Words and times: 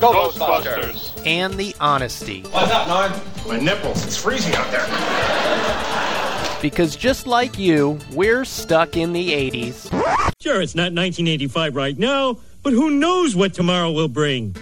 Go 0.00 0.12
Ghostbusters. 0.30 1.12
and 1.26 1.54
the 1.54 1.74
honesty. 1.78 2.42
What's 2.50 2.72
up, 2.72 2.88
Norm? 2.88 3.12
My 3.46 3.62
nipples, 3.62 4.04
it's 4.06 4.16
freezing 4.16 4.54
out 4.54 4.70
there. 4.70 4.86
Because 6.62 6.96
just 6.96 7.26
like 7.26 7.58
you, 7.58 7.98
we're 8.12 8.44
stuck 8.44 8.96
in 8.96 9.12
the 9.12 9.30
80s. 9.50 9.90
Sure, 10.40 10.60
it's 10.62 10.74
not 10.74 10.92
1985 10.92 11.76
right 11.76 11.98
now, 11.98 12.38
but 12.62 12.72
who 12.72 12.90
knows 12.90 13.36
what 13.36 13.52
tomorrow 13.54 13.90
will 13.90 14.08
bring? 14.08 14.54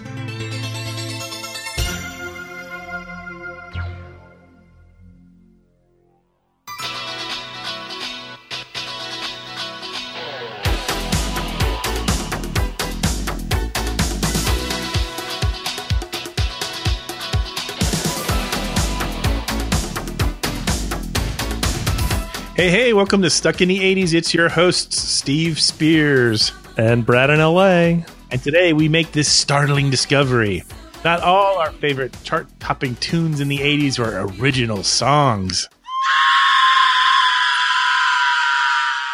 Hey, 22.59 22.71
hey, 22.71 22.93
welcome 22.93 23.23
to 23.23 23.31
Stuck 23.31 23.61
in 23.61 23.69
the 23.69 23.79
80s. 23.79 24.15
It's 24.15 24.35
your 24.35 24.49
hosts, 24.49 24.99
Steve 24.99 25.61
Spears. 25.61 26.51
and 26.77 27.07
Brad 27.07 27.31
in 27.31 27.39
LA. 27.39 28.05
And 28.33 28.43
today 28.43 28.73
we 28.73 28.89
make 28.89 29.13
this 29.13 29.31
startling 29.31 29.91
discovery. 29.91 30.65
Not 31.05 31.21
all 31.21 31.59
our 31.61 31.71
favorite 31.71 32.17
chart 32.25 32.49
topping 32.59 32.97
tunes 32.97 33.39
in 33.39 33.47
the 33.47 33.59
80s 33.59 34.01
were 34.01 34.27
original 34.41 34.83
songs. 34.83 35.69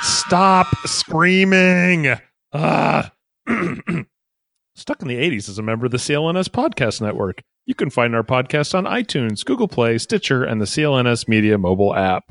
Stop 0.00 0.68
screaming! 0.86 2.14
Ah. 2.54 3.12
Stuck 4.74 5.02
in 5.02 5.08
the 5.08 5.18
80s 5.18 5.50
is 5.50 5.58
a 5.58 5.62
member 5.62 5.84
of 5.84 5.92
the 5.92 5.98
CLNS 5.98 6.48
Podcast 6.48 7.02
Network. 7.02 7.42
You 7.66 7.74
can 7.74 7.90
find 7.90 8.14
our 8.14 8.22
podcast 8.24 8.74
on 8.74 8.84
iTunes, 8.84 9.44
Google 9.44 9.68
Play, 9.68 9.98
Stitcher, 9.98 10.44
and 10.44 10.62
the 10.62 10.66
CLNS 10.66 11.28
Media 11.28 11.58
mobile 11.58 11.94
app. 11.94 12.24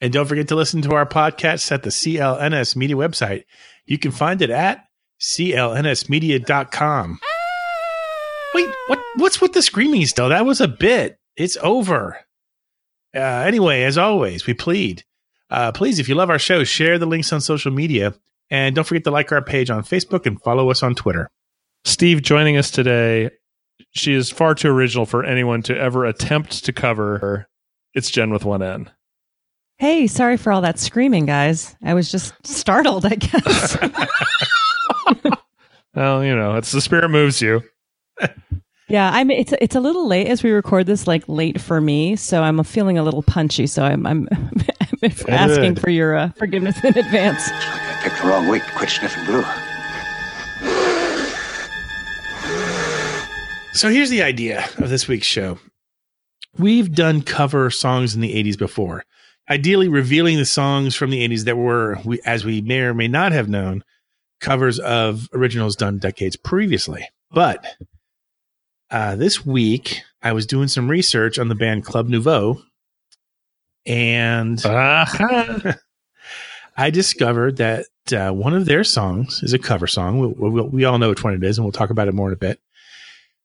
And 0.00 0.12
don't 0.12 0.26
forget 0.26 0.48
to 0.48 0.56
listen 0.56 0.82
to 0.82 0.94
our 0.94 1.06
podcast 1.06 1.72
at 1.72 1.82
the 1.82 1.90
CLNS 1.90 2.76
Media 2.76 2.96
website. 2.96 3.44
You 3.86 3.98
can 3.98 4.10
find 4.10 4.42
it 4.42 4.50
at 4.50 4.84
clnsmedia.com. 5.20 7.20
Wait, 8.54 8.68
what? 8.88 9.00
What's 9.16 9.40
with 9.40 9.54
the 9.54 9.62
screaming 9.62 10.04
still? 10.06 10.28
That 10.28 10.44
was 10.44 10.60
a 10.60 10.68
bit. 10.68 11.18
It's 11.36 11.56
over. 11.62 12.18
Uh, 13.14 13.20
anyway, 13.20 13.82
as 13.82 13.96
always, 13.96 14.46
we 14.46 14.54
plead. 14.54 15.04
Uh, 15.48 15.72
please, 15.72 15.98
if 15.98 16.08
you 16.08 16.14
love 16.14 16.30
our 16.30 16.38
show, 16.38 16.64
share 16.64 16.98
the 16.98 17.06
links 17.06 17.32
on 17.32 17.40
social 17.40 17.72
media. 17.72 18.14
And 18.50 18.74
don't 18.74 18.84
forget 18.84 19.04
to 19.04 19.10
like 19.10 19.32
our 19.32 19.42
page 19.42 19.70
on 19.70 19.82
Facebook 19.82 20.26
and 20.26 20.40
follow 20.42 20.70
us 20.70 20.82
on 20.82 20.94
Twitter. 20.94 21.30
Steve 21.84 22.22
joining 22.22 22.56
us 22.56 22.70
today. 22.70 23.30
She 23.92 24.12
is 24.12 24.30
far 24.30 24.54
too 24.54 24.68
original 24.68 25.06
for 25.06 25.24
anyone 25.24 25.62
to 25.62 25.76
ever 25.76 26.04
attempt 26.04 26.64
to 26.64 26.72
cover 26.72 27.18
her. 27.18 27.48
It's 27.94 28.10
Jen 28.10 28.30
with 28.30 28.44
one 28.44 28.62
N. 28.62 28.90
Hey, 29.78 30.06
sorry 30.06 30.36
for 30.36 30.52
all 30.52 30.62
that 30.62 30.78
screaming, 30.78 31.26
guys. 31.26 31.76
I 31.82 31.94
was 31.94 32.10
just 32.10 32.34
startled, 32.46 33.04
I 33.04 33.14
guess. 33.16 33.76
Well, 35.94 36.22
you 36.22 36.36
know, 36.36 36.56
it's 36.56 36.72
the 36.72 36.82
spirit 36.82 37.08
moves 37.08 37.40
you. 37.40 37.62
yeah, 38.86 39.10
I'm. 39.14 39.30
It's 39.30 39.54
it's 39.62 39.74
a 39.74 39.80
little 39.80 40.06
late 40.06 40.26
as 40.26 40.42
we 40.42 40.50
record 40.50 40.84
this, 40.84 41.06
like 41.06 41.26
late 41.26 41.58
for 41.58 41.80
me, 41.80 42.16
so 42.16 42.42
I'm 42.42 42.62
feeling 42.64 42.98
a 42.98 43.02
little 43.02 43.22
punchy. 43.22 43.66
So 43.66 43.82
I'm 43.82 44.06
I'm, 44.06 44.28
I'm 45.02 45.10
asking 45.28 45.76
for 45.76 45.88
your 45.88 46.14
uh, 46.14 46.28
forgiveness 46.36 46.76
in 46.84 46.98
advance. 46.98 47.48
I 47.50 48.00
picked 48.02 48.20
the 48.20 48.28
wrong 48.28 48.46
week 48.48 48.62
to 48.66 48.72
quit 48.72 48.90
sniffing 48.90 49.24
glue. 49.24 49.42
So 53.72 53.88
here's 53.88 54.10
the 54.10 54.22
idea 54.22 54.66
of 54.76 54.90
this 54.90 55.08
week's 55.08 55.26
show. 55.26 55.58
We've 56.58 56.92
done 56.94 57.22
cover 57.22 57.70
songs 57.70 58.14
in 58.14 58.20
the 58.20 58.34
80s 58.34 58.58
before, 58.58 59.04
ideally 59.48 59.88
revealing 59.88 60.36
the 60.36 60.44
songs 60.44 60.94
from 60.94 61.10
the 61.10 61.26
80s 61.26 61.44
that 61.44 61.56
were, 61.56 61.98
we, 62.04 62.20
as 62.24 62.44
we 62.44 62.60
may 62.60 62.80
or 62.80 62.94
may 62.94 63.08
not 63.08 63.32
have 63.32 63.48
known, 63.48 63.84
covers 64.40 64.78
of 64.78 65.28
originals 65.32 65.76
done 65.76 65.98
decades 65.98 66.36
previously. 66.36 67.08
But 67.30 67.64
uh, 68.90 69.16
this 69.16 69.44
week, 69.44 70.00
I 70.22 70.32
was 70.32 70.46
doing 70.46 70.68
some 70.68 70.88
research 70.88 71.38
on 71.38 71.48
the 71.48 71.54
band 71.54 71.84
Club 71.84 72.08
Nouveau, 72.08 72.60
and 73.84 74.60
Ah. 74.64 75.76
I 76.76 76.90
discovered 76.90 77.56
that 77.56 77.86
uh, 78.12 78.30
one 78.32 78.52
of 78.54 78.66
their 78.66 78.84
songs 78.84 79.42
is 79.42 79.54
a 79.54 79.58
cover 79.58 79.86
song. 79.86 80.18
We, 80.18 80.26
we, 80.26 80.62
we 80.62 80.84
all 80.84 80.98
know 80.98 81.08
which 81.08 81.24
one 81.24 81.34
it 81.34 81.42
is, 81.42 81.56
and 81.56 81.64
we'll 81.64 81.72
talk 81.72 81.90
about 81.90 82.08
it 82.08 82.14
more 82.14 82.28
in 82.28 82.34
a 82.34 82.36
bit. 82.36 82.60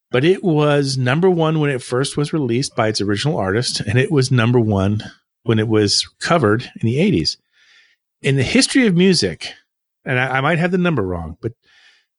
But 0.10 0.26
it 0.26 0.44
was 0.44 0.98
number 0.98 1.30
one 1.30 1.62
when 1.62 1.70
it 1.70 1.82
first 1.82 2.18
was 2.18 2.34
released 2.34 2.76
by 2.76 2.90
its 2.90 3.00
original 3.00 3.38
artist, 3.38 3.80
and 3.80 3.98
it 3.98 4.12
was 4.12 4.30
number 4.30 4.60
one 4.60 5.02
when 5.44 5.60
it 5.60 5.68
was 5.68 6.08
covered 6.20 6.64
in 6.82 6.86
the 6.86 6.98
80s. 6.98 7.38
In 8.22 8.36
the 8.36 8.44
history 8.44 8.86
of 8.88 8.96
music, 8.96 9.54
and 10.06 10.20
I, 10.20 10.38
I 10.38 10.42
might 10.42 10.60
have 10.60 10.72
the 10.72 10.78
number 10.78 11.02
wrong, 11.02 11.38
but 11.42 11.54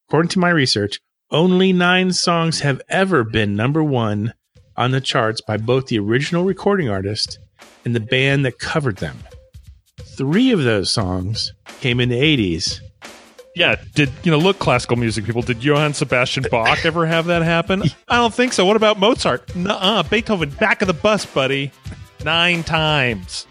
according 0.08 0.30
to 0.30 0.38
my 0.38 0.50
research, 0.50 1.00
only 1.30 1.72
nine 1.72 2.12
songs 2.12 2.60
have 2.60 2.82
ever 2.88 3.24
been 3.24 3.56
number 3.56 3.82
one 3.82 4.34
on 4.76 4.90
the 4.90 5.00
charts 5.00 5.40
by 5.40 5.56
both 5.56 5.86
the 5.86 5.98
original 5.98 6.44
recording 6.44 6.88
artist 6.88 7.38
and 7.84 7.94
the 7.94 8.00
band 8.00 8.44
that 8.44 8.58
covered 8.58 8.96
them. 8.96 9.18
Three 10.16 10.52
of 10.52 10.62
those 10.62 10.92
songs 10.92 11.52
came 11.80 12.00
in 12.00 12.08
the 12.08 12.20
80s. 12.20 12.80
Yeah, 13.54 13.76
did 13.94 14.10
you 14.22 14.30
know? 14.30 14.38
Look, 14.38 14.58
classical 14.58 14.96
music 14.96 15.26
people. 15.26 15.42
Did 15.42 15.62
Johann 15.62 15.92
Sebastian 15.92 16.46
Bach 16.50 16.86
ever 16.86 17.06
have 17.06 17.26
that 17.26 17.42
happen? 17.42 17.82
I 18.08 18.16
don't 18.16 18.32
think 18.32 18.54
so. 18.54 18.64
What 18.64 18.76
about 18.76 18.98
Mozart? 18.98 19.54
Nuh-uh. 19.54 20.04
Beethoven, 20.04 20.50
back 20.50 20.80
of 20.80 20.88
the 20.88 20.94
bus, 20.94 21.26
buddy. 21.26 21.70
Nine 22.24 22.62
times. 22.62 23.46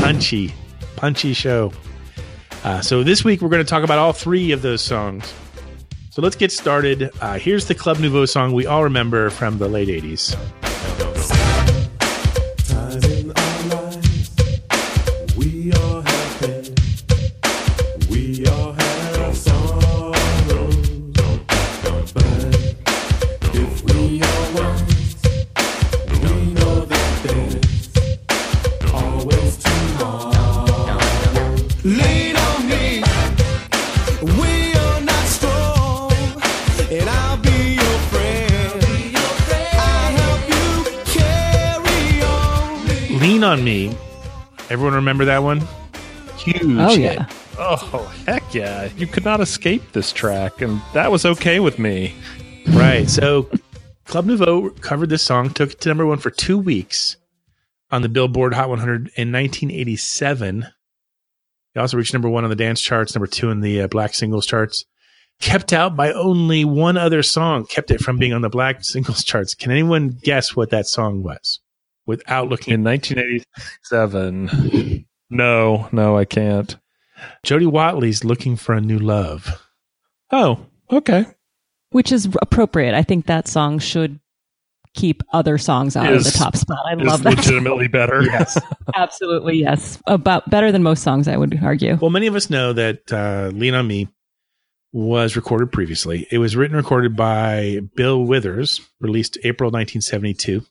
Punchy, 0.00 0.52
punchy 0.96 1.32
show. 1.32 1.72
Uh, 2.64 2.80
so 2.80 3.02
this 3.02 3.24
week 3.24 3.40
we're 3.40 3.48
going 3.48 3.64
to 3.64 3.68
talk 3.68 3.82
about 3.82 3.98
all 3.98 4.12
three 4.12 4.52
of 4.52 4.62
those 4.62 4.82
songs. 4.82 5.32
So 6.10 6.20
let's 6.20 6.36
get 6.36 6.52
started. 6.52 7.10
Uh, 7.20 7.38
here's 7.38 7.66
the 7.66 7.74
Club 7.74 7.98
Nouveau 7.98 8.26
song 8.26 8.52
we 8.52 8.66
all 8.66 8.84
remember 8.84 9.30
from 9.30 9.58
the 9.58 9.68
late 9.68 9.88
80s. 9.88 10.36
Lean 43.22 43.44
on 43.44 43.62
Me. 43.62 43.96
Everyone 44.68 44.94
remember 44.94 45.24
that 45.26 45.44
one? 45.44 45.60
Huge. 46.38 46.60
Oh 46.64 46.96
hit. 46.96 47.18
yeah, 47.18 47.26
Oh, 47.56 48.12
heck 48.26 48.52
yeah. 48.52 48.88
You 48.96 49.06
could 49.06 49.24
not 49.24 49.40
escape 49.40 49.92
this 49.92 50.12
track, 50.12 50.60
and 50.60 50.82
that 50.92 51.12
was 51.12 51.24
okay 51.24 51.60
with 51.60 51.78
me. 51.78 52.16
Right. 52.70 53.08
So 53.08 53.48
Club 54.06 54.26
Nouveau 54.26 54.70
covered 54.70 55.08
this 55.08 55.22
song, 55.22 55.50
took 55.50 55.70
it 55.70 55.80
to 55.82 55.88
number 55.88 56.04
one 56.04 56.18
for 56.18 56.30
two 56.30 56.58
weeks 56.58 57.16
on 57.92 58.02
the 58.02 58.08
Billboard 58.08 58.54
Hot 58.54 58.68
100 58.68 58.96
in 59.14 59.30
1987. 59.30 60.66
It 61.76 61.78
also 61.78 61.96
reached 61.96 62.12
number 62.12 62.28
one 62.28 62.42
on 62.42 62.50
the 62.50 62.56
dance 62.56 62.80
charts, 62.80 63.14
number 63.14 63.28
two 63.28 63.50
in 63.52 63.60
the 63.60 63.82
uh, 63.82 63.86
black 63.86 64.14
singles 64.14 64.46
charts. 64.46 64.84
Kept 65.40 65.72
out 65.72 65.94
by 65.94 66.12
only 66.12 66.64
one 66.64 66.96
other 66.96 67.22
song, 67.22 67.66
kept 67.66 67.92
it 67.92 68.00
from 68.00 68.18
being 68.18 68.32
on 68.32 68.42
the 68.42 68.48
black 68.50 68.82
singles 68.82 69.22
charts. 69.22 69.54
Can 69.54 69.70
anyone 69.70 70.08
guess 70.08 70.56
what 70.56 70.70
that 70.70 70.88
song 70.88 71.22
was 71.22 71.60
without 72.06 72.48
looking? 72.48 72.74
In 72.74 72.84
1987. 72.84 75.06
no, 75.30 75.88
no, 75.92 76.16
I 76.16 76.24
can't. 76.24 76.76
Jody 77.44 77.66
Watley's 77.66 78.24
Looking 78.24 78.56
for 78.56 78.74
a 78.74 78.80
New 78.80 78.98
Love. 78.98 79.62
Oh, 80.30 80.66
okay. 80.90 81.26
which 81.90 82.10
is 82.10 82.28
appropriate. 82.40 82.94
I 82.94 83.02
think 83.02 83.26
that 83.26 83.46
song 83.48 83.78
should 83.78 84.18
keep 84.94 85.22
other 85.32 85.56
songs 85.58 85.96
out 85.96 86.12
of 86.12 86.24
the 86.24 86.30
top 86.30 86.56
spot. 86.56 86.78
I 86.86 86.94
Is 86.96 87.02
love 87.06 87.22
that. 87.22 87.36
legitimately 87.36 87.88
better. 87.88 88.22
Yes. 88.24 88.58
Absolutely, 88.94 89.56
yes. 89.58 90.02
About 90.06 90.48
better 90.50 90.72
than 90.72 90.82
most 90.82 91.02
songs, 91.02 91.28
I 91.28 91.36
would 91.36 91.58
argue. 91.62 91.96
Well, 92.00 92.10
many 92.10 92.26
of 92.26 92.34
us 92.34 92.50
know 92.50 92.72
that 92.74 93.10
uh, 93.12 93.50
Lean 93.54 93.74
on 93.74 93.86
Me 93.86 94.08
was 94.92 95.36
recorded 95.36 95.72
previously. 95.72 96.26
It 96.30 96.38
was 96.38 96.56
written 96.56 96.76
and 96.76 96.84
recorded 96.84 97.16
by 97.16 97.80
Bill 97.94 98.22
Withers, 98.22 98.80
released 99.00 99.38
April 99.44 99.70
1972. 99.70 100.62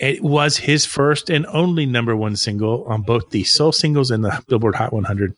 It 0.00 0.22
was 0.22 0.56
his 0.56 0.86
first 0.86 1.28
and 1.28 1.44
only 1.48 1.84
number 1.84 2.16
one 2.16 2.34
single 2.34 2.84
on 2.84 3.02
both 3.02 3.28
the 3.30 3.44
Soul 3.44 3.70
Singles 3.70 4.10
and 4.10 4.24
the 4.24 4.42
Billboard 4.48 4.76
Hot 4.76 4.94
100. 4.94 5.34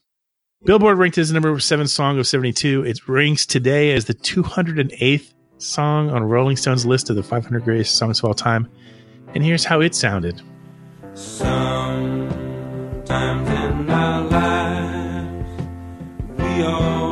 Billboard 0.64 0.98
ranked 0.98 1.18
as 1.18 1.30
the 1.30 1.34
number 1.34 1.58
seven 1.58 1.88
song 1.88 2.20
of 2.20 2.28
72. 2.28 2.84
It 2.84 3.08
ranks 3.08 3.44
today 3.44 3.90
as 3.92 4.04
the 4.04 4.14
208th 4.14 5.34
song 5.58 6.10
on 6.10 6.22
Rolling 6.22 6.56
Stone's 6.56 6.86
list 6.86 7.10
of 7.10 7.16
the 7.16 7.24
500 7.24 7.64
greatest 7.64 7.96
songs 7.96 8.20
of 8.20 8.26
all 8.26 8.34
time. 8.34 8.68
And 9.34 9.42
here's 9.42 9.64
how 9.64 9.80
it 9.80 9.96
sounded. 9.96 10.40
Sometimes 11.14 12.30
in 13.50 13.90
our 13.90 14.22
lives, 14.22 15.62
we 16.38 16.62
all 16.62 17.11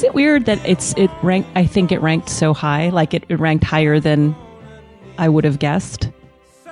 Is 0.00 0.04
it 0.04 0.14
weird 0.14 0.46
that 0.46 0.66
it's 0.66 0.94
it 0.96 1.10
ranked? 1.22 1.50
I 1.54 1.66
think 1.66 1.92
it 1.92 2.00
ranked 2.00 2.30
so 2.30 2.54
high, 2.54 2.88
like 2.88 3.12
it, 3.12 3.22
it 3.28 3.38
ranked 3.38 3.64
higher 3.64 4.00
than 4.00 4.34
I 5.18 5.28
would 5.28 5.44
have 5.44 5.58
guessed. 5.58 6.10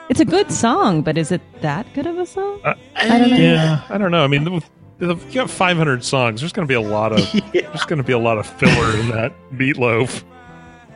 It's 0.09 0.19
a 0.19 0.25
good 0.25 0.51
song, 0.51 1.03
but 1.03 1.19
is 1.19 1.31
it 1.31 1.43
that 1.61 1.87
good 1.93 2.07
of 2.07 2.17
a 2.17 2.25
song? 2.25 2.59
Uh, 2.65 2.73
I 2.97 3.19
don't 3.19 3.29
know. 3.29 3.37
Yeah, 3.37 3.83
I 3.91 3.99
don't 3.99 4.11
know. 4.13 4.25
I 4.25 4.29
mean, 4.29 4.63
if 4.99 5.27
you 5.27 5.35
got 5.35 5.51
500 5.51 6.03
songs. 6.03 6.41
There's 6.41 6.55
going 6.55 6.67
to 6.67 6.73
be 6.73 6.75
a 6.75 6.81
lot 6.81 7.13
of 7.13 7.19
yeah. 7.53 7.69
there's 7.69 7.85
going 7.85 7.99
to 7.99 8.03
be 8.03 8.15
a 8.15 8.19
lot 8.19 8.39
of 8.39 8.47
filler 8.47 8.99
in 8.99 9.09
that 9.11 9.35
meatloaf. 9.53 10.25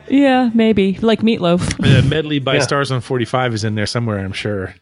Yeah, 0.09 0.49
maybe 0.55 0.97
like 1.03 1.19
Meatloaf. 1.19 1.77
The 1.77 2.01
medley 2.09 2.39
by 2.39 2.55
Yeah. 2.55 2.61
Stars 2.61 2.91
on 2.91 3.01
45 3.01 3.53
is 3.53 3.63
in 3.63 3.75
there 3.75 3.85
somewhere, 3.85 4.17
I'm 4.17 4.33
sure. 4.33 4.73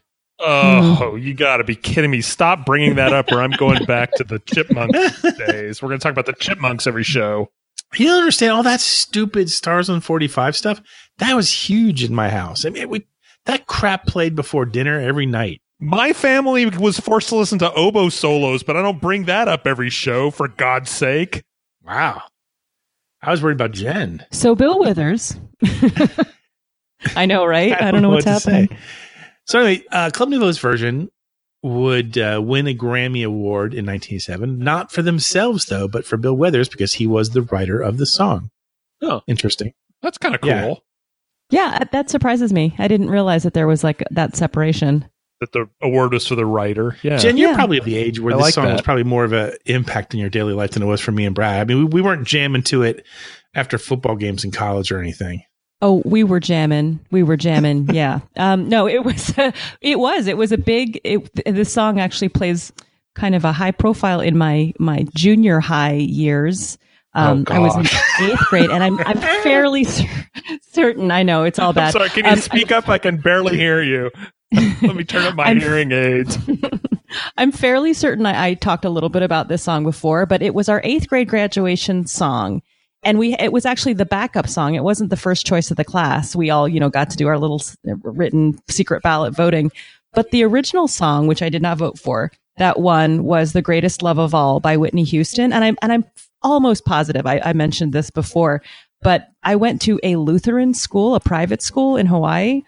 Hmm. 0.42 1.02
Oh, 1.02 1.14
you 1.14 1.34
got 1.34 1.58
to 1.58 1.64
be 1.64 1.76
kidding 1.76 2.10
me! 2.10 2.20
Stop 2.20 2.66
bringing 2.66 2.96
that 2.96 3.12
up, 3.12 3.30
or 3.30 3.40
I'm 3.40 3.52
going 3.52 3.84
back 3.84 4.12
to 4.14 4.24
the 4.24 4.40
chipmunks 4.40 5.22
days. 5.38 5.80
We're 5.80 5.88
going 5.88 6.00
to 6.00 6.02
talk 6.02 6.12
about 6.12 6.26
the 6.26 6.32
chipmunks 6.32 6.86
every 6.86 7.04
show. 7.04 7.48
You 7.94 8.06
don't 8.06 8.18
understand 8.18 8.52
all 8.52 8.62
that 8.62 8.80
stupid 8.80 9.50
Stars 9.50 9.88
on 9.90 10.00
45 10.00 10.56
stuff? 10.56 10.80
That 11.18 11.34
was 11.34 11.52
huge 11.52 12.02
in 12.02 12.14
my 12.14 12.30
house. 12.30 12.64
I 12.64 12.70
mean, 12.70 12.88
we, 12.88 13.06
that 13.44 13.66
crap 13.66 14.06
played 14.06 14.34
before 14.34 14.64
dinner 14.64 14.98
every 14.98 15.26
night. 15.26 15.60
My 15.78 16.12
family 16.12 16.66
was 16.66 16.98
forced 16.98 17.28
to 17.30 17.36
listen 17.36 17.58
to 17.58 17.72
oboe 17.74 18.08
solos, 18.08 18.62
but 18.62 18.76
I 18.76 18.82
don't 18.82 19.00
bring 19.00 19.24
that 19.24 19.46
up 19.46 19.66
every 19.66 19.90
show 19.90 20.30
for 20.30 20.48
God's 20.48 20.90
sake. 20.90 21.42
Wow. 21.84 22.22
I 23.20 23.30
was 23.30 23.42
worried 23.42 23.54
about 23.54 23.72
Jen. 23.72 24.24
So 24.30 24.54
Bill 24.54 24.78
Withers. 24.80 25.36
I 27.16 27.26
know, 27.26 27.44
right? 27.44 27.72
I, 27.80 27.90
don't 27.90 28.02
know 28.02 28.10
what's 28.10 28.26
what 28.26 28.42
to 28.42 28.50
happening. 28.50 28.68
say. 28.68 28.78
So 29.46 29.60
anyway, 29.60 29.84
uh, 29.90 30.10
Club 30.12 30.28
Nouveau's 30.28 30.58
version 30.58 31.10
would 31.62 32.18
uh, 32.18 32.40
win 32.42 32.66
a 32.66 32.74
Grammy 32.74 33.24
Award 33.24 33.72
in 33.74 33.86
1987, 33.86 34.58
not 34.58 34.90
for 34.92 35.02
themselves 35.02 35.66
though, 35.66 35.88
but 35.88 36.04
for 36.04 36.16
Bill 36.16 36.34
Withers 36.34 36.68
because 36.68 36.94
he 36.94 37.06
was 37.06 37.30
the 37.30 37.42
writer 37.42 37.80
of 37.80 37.98
the 37.98 38.06
song. 38.06 38.50
Oh. 39.00 39.20
interesting. 39.26 39.72
That's 40.00 40.18
kind 40.18 40.34
of 40.34 40.40
cool 40.40 40.50
Yeah. 40.50 40.74
Yeah, 41.50 41.84
that 41.92 42.08
surprises 42.08 42.52
me. 42.52 42.74
I 42.78 42.88
didn't 42.88 43.10
realize 43.10 43.42
that 43.42 43.52
there 43.52 43.66
was 43.66 43.84
like 43.84 44.02
that 44.10 44.36
separation. 44.36 45.06
that 45.40 45.50
the 45.52 45.68
award 45.82 46.12
was 46.12 46.26
for 46.26 46.36
the 46.36 46.46
writer. 46.46 46.96
Yeah, 47.02 47.16
Jen, 47.16 47.36
you're 47.36 47.50
Yeah. 47.50 47.56
probably 47.56 47.78
of 47.78 47.84
the 47.84 47.96
age 47.96 48.20
where 48.20 48.32
I 48.32 48.36
this 48.36 48.42
like 48.44 48.54
song 48.54 48.72
was 48.72 48.80
probably 48.80 49.02
more 49.04 49.24
of 49.24 49.32
an 49.32 49.54
impact 49.66 50.14
in 50.14 50.20
your 50.20 50.30
daily 50.30 50.52
life 50.54 50.70
than 50.70 50.82
it 50.84 50.86
was 50.86 51.00
for 51.00 51.10
me 51.10 51.26
and 51.26 51.34
Brad. 51.34 51.60
I 51.60 51.64
mean, 51.64 51.78
we, 51.78 51.84
we 51.84 52.00
weren't 52.00 52.26
jamming 52.28 52.62
to 52.64 52.82
it 52.84 53.04
after 53.54 53.76
football 53.76 54.14
games 54.14 54.44
in 54.44 54.52
college 54.52 54.92
or 54.92 55.00
anything. 55.00 55.42
Oh, 55.82 56.00
we 56.04 56.22
were 56.24 56.40
jamming. 56.40 57.00
We 57.10 57.22
were 57.24 57.36
jamming. 57.36 57.88
yeah. 57.92 58.20
Um, 58.36 58.68
no, 58.68 58.86
it 58.88 59.04
was, 59.04 59.34
it 59.80 59.98
was, 59.98 60.26
it 60.28 60.36
was 60.36 60.52
a 60.52 60.58
big, 60.58 61.00
it, 61.04 61.28
this 61.44 61.72
song 61.72 61.98
actually 62.00 62.28
plays 62.30 62.72
kind 63.14 63.34
of 63.34 63.44
a 63.44 63.52
high 63.52 63.72
profile 63.72 64.20
in 64.20 64.38
my, 64.38 64.72
my 64.78 65.04
junior 65.14 65.60
high 65.60 65.94
years. 65.94 66.78
Um, 67.14 67.44
Oh, 67.50 67.54
I 67.54 67.58
was 67.58 67.76
in 67.76 68.24
eighth 68.24 68.40
grade 68.48 68.70
and 68.70 68.82
I'm, 68.82 68.98
I'm 69.00 69.18
fairly 69.42 69.84
cer- 69.84 70.06
certain. 70.70 71.10
I 71.10 71.22
know 71.22 71.42
it's 71.42 71.58
all 71.58 71.70
I'm 71.70 71.74
bad. 71.74 71.92
sorry. 71.92 72.08
Can 72.08 72.24
you 72.24 72.30
Um, 72.30 72.38
speak 72.38 72.72
up? 72.72 72.88
I 72.88 72.96
can 72.98 73.18
barely 73.18 73.56
hear 73.58 73.82
you. 73.82 74.10
Let 74.52 74.96
me 74.96 75.04
turn 75.04 75.24
up 75.26 75.34
my 75.34 75.44
I'm- 75.44 75.60
hearing 75.60 75.92
aids. 75.92 76.38
I'm 77.36 77.52
fairly 77.52 77.92
certain 77.92 78.24
I, 78.24 78.46
I 78.46 78.54
talked 78.54 78.84
a 78.86 78.90
little 78.90 79.10
bit 79.10 79.22
about 79.22 79.48
this 79.48 79.62
song 79.62 79.84
before, 79.84 80.24
but 80.24 80.40
it 80.40 80.54
was 80.54 80.70
our 80.70 80.80
eighth 80.84 81.08
grade 81.08 81.28
graduation 81.28 82.06
song. 82.06 82.62
And 83.02 83.18
we, 83.18 83.34
it 83.34 83.52
was 83.52 83.66
actually 83.66 83.94
the 83.94 84.06
backup 84.06 84.48
song. 84.48 84.74
It 84.74 84.84
wasn't 84.84 85.10
the 85.10 85.16
first 85.16 85.44
choice 85.44 85.70
of 85.70 85.76
the 85.76 85.84
class. 85.84 86.36
We 86.36 86.50
all, 86.50 86.68
you 86.68 86.78
know, 86.78 86.88
got 86.88 87.10
to 87.10 87.16
do 87.16 87.26
our 87.26 87.38
little 87.38 87.60
uh, 87.88 87.96
written 88.02 88.58
secret 88.68 89.02
ballot 89.02 89.34
voting. 89.34 89.72
But 90.12 90.30
the 90.30 90.44
original 90.44 90.86
song, 90.88 91.26
which 91.26 91.42
I 91.42 91.48
did 91.48 91.62
not 91.62 91.78
vote 91.78 91.98
for, 91.98 92.30
that 92.58 92.78
one 92.78 93.24
was 93.24 93.54
The 93.54 93.62
Greatest 93.62 94.02
Love 94.02 94.18
of 94.18 94.34
All 94.34 94.60
by 94.60 94.76
Whitney 94.76 95.04
Houston. 95.04 95.52
And 95.52 95.64
I'm, 95.64 95.76
and 95.82 95.90
I'm 95.92 96.04
almost 96.42 96.84
positive. 96.84 97.26
I, 97.26 97.40
I 97.44 97.52
mentioned 97.54 97.92
this 97.92 98.10
before, 98.10 98.62
but 99.00 99.28
I 99.42 99.56
went 99.56 99.80
to 99.82 99.98
a 100.02 100.16
Lutheran 100.16 100.74
school, 100.74 101.14
a 101.14 101.20
private 101.20 101.62
school 101.62 101.96
in 101.96 102.06
Hawaii. 102.06 102.62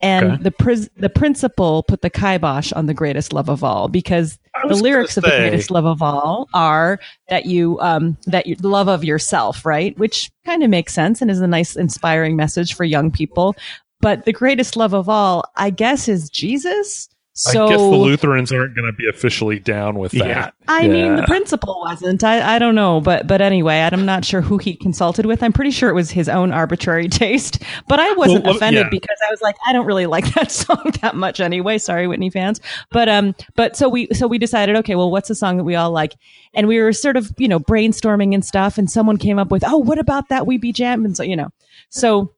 And 0.00 0.32
Okay. 0.32 0.42
the 0.42 0.50
pris- 0.50 0.90
the 0.96 1.08
principal 1.08 1.84
put 1.84 2.02
the 2.02 2.10
kibosh 2.10 2.72
on 2.72 2.86
the 2.86 2.94
greatest 2.94 3.32
love 3.32 3.48
of 3.48 3.62
all 3.62 3.86
because 3.88 4.36
the 4.68 4.76
lyrics 4.76 5.16
of 5.16 5.24
the 5.24 5.30
greatest 5.30 5.70
love 5.70 5.84
of 5.86 6.02
all 6.02 6.48
are 6.54 6.98
that 7.28 7.46
you 7.46 7.78
um 7.80 8.16
that 8.26 8.46
you 8.46 8.56
love 8.62 8.88
of 8.88 9.04
yourself 9.04 9.64
right? 9.64 9.98
Which 9.98 10.30
kind 10.44 10.62
of 10.62 10.70
makes 10.70 10.92
sense 10.94 11.22
and 11.22 11.30
is 11.30 11.40
a 11.40 11.46
nice 11.46 11.76
inspiring 11.76 12.36
message 12.36 12.74
for 12.74 12.84
young 12.84 13.10
people. 13.10 13.54
But 14.00 14.24
the 14.24 14.32
greatest 14.32 14.76
love 14.76 14.94
of 14.94 15.08
all 15.08 15.44
i 15.56 15.70
guess 15.70 16.08
is 16.08 16.28
jesus 16.28 17.08
so 17.34 17.66
I 17.66 17.68
guess 17.70 17.78
the 17.78 17.86
Lutherans 17.86 18.52
aren't 18.52 18.74
going 18.74 18.84
to 18.86 18.92
be 18.92 19.08
officially 19.08 19.58
down 19.58 19.98
with 19.98 20.12
that. 20.12 20.26
Yeah. 20.26 20.50
I 20.68 20.86
mean, 20.86 21.16
the 21.16 21.22
principal 21.22 21.80
wasn't. 21.80 22.22
I, 22.22 22.56
I 22.56 22.58
don't 22.58 22.74
know, 22.74 23.00
but 23.00 23.26
but 23.26 23.40
anyway, 23.40 23.80
I'm 23.80 24.04
not 24.04 24.24
sure 24.24 24.42
who 24.42 24.58
he 24.58 24.74
consulted 24.76 25.24
with. 25.24 25.42
I'm 25.42 25.52
pretty 25.52 25.70
sure 25.70 25.88
it 25.88 25.94
was 25.94 26.10
his 26.10 26.28
own 26.28 26.52
arbitrary 26.52 27.08
taste. 27.08 27.62
But 27.88 28.00
I 28.00 28.12
wasn't 28.12 28.44
Well, 28.44 28.56
offended 28.56 28.84
yeah. 28.84 28.90
because 28.90 29.16
I 29.26 29.30
was 29.30 29.40
like, 29.40 29.56
I 29.66 29.72
don't 29.72 29.86
really 29.86 30.06
like 30.06 30.32
that 30.34 30.52
song 30.52 30.92
that 31.00 31.16
much 31.16 31.40
anyway. 31.40 31.78
Sorry, 31.78 32.06
Whitney 32.06 32.28
fans. 32.28 32.60
But 32.90 33.08
um, 33.08 33.34
but 33.56 33.76
so 33.76 33.88
we 33.88 34.08
so 34.12 34.26
we 34.26 34.38
decided, 34.38 34.76
okay, 34.76 34.94
well, 34.94 35.10
what's 35.10 35.30
a 35.30 35.34
song 35.34 35.56
that 35.56 35.64
we 35.64 35.74
all 35.74 35.90
like? 35.90 36.14
And 36.52 36.68
we 36.68 36.80
were 36.80 36.92
sort 36.92 37.16
of 37.16 37.32
you 37.38 37.48
know 37.48 37.60
brainstorming 37.60 38.34
and 38.34 38.44
stuff, 38.44 38.76
and 38.76 38.90
someone 38.90 39.16
came 39.16 39.38
up 39.38 39.50
with, 39.50 39.64
oh, 39.66 39.78
what 39.78 39.98
about 39.98 40.28
that 40.28 40.46
We 40.46 40.58
Be 40.58 40.70
Jam? 40.72 41.04
And 41.06 41.16
so 41.16 41.22
you 41.22 41.36
know, 41.36 41.48
so 41.88 42.34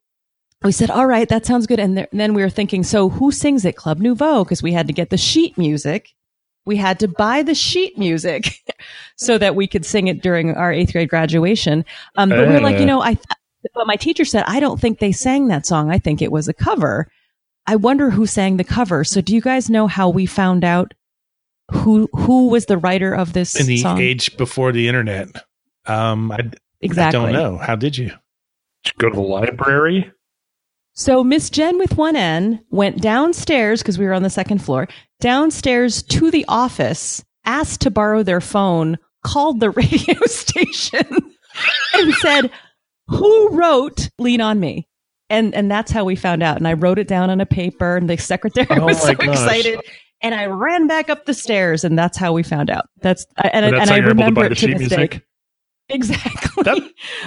we 0.64 0.73
said, 0.73 0.90
all 0.90 1.06
right, 1.06 1.28
that 1.28 1.44
sounds 1.47 1.66
good. 1.66 1.78
And, 1.80 1.97
th- 1.97 2.09
and 2.11 2.21
then 2.21 2.35
we 2.35 2.42
were 2.42 2.50
thinking, 2.50 2.83
so 2.85 3.09
who 3.09 3.30
sings 3.30 3.64
it? 3.64 3.76
Club 3.76 3.99
Nouveau, 4.00 4.44
because 4.44 4.62
we 4.62 4.73
had 4.73 4.87
to 4.87 4.92
get 4.92 5.11
the 5.11 5.16
sheet 5.18 5.56
music. 5.59 6.14
We 6.66 6.76
had 6.76 6.99
to 7.00 7.09
buy 7.09 7.42
the 7.42 7.54
sheet 7.54 7.99
music 7.99 8.64
so 9.16 9.37
that 9.38 9.54
we 9.54 9.66
could 9.66 9.85
sing 9.85 10.09
it 10.09 10.23
during 10.23 10.54
our 10.54 10.73
eighth 10.73 10.92
grade 10.92 11.11
graduation. 11.11 11.85
Um, 12.16 12.30
but 12.30 12.49
we 12.49 12.54
were 12.54 12.61
like, 12.61 12.76
Uh. 12.76 12.80
you 12.80 12.87
know, 12.87 13.02
I, 13.02 13.14
th- 13.14 13.25
but 13.75 13.87
my 13.87 13.97
teacher 13.97 14.25
said, 14.25 14.44
I 14.47 14.61
don't 14.61 14.80
think 14.80 14.99
they 14.99 15.12
sang 15.12 15.49
that 15.49 15.66
song. 15.66 15.90
I 15.90 15.99
think 15.99 16.23
it 16.23 16.33
was 16.33 16.49
a 16.49 16.54
cover. 16.54 17.09
I 17.66 17.76
wonder 17.76 18.11
who 18.11 18.26
sang 18.26 18.56
the 18.56 18.64
cover. 18.64 19.04
So 19.04 19.21
do 19.21 19.35
you 19.35 19.40
guys 19.40 19.68
know 19.71 19.87
how 19.87 20.09
we 20.09 20.26
found 20.26 20.64
out 20.64 20.94
who, 21.71 22.09
who 22.14 22.49
was 22.49 22.66
the 22.66 22.76
writer 22.78 23.14
of 23.14 23.33
this 23.33 23.59
In 23.59 23.66
the 23.66 23.78
song? 23.78 23.99
age 24.00 24.37
before 24.37 24.71
the 24.73 24.87
internet. 24.88 25.28
Um, 25.87 26.30
I, 26.33 26.50
exactly. 26.80 27.18
I 27.18 27.23
don't 27.23 27.33
know. 27.33 27.56
How 27.59 27.75
did 27.76 27.97
you? 27.97 28.11
Go 28.99 29.09
to 29.09 29.14
the 29.14 29.21
library. 29.23 30.11
So 30.94 31.24
Miss 31.24 31.50
Jen 31.50 31.78
with 31.78 31.96
one 31.96 32.14
N 32.16 32.64
went 32.70 33.00
downstairs 33.02 33.82
because 33.82 33.98
we 33.98 34.04
were 34.06 34.12
on 34.12 34.22
the 34.22 34.30
second 34.30 34.58
floor, 34.62 34.86
downstairs 35.20 36.02
to 36.04 36.30
the 36.30 36.44
office, 36.48 37.24
asked 37.44 37.80
to 37.82 37.90
borrow 37.90 38.22
their 38.22 38.40
phone, 38.40 38.98
called 39.24 39.58
the 39.60 39.70
radio 39.70 40.20
station, 40.26 41.06
and 41.94 42.14
said, 42.14 42.50
"Who 43.08 43.48
wrote 43.50 44.08
Lean 44.18 44.40
on 44.40 44.60
Me?" 44.60 44.86
And 45.30 45.52
and 45.54 45.68
that's 45.70 45.90
how 45.90 46.04
we 46.04 46.14
found 46.14 46.42
out. 46.44 46.58
And 46.58 46.68
I 46.68 46.74
wrote 46.74 46.98
it 47.00 47.08
down 47.08 47.28
on 47.28 47.40
a 47.40 47.46
paper, 47.46 47.96
and 47.96 48.08
the 48.08 48.16
secretary 48.16 48.66
Oh 48.70 48.84
was 48.86 49.02
so 49.02 49.14
gosh. 49.14 49.28
excited. 49.28 49.80
And 50.22 50.34
I 50.34 50.46
ran 50.46 50.86
back 50.86 51.10
up 51.10 51.26
the 51.26 51.34
stairs, 51.34 51.82
and 51.84 51.98
that's 51.98 52.16
how 52.16 52.32
we 52.32 52.42
found 52.44 52.70
out. 52.70 52.86
That's 53.02 53.26
and, 53.36 53.50
And 53.52 53.64
and, 53.66 53.74
that's 53.76 53.90
how 53.90 53.96
I 53.96 53.98
you're 53.98 54.06
able 54.10 54.14
to 54.14 54.18
remember 54.20 54.40
buy 54.42 54.46
it 54.46 54.48
the 54.50 54.54
to 54.54 54.60
sheet 54.68 54.78
this 54.78 54.88
day. 54.88 55.20
Exactly. 55.90 56.62
That- 56.62 56.78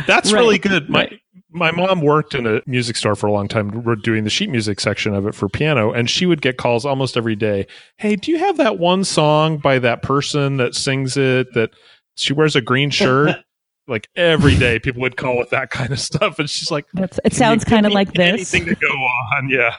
That's 0.07 0.31
Right, 0.33 0.39
really 0.39 0.57
good. 0.57 0.89
My 0.89 1.01
right. 1.01 1.19
My 1.51 1.71
mom 1.71 2.01
worked 2.01 2.35
in 2.35 2.45
a 2.45 2.61
music 2.65 2.95
store 2.97 3.15
for 3.15 3.27
a 3.27 3.31
long 3.31 3.47
time, 3.47 3.83
we're 3.83 3.95
doing 3.95 4.23
the 4.23 4.29
sheet 4.29 4.49
music 4.49 4.79
section 4.79 5.13
of 5.13 5.25
it 5.25 5.33
for 5.33 5.47
piano, 5.47 5.91
and 5.91 6.09
she 6.09 6.25
would 6.25 6.41
get 6.41 6.57
calls 6.57 6.85
almost 6.85 7.15
every 7.15 7.35
day. 7.35 7.67
Hey, 7.97 8.15
do 8.15 8.31
you 8.31 8.37
have 8.37 8.57
that 8.57 8.79
one 8.79 9.03
song 9.03 9.57
by 9.57 9.79
that 9.79 10.01
person 10.01 10.57
that 10.57 10.75
sings 10.75 11.15
it? 11.15 11.53
That 11.53 11.71
she 12.15 12.33
wears 12.33 12.55
a 12.55 12.61
green 12.61 12.89
shirt. 12.89 13.37
like 13.87 14.09
every 14.15 14.55
day, 14.57 14.79
people 14.79 15.01
would 15.01 15.15
call 15.15 15.37
with 15.37 15.49
that 15.51 15.69
kind 15.69 15.91
of 15.91 15.99
stuff, 15.99 16.39
and 16.39 16.49
she's 16.49 16.69
like, 16.69 16.85
That's, 16.93 17.19
it 17.23 17.33
sounds 17.33 17.63
kind 17.63 17.85
of 17.85 17.93
like 17.93 18.13
this. 18.13 18.53
Anything 18.53 18.65
to 18.65 18.75
go 18.75 18.87
on, 18.87 19.49
yeah. 19.49 19.75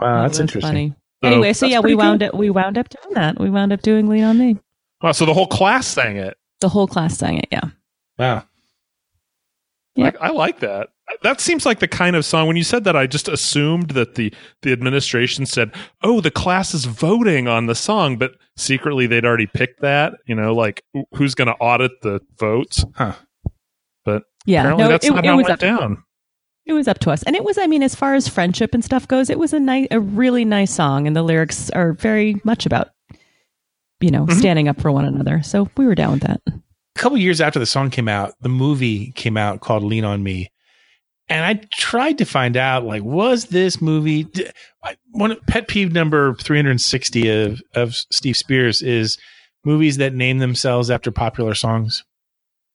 Wow, 0.00 0.22
that's, 0.22 0.38
interesting. 0.38 0.68
Funny. 0.68 0.94
So, 1.22 1.30
anyway, 1.30 1.52
so 1.54 1.66
yeah, 1.66 1.80
we 1.80 1.94
wound 1.94 2.20
good. 2.20 2.30
up 2.30 2.34
we 2.34 2.50
wound 2.50 2.76
up 2.76 2.88
doing 2.90 3.14
that. 3.14 3.40
We 3.40 3.48
wound 3.48 3.72
up 3.72 3.80
doing 3.80 4.08
Lean 4.08 4.24
on 4.24 4.38
Me. 4.38 4.58
Wow, 5.00 5.12
so 5.12 5.24
the 5.24 5.32
whole 5.32 5.46
class 5.46 5.86
sang 5.86 6.16
it. 6.16 6.36
The 6.60 6.68
whole 6.68 6.86
class 6.86 7.16
sang 7.16 7.38
it. 7.38 7.48
Yeah. 7.50 7.70
Wow. 8.18 8.44
Yeah. 9.96 10.10
I, 10.20 10.28
I 10.28 10.30
like 10.30 10.60
that. 10.60 10.88
That 11.22 11.40
seems 11.40 11.64
like 11.66 11.78
the 11.80 11.86
kind 11.88 12.16
of 12.16 12.24
song. 12.24 12.46
When 12.48 12.56
you 12.56 12.64
said 12.64 12.84
that, 12.84 12.96
I 12.96 13.06
just 13.06 13.28
assumed 13.28 13.90
that 13.90 14.14
the 14.14 14.32
the 14.62 14.72
administration 14.72 15.44
said, 15.46 15.70
"Oh, 16.02 16.20
the 16.20 16.30
class 16.30 16.72
is 16.74 16.86
voting 16.86 17.46
on 17.46 17.66
the 17.66 17.74
song," 17.74 18.16
but 18.16 18.32
secretly 18.56 19.06
they'd 19.06 19.24
already 19.24 19.46
picked 19.46 19.82
that. 19.82 20.14
You 20.26 20.34
know, 20.34 20.54
like 20.54 20.82
who's 21.14 21.34
going 21.34 21.48
to 21.48 21.54
audit 21.54 21.92
the 22.02 22.20
votes? 22.38 22.84
Huh. 22.94 23.12
But 24.04 24.24
Yeah. 24.46 24.60
apparently 24.62 24.84
no, 24.84 24.88
that's 24.90 25.06
it, 25.06 25.10
not 25.10 25.24
it 25.24 25.28
how 25.28 25.34
it 25.34 25.36
was 25.36 25.44
went 25.44 25.52
up, 25.52 25.58
down. 25.60 26.02
It 26.66 26.72
was 26.72 26.88
up 26.88 26.98
to 27.00 27.10
us, 27.10 27.22
and 27.24 27.36
it 27.36 27.44
was. 27.44 27.58
I 27.58 27.66
mean, 27.66 27.82
as 27.82 27.94
far 27.94 28.14
as 28.14 28.26
friendship 28.26 28.72
and 28.72 28.82
stuff 28.82 29.06
goes, 29.06 29.28
it 29.28 29.38
was 29.38 29.52
a 29.52 29.60
nice, 29.60 29.86
a 29.90 30.00
really 30.00 30.46
nice 30.46 30.72
song, 30.72 31.06
and 31.06 31.14
the 31.14 31.22
lyrics 31.22 31.68
are 31.70 31.92
very 31.92 32.40
much 32.44 32.64
about, 32.64 32.88
you 34.00 34.10
know, 34.10 34.24
Mm-hmm. 34.24 34.38
standing 34.38 34.68
up 34.68 34.80
for 34.80 34.90
one 34.90 35.04
another. 35.04 35.42
So 35.42 35.68
we 35.76 35.84
were 35.86 35.94
down 35.94 36.12
with 36.12 36.22
that. 36.22 36.40
A 36.96 36.98
couple 37.00 37.18
years 37.18 37.40
after 37.40 37.58
the 37.58 37.66
song 37.66 37.90
came 37.90 38.08
out, 38.08 38.34
the 38.40 38.48
movie 38.48 39.12
came 39.12 39.36
out 39.36 39.60
called 39.60 39.82
Lean 39.82 40.04
on 40.04 40.22
Me. 40.22 40.50
And 41.28 41.44
I 41.44 41.64
tried 41.72 42.18
to 42.18 42.24
find 42.24 42.56
out, 42.56 42.84
like, 42.84 43.02
was 43.02 43.46
this 43.46 43.80
movie 43.80 44.26
one 45.12 45.36
pet 45.46 45.68
peeve 45.68 45.92
number 45.92 46.34
360 46.34 47.28
of, 47.28 47.62
of 47.74 47.94
Steve 47.94 48.36
Spears 48.36 48.82
is 48.82 49.16
movies 49.64 49.96
that 49.96 50.14
name 50.14 50.38
themselves 50.38 50.90
after 50.90 51.10
popular 51.10 51.54
songs. 51.54 52.04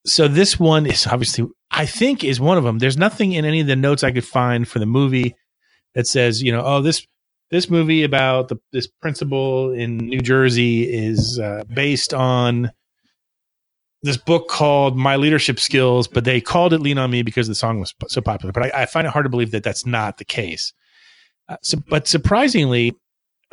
So 0.06 0.26
this 0.26 0.58
one 0.58 0.86
is 0.86 1.06
obviously, 1.06 1.46
I 1.70 1.86
think, 1.86 2.24
is 2.24 2.40
one 2.40 2.58
of 2.58 2.64
them. 2.64 2.78
There's 2.78 2.96
nothing 2.96 3.32
in 3.32 3.44
any 3.44 3.60
of 3.60 3.66
the 3.66 3.76
notes 3.76 4.02
I 4.02 4.10
could 4.10 4.24
find 4.24 4.66
for 4.66 4.78
the 4.78 4.86
movie 4.86 5.36
that 5.94 6.06
says, 6.06 6.42
you 6.42 6.52
know, 6.52 6.62
oh, 6.64 6.82
this 6.82 7.06
this 7.50 7.68
movie 7.68 8.04
about 8.04 8.48
the, 8.48 8.56
this 8.72 8.86
principal 8.86 9.72
in 9.72 9.98
New 9.98 10.20
Jersey 10.20 10.84
is 10.84 11.38
uh, 11.38 11.64
based 11.74 12.14
on 12.14 12.70
this 14.02 14.16
book 14.16 14.48
called 14.48 14.96
My 14.96 15.16
Leadership 15.16 15.60
Skills, 15.60 16.08
but 16.08 16.24
they 16.24 16.40
called 16.40 16.72
it 16.72 16.80
Lean 16.80 16.98
on 16.98 17.10
Me 17.10 17.22
because 17.22 17.48
the 17.48 17.54
song 17.54 17.80
was 17.80 17.94
so 18.08 18.20
popular. 18.20 18.52
But 18.52 18.74
I, 18.74 18.82
I 18.82 18.86
find 18.86 19.06
it 19.06 19.10
hard 19.10 19.26
to 19.26 19.30
believe 19.30 19.50
that 19.50 19.62
that's 19.62 19.84
not 19.84 20.18
the 20.18 20.24
case. 20.24 20.72
Uh, 21.48 21.56
so, 21.62 21.78
but 21.88 22.08
surprisingly, 22.08 22.96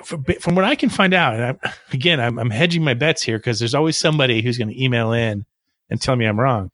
from, 0.04 0.24
from 0.40 0.56
what 0.56 0.64
I 0.64 0.76
can 0.76 0.90
find 0.90 1.14
out, 1.14 1.34
and 1.34 1.44
I'm, 1.44 1.60
again, 1.94 2.20
I'm, 2.20 2.40
I'm 2.40 2.50
hedging 2.50 2.84
my 2.84 2.94
bets 2.94 3.24
here 3.24 3.38
because 3.38 3.60
there's 3.60 3.76
always 3.76 3.98
somebody 3.98 4.42
who's 4.42 4.58
going 4.58 4.70
to 4.70 4.82
email 4.84 5.12
in 5.12 5.46
and 5.90 6.02
tell 6.02 6.16
me 6.16 6.26
I'm 6.26 6.40
wrong. 6.40 6.72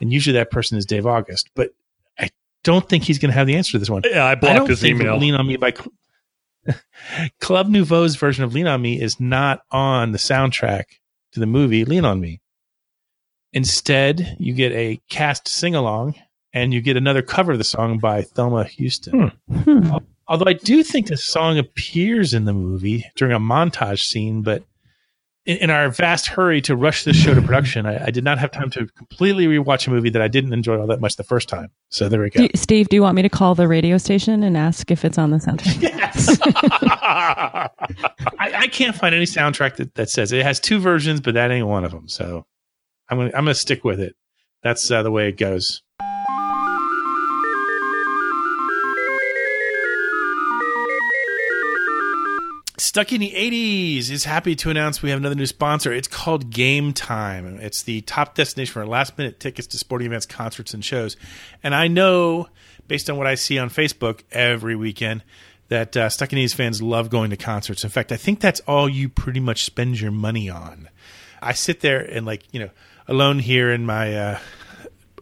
And 0.00 0.12
usually 0.12 0.34
that 0.34 0.50
person 0.50 0.78
is 0.78 0.86
Dave 0.86 1.06
August, 1.06 1.50
but 1.54 1.70
I 2.18 2.30
don't 2.62 2.88
think 2.88 3.04
he's 3.04 3.18
going 3.18 3.30
to 3.30 3.34
have 3.34 3.46
the 3.46 3.56
answer 3.56 3.72
to 3.72 3.78
this 3.78 3.90
one. 3.90 4.02
Yeah, 4.04 4.24
I 4.24 4.32
I 4.32 4.34
blocked 4.34 4.56
don't 4.56 4.68
his 4.70 4.80
think 4.80 5.00
email. 5.00 5.18
Lean 5.18 5.34
on 5.34 5.46
Me 5.46 5.56
by 5.56 5.72
Cl- 5.72 5.92
Club 7.40 7.68
Nouveau's 7.68 8.16
version 8.16 8.44
of 8.44 8.54
Lean 8.54 8.66
on 8.66 8.82
Me 8.82 9.00
is 9.00 9.20
not 9.20 9.60
on 9.70 10.12
the 10.12 10.18
soundtrack 10.18 10.84
to 11.32 11.40
the 11.40 11.46
movie 11.46 11.84
Lean 11.84 12.04
on 12.04 12.20
Me. 12.20 12.40
Instead, 13.54 14.36
you 14.38 14.52
get 14.52 14.72
a 14.72 15.00
cast 15.08 15.46
sing 15.48 15.74
along 15.76 16.14
and 16.52 16.74
you 16.74 16.80
get 16.80 16.96
another 16.96 17.22
cover 17.22 17.52
of 17.52 17.58
the 17.58 17.64
song 17.64 17.98
by 17.98 18.22
Thelma 18.22 18.64
Houston. 18.64 19.30
Hmm. 19.50 19.96
Although 20.26 20.46
I 20.48 20.54
do 20.54 20.82
think 20.82 21.06
the 21.06 21.16
song 21.16 21.56
appears 21.58 22.34
in 22.34 22.46
the 22.46 22.52
movie 22.52 23.04
during 23.14 23.32
a 23.34 23.38
montage 23.38 24.00
scene, 24.00 24.42
but 24.42 24.64
in, 25.46 25.58
in 25.58 25.70
our 25.70 25.88
vast 25.90 26.26
hurry 26.26 26.60
to 26.62 26.74
rush 26.74 27.04
this 27.04 27.16
show 27.16 27.32
to 27.34 27.40
production, 27.42 27.86
I, 27.86 28.06
I 28.06 28.10
did 28.10 28.24
not 28.24 28.38
have 28.38 28.50
time 28.50 28.70
to 28.70 28.86
completely 28.96 29.46
rewatch 29.46 29.86
a 29.86 29.90
movie 29.90 30.10
that 30.10 30.22
I 30.22 30.28
didn't 30.28 30.52
enjoy 30.52 30.80
all 30.80 30.86
that 30.88 31.00
much 31.00 31.14
the 31.16 31.22
first 31.24 31.48
time. 31.48 31.68
So 31.90 32.08
there 32.08 32.22
we 32.22 32.30
go. 32.30 32.38
Do 32.38 32.44
you- 32.44 32.50
Steve, 32.56 32.88
do 32.88 32.96
you 32.96 33.02
want 33.02 33.14
me 33.14 33.22
to 33.22 33.28
call 33.28 33.54
the 33.54 33.68
radio 33.68 33.98
station 33.98 34.42
and 34.42 34.56
ask 34.56 34.90
if 34.90 35.04
it's 35.04 35.18
on 35.18 35.30
the 35.30 35.36
soundtrack? 35.36 35.80
Yes. 36.14 36.38
I, 36.44 37.68
I 38.38 38.66
can't 38.68 38.94
find 38.96 39.14
any 39.14 39.24
soundtrack 39.26 39.76
that, 39.76 39.94
that 39.94 40.10
says 40.10 40.32
it. 40.32 40.38
it 40.40 40.44
has 40.44 40.60
two 40.60 40.78
versions, 40.78 41.20
but 41.20 41.34
that 41.34 41.50
ain't 41.50 41.66
one 41.66 41.84
of 41.84 41.90
them. 41.90 42.08
So 42.08 42.46
I'm 43.08 43.18
gonna 43.18 43.30
I'm 43.30 43.44
gonna 43.44 43.54
stick 43.54 43.84
with 43.84 44.00
it. 44.00 44.14
That's 44.62 44.90
uh, 44.90 45.02
the 45.02 45.10
way 45.10 45.28
it 45.28 45.36
goes. 45.36 45.82
Stuck 52.78 53.12
in 53.12 53.20
the 53.20 53.32
80s 53.32 54.10
is 54.10 54.24
happy 54.24 54.54
to 54.56 54.70
announce 54.70 55.02
we 55.02 55.10
have 55.10 55.18
another 55.18 55.34
new 55.34 55.46
sponsor. 55.46 55.92
It's 55.92 56.06
called 56.06 56.50
Game 56.50 56.92
Time. 56.92 57.58
It's 57.60 57.82
the 57.82 58.02
top 58.02 58.36
destination 58.36 58.72
for 58.72 58.86
last 58.86 59.18
minute 59.18 59.40
tickets 59.40 59.66
to 59.68 59.78
sporting 59.78 60.06
events, 60.06 60.26
concerts, 60.26 60.74
and 60.74 60.84
shows. 60.84 61.16
And 61.62 61.74
I 61.74 61.88
know, 61.88 62.48
based 62.86 63.10
on 63.10 63.16
what 63.16 63.26
I 63.26 63.34
see 63.34 63.58
on 63.58 63.68
Facebook 63.68 64.20
every 64.30 64.76
weekend, 64.76 65.24
that 65.68 65.96
uh, 65.96 66.08
Stuck 66.08 66.32
in 66.32 66.36
the 66.36 66.44
80s 66.44 66.54
fans 66.54 66.82
love 66.82 67.10
going 67.10 67.30
to 67.30 67.36
concerts. 67.36 67.82
In 67.82 67.90
fact, 67.90 68.12
I 68.12 68.16
think 68.16 68.38
that's 68.38 68.60
all 68.60 68.88
you 68.88 69.08
pretty 69.08 69.40
much 69.40 69.64
spend 69.64 70.00
your 70.00 70.12
money 70.12 70.48
on. 70.48 70.88
I 71.42 71.52
sit 71.52 71.80
there 71.80 72.00
and, 72.00 72.24
like, 72.24 72.44
you 72.52 72.60
know, 72.60 72.70
alone 73.08 73.38
here 73.38 73.70
in 73.70 73.84
my 73.86 74.14
uh, 74.16 74.38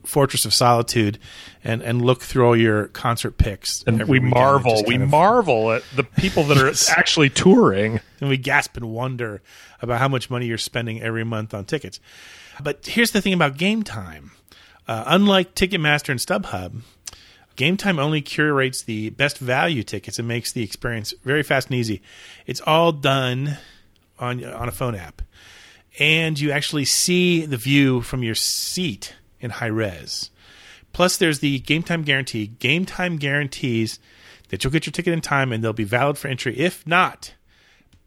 fortress 0.05 0.45
of 0.45 0.53
solitude 0.53 1.19
and, 1.65 1.83
and 1.83 2.03
look 2.03 2.23
through 2.23 2.47
all 2.47 2.57
your 2.57 2.89
concert 2.89 3.39
picks. 3.39 3.83
and 3.85 4.05
we. 4.09 4.21
Marvel. 4.21 4.83
We 4.87 4.97
of- 4.97 5.09
marvel 5.09 5.73
at 5.73 5.83
the 5.95 6.05
people 6.05 6.45
that 6.45 6.59
are 6.59 6.73
actually 6.99 7.31
touring. 7.31 8.01
and 8.21 8.29
we 8.29 8.37
gasp 8.37 8.77
in 8.77 8.89
wonder 8.89 9.43
about 9.81 9.99
how 9.99 10.09
much 10.09 10.31
money 10.31 10.47
you're 10.47 10.59
spending 10.59 11.03
every 11.03 11.25
month 11.25 11.55
on 11.55 11.65
tickets. 11.65 12.01
But 12.63 12.87
here's 12.87 13.13
the 13.13 13.21
thing 13.21 13.33
about 13.33 13.57
Game 13.57 13.83
Time. 13.83 14.33
Uh, 14.89 15.05
unlike 15.07 15.55
Ticketmaster 15.55 16.09
and 16.11 16.19
StubHub, 16.21 16.83
Game 17.55 17.77
Time 17.77 17.99
only 17.99 18.21
curates 18.21 18.83
the 18.83 19.11
best 19.11 19.39
value 19.39 19.83
tickets 19.83 20.19
and 20.19 20.27
makes 20.27 20.53
the 20.53 20.63
experience 20.63 21.15
very 21.25 21.43
fast 21.43 21.69
and 21.69 21.77
easy. 21.77 22.03
It's 22.47 22.61
all 22.61 22.93
done 22.93 23.59
on 24.19 24.45
on 24.45 24.69
a 24.69 24.73
phone 24.73 24.95
app, 24.95 25.23
and 25.99 26.39
you 26.39 26.51
actually 26.51 26.85
see 26.85 27.45
the 27.47 27.57
view 27.57 28.01
from 28.01 28.23
your 28.23 28.35
seat 28.35 29.15
in 29.41 29.51
high 29.51 29.67
res. 29.67 30.31
Plus, 30.93 31.17
there's 31.17 31.41
the 31.41 31.59
Game 31.61 31.83
Time 31.83 32.03
guarantee. 32.03 32.47
Game 32.47 32.85
Time 32.85 33.17
guarantees 33.17 33.99
that 34.49 34.63
you'll 34.63 34.73
get 34.73 34.87
your 34.87 34.93
ticket 34.93 35.13
in 35.15 35.21
time 35.21 35.53
and 35.53 35.65
they'll 35.65 35.73
be 35.73 35.85
valid 35.85 36.19
for 36.19 36.29
entry. 36.29 36.59
If 36.59 36.87
not, 36.87 37.35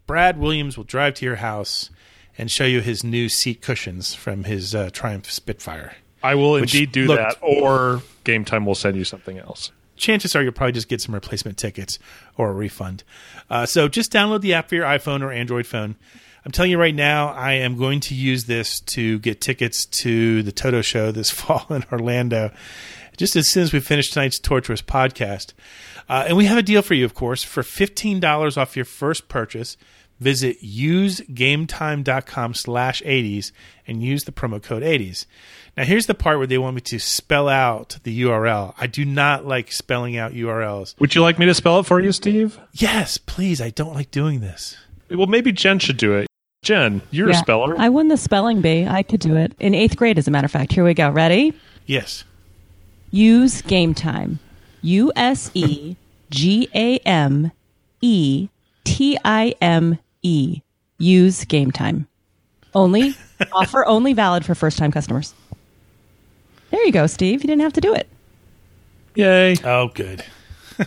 Brad 0.05 0.37
Williams 0.39 0.77
will 0.77 0.83
drive 0.83 1.15
to 1.15 1.25
your 1.25 1.37
house 1.37 1.89
and 2.37 2.51
show 2.51 2.65
you 2.65 2.81
his 2.81 3.03
new 3.03 3.29
seat 3.29 3.61
cushions 3.61 4.13
from 4.13 4.43
his 4.43 4.75
uh, 4.75 4.89
Triumph 4.91 5.31
Spitfire. 5.31 5.95
I 6.21 6.35
will 6.35 6.55
indeed 6.55 6.91
do 6.91 7.05
looked- 7.07 7.21
that, 7.21 7.37
or 7.41 8.01
Game 8.23 8.45
Time 8.45 8.65
will 8.65 8.75
send 8.75 8.97
you 8.97 9.03
something 9.03 9.37
else. 9.39 9.71
Chances 9.95 10.35
are 10.35 10.43
you'll 10.43 10.51
probably 10.51 10.73
just 10.73 10.89
get 10.89 10.99
some 10.99 11.15
replacement 11.15 11.57
tickets 11.57 11.97
or 12.35 12.49
a 12.49 12.53
refund. 12.53 13.03
Uh, 13.49 13.65
so 13.65 13.87
just 13.87 14.11
download 14.11 14.41
the 14.41 14.53
app 14.53 14.67
for 14.67 14.75
your 14.75 14.85
iPhone 14.85 15.21
or 15.21 15.31
Android 15.31 15.65
phone. 15.65 15.95
I'm 16.45 16.51
telling 16.51 16.69
you 16.69 16.77
right 16.77 16.93
now, 16.93 17.29
I 17.29 17.53
am 17.53 17.75
going 17.75 18.01
to 18.01 18.13
use 18.13 18.45
this 18.45 18.79
to 18.81 19.17
get 19.19 19.41
tickets 19.41 19.85
to 19.87 20.43
the 20.43 20.51
Toto 20.51 20.83
show 20.83 21.11
this 21.11 21.31
fall 21.31 21.65
in 21.71 21.83
Orlando, 21.91 22.51
just 23.17 23.35
as 23.35 23.49
soon 23.49 23.63
as 23.63 23.73
we 23.73 23.79
finish 23.79 24.11
tonight's 24.11 24.37
Torturous 24.37 24.83
podcast. 24.83 25.53
Uh, 26.07 26.25
and 26.27 26.37
we 26.37 26.45
have 26.45 26.59
a 26.59 26.63
deal 26.63 26.83
for 26.83 26.93
you, 26.93 27.03
of 27.03 27.15
course, 27.15 27.41
for 27.41 27.63
$15 27.63 28.57
off 28.57 28.75
your 28.75 28.85
first 28.85 29.27
purchase. 29.27 29.75
Visit 30.19 30.61
usegametime.com 30.61 32.53
slash 32.53 33.01
80s 33.01 33.51
and 33.87 34.03
use 34.03 34.23
the 34.23 34.31
promo 34.31 34.61
code 34.61 34.83
80s. 34.83 35.25
Now, 35.75 35.83
here's 35.83 36.05
the 36.05 36.13
part 36.13 36.37
where 36.37 36.47
they 36.47 36.59
want 36.59 36.75
me 36.75 36.81
to 36.81 36.99
spell 36.99 37.49
out 37.49 37.97
the 38.03 38.21
URL. 38.21 38.75
I 38.77 38.87
do 38.87 39.03
not 39.03 39.45
like 39.45 39.71
spelling 39.73 40.15
out 40.15 40.31
URLs. 40.31 40.97
Would 40.99 41.15
you 41.15 41.21
like 41.21 41.37
me 41.39 41.47
to 41.47 41.53
spell 41.53 41.79
it 41.79 41.85
for 41.85 41.99
you, 41.99 42.13
Steve? 42.13 42.59
Yes, 42.71 43.17
please. 43.17 43.59
I 43.59 43.71
don't 43.71 43.93
like 43.95 44.11
doing 44.11 44.39
this. 44.39 44.77
Well, 45.09 45.27
maybe 45.27 45.51
Jen 45.51 45.79
should 45.79 45.97
do 45.97 46.13
it. 46.13 46.27
Jen, 46.65 47.03
you're 47.11 47.29
a 47.29 47.33
speller. 47.35 47.75
I 47.77 47.89
won 47.89 48.07
the 48.07 48.17
spelling 48.17 48.59
bee. 48.59 48.87
I 48.87 49.03
could 49.03 49.19
do 49.19 49.35
it 49.35 49.53
in 49.59 49.75
eighth 49.75 49.95
grade, 49.95 50.17
as 50.17 50.27
a 50.27 50.31
matter 50.31 50.45
of 50.45 50.51
fact. 50.51 50.73
Here 50.73 50.83
we 50.83 50.95
go. 50.95 51.11
Ready? 51.11 51.53
Yes. 51.85 52.23
Use 53.11 53.61
game 53.61 53.93
time. 53.93 54.39
U 54.81 55.11
S 55.15 55.51
E 55.53 55.95
G 56.31 56.67
A 56.73 56.97
M 57.05 57.51
E 58.01 58.49
T 58.83 59.15
I 59.23 59.53
M 59.61 59.99
E. 60.23 60.61
Use 60.97 61.45
game 61.45 61.71
time. 61.71 62.07
Only 62.73 63.13
offer 63.53 63.85
only 63.85 64.13
valid 64.13 64.43
for 64.43 64.55
first 64.55 64.79
time 64.79 64.91
customers. 64.91 65.35
There 66.71 66.83
you 66.83 66.91
go, 66.91 67.05
Steve. 67.05 67.43
You 67.43 67.47
didn't 67.47 67.61
have 67.61 67.73
to 67.73 67.81
do 67.81 67.93
it. 67.93 68.07
Yay. 69.13 69.55
Oh, 69.63 69.89
good. 69.89 70.25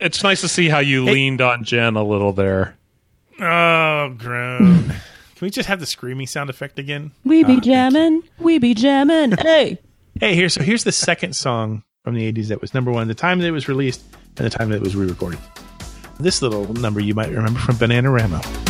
It's 0.00 0.22
nice 0.22 0.42
to 0.42 0.48
see 0.48 0.68
how 0.68 0.78
you 0.78 1.04
leaned 1.04 1.40
on 1.40 1.64
Jen 1.64 1.96
a 1.96 2.04
little 2.04 2.32
there. 2.32 2.77
Oh, 3.40 4.14
groan. 4.18 4.84
Can 5.36 5.46
we 5.46 5.50
just 5.50 5.68
have 5.68 5.78
the 5.80 5.86
screaming 5.86 6.26
sound 6.26 6.50
effect 6.50 6.78
again? 6.78 7.12
We 7.24 7.44
be 7.44 7.56
Ah, 7.56 7.60
jammin', 7.60 8.22
we 8.38 8.58
be 8.58 8.74
jammin'. 8.74 9.32
Hey. 9.38 9.78
Hey, 10.18 10.34
here. 10.34 10.48
So 10.48 10.62
here's 10.62 10.82
the 10.84 10.90
second 10.92 11.36
song 11.36 11.84
from 12.02 12.14
the 12.14 12.32
80s 12.32 12.48
that 12.48 12.60
was 12.60 12.74
number 12.74 12.90
one, 12.90 13.06
the 13.06 13.14
time 13.14 13.38
that 13.38 13.46
it 13.46 13.52
was 13.52 13.68
released 13.68 14.02
and 14.36 14.44
the 14.46 14.50
time 14.50 14.70
that 14.70 14.76
it 14.76 14.82
was 14.82 14.96
re 14.96 15.06
recorded. 15.06 15.38
This 16.18 16.42
little 16.42 16.72
number 16.74 16.98
you 16.98 17.14
might 17.14 17.30
remember 17.30 17.60
from 17.60 17.76
Bananarama. 17.76 18.67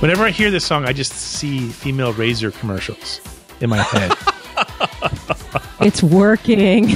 Whenever 0.00 0.24
I 0.24 0.30
hear 0.30 0.50
this 0.50 0.64
song, 0.64 0.84
I 0.86 0.92
just 0.92 1.12
see 1.12 1.68
female 1.68 2.12
razor 2.14 2.50
commercials 2.50 3.20
in 3.60 3.70
my 3.70 3.82
head. 3.82 4.12
It's 5.82 6.02
working. 6.02 6.90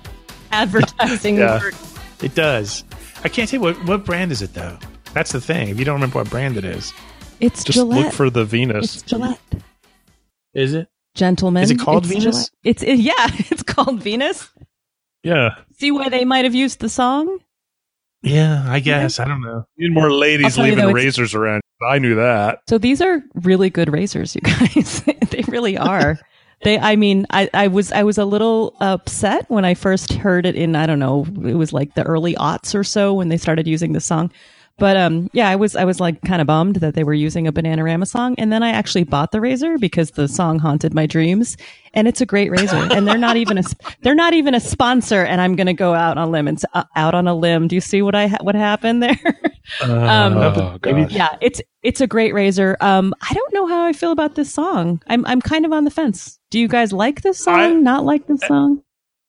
Advertising 0.52 1.36
Yeah. 1.38 1.58
work. 1.60 1.74
it 2.22 2.32
does. 2.36 2.84
I 3.24 3.28
can't 3.28 3.48
say 3.48 3.58
what 3.58 3.74
what 3.86 4.04
brand 4.04 4.30
is 4.30 4.40
it 4.40 4.54
though. 4.54 4.78
That's 5.14 5.32
the 5.32 5.40
thing. 5.40 5.68
If 5.68 5.80
you 5.80 5.84
don't 5.84 5.94
remember 5.94 6.20
what 6.20 6.30
brand 6.30 6.56
it 6.56 6.64
is, 6.64 6.92
It's 7.40 7.64
Just 7.64 7.76
Gillette. 7.76 8.04
look 8.04 8.12
for 8.14 8.30
the 8.30 8.44
Venus. 8.44 8.94
it's 8.94 9.02
Gillette. 9.02 9.40
is 10.54 10.74
it? 10.74 10.88
Gentlemen. 11.16 11.64
Is 11.64 11.72
it 11.72 11.80
called 11.80 12.04
it's 12.04 12.12
Venus? 12.14 12.34
Gillette. 12.36 12.50
It's 12.62 12.82
it, 12.84 12.98
yeah, 13.00 13.14
it's 13.50 13.64
called 13.64 14.00
Venus. 14.00 14.48
Yeah. 15.24 15.56
See 15.78 15.90
why 15.90 16.08
they 16.08 16.24
might 16.24 16.44
have 16.44 16.54
used 16.54 16.78
the 16.78 16.88
song? 16.88 17.40
Yeah, 18.22 18.64
I 18.66 18.80
guess. 18.80 19.18
I 19.18 19.26
don't 19.26 19.40
know. 19.40 19.64
Need 19.78 19.92
more 19.92 20.12
ladies 20.12 20.58
leaving 20.58 20.78
though, 20.78 20.92
razors 20.92 21.34
around. 21.34 21.62
I 21.82 21.98
knew 21.98 22.16
that. 22.16 22.60
So 22.68 22.76
these 22.78 23.00
are 23.00 23.22
really 23.34 23.70
good 23.70 23.90
razors, 23.90 24.34
you 24.34 24.40
guys. 24.44 25.02
they 25.30 25.42
really 25.48 25.78
are. 25.78 26.18
They, 26.62 26.78
I 26.78 26.96
mean, 26.96 27.26
I, 27.30 27.48
I 27.54 27.68
was, 27.68 27.90
I 27.90 28.02
was 28.02 28.18
a 28.18 28.26
little 28.26 28.76
upset 28.80 29.48
when 29.48 29.64
I 29.64 29.72
first 29.72 30.12
heard 30.12 30.44
it 30.44 30.54
in, 30.56 30.76
I 30.76 30.84
don't 30.84 30.98
know, 30.98 31.24
it 31.42 31.54
was 31.54 31.72
like 31.72 31.94
the 31.94 32.02
early 32.02 32.34
aughts 32.34 32.74
or 32.74 32.84
so 32.84 33.14
when 33.14 33.30
they 33.30 33.38
started 33.38 33.66
using 33.66 33.92
the 33.92 34.00
song. 34.00 34.30
But, 34.80 34.96
um, 34.96 35.30
yeah, 35.32 35.48
I 35.48 35.54
was, 35.56 35.76
I 35.76 35.84
was 35.84 36.00
like 36.00 36.20
kind 36.22 36.40
of 36.40 36.48
bummed 36.48 36.76
that 36.76 36.94
they 36.94 37.04
were 37.04 37.14
using 37.14 37.46
a 37.46 37.52
Bananarama 37.52 38.06
song. 38.06 38.34
And 38.38 38.52
then 38.52 38.62
I 38.64 38.70
actually 38.70 39.04
bought 39.04 39.30
the 39.30 39.40
razor 39.40 39.78
because 39.78 40.10
the 40.12 40.26
song 40.26 40.58
haunted 40.58 40.92
my 40.94 41.06
dreams 41.06 41.56
and 41.94 42.08
it's 42.08 42.20
a 42.20 42.26
great 42.26 42.50
razor 42.50 42.76
and 42.90 43.06
they're 43.06 43.18
not 43.18 43.36
even 43.36 43.58
a, 43.58 43.62
they're 44.02 44.14
not 44.16 44.32
even 44.32 44.54
a 44.54 44.60
sponsor. 44.60 45.22
And 45.24 45.40
I'm 45.40 45.54
going 45.54 45.68
to 45.68 45.74
go 45.74 45.94
out 45.94 46.18
on 46.18 46.26
a 46.28 46.30
limb 46.30 46.48
and 46.48 46.60
uh, 46.74 46.84
out 46.96 47.14
on 47.14 47.28
a 47.28 47.34
limb. 47.34 47.68
Do 47.68 47.76
you 47.76 47.80
see 47.80 48.02
what 48.02 48.14
I, 48.16 48.26
ha- 48.26 48.38
what 48.40 48.56
happened 48.56 49.02
there? 49.02 49.18
Um, 49.82 50.36
oh, 50.36 50.78
God. 50.80 51.12
yeah, 51.12 51.36
it's 51.40 51.60
it's 51.84 52.00
a 52.00 52.06
great 52.08 52.34
razor. 52.34 52.76
Um, 52.80 53.14
I 53.20 53.32
don't 53.32 53.54
know 53.54 53.68
how 53.68 53.84
I 53.84 53.92
feel 53.92 54.10
about 54.10 54.34
this 54.34 54.52
song. 54.52 55.00
I'm 55.06 55.24
I'm 55.26 55.40
kind 55.40 55.64
of 55.64 55.70
on 55.72 55.84
the 55.84 55.92
fence. 55.92 56.40
Do 56.50 56.58
you 56.58 56.66
guys 56.66 56.92
like 56.92 57.22
this 57.22 57.38
song? 57.38 57.60
I- 57.60 57.68
Not 57.74 58.04
like 58.04 58.26
this 58.26 58.40
song? 58.40 58.82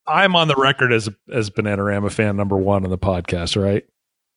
I'm 0.08 0.36
on 0.36 0.48
the 0.48 0.56
record 0.56 0.92
as 0.94 1.10
as 1.32 1.52
Bananarama 1.52 2.12
fan 2.12 2.38
number 2.38 2.58
one 2.58 2.84
on 2.86 2.90
the 2.90 2.98
podcast, 2.98 3.62
right? 3.62 3.84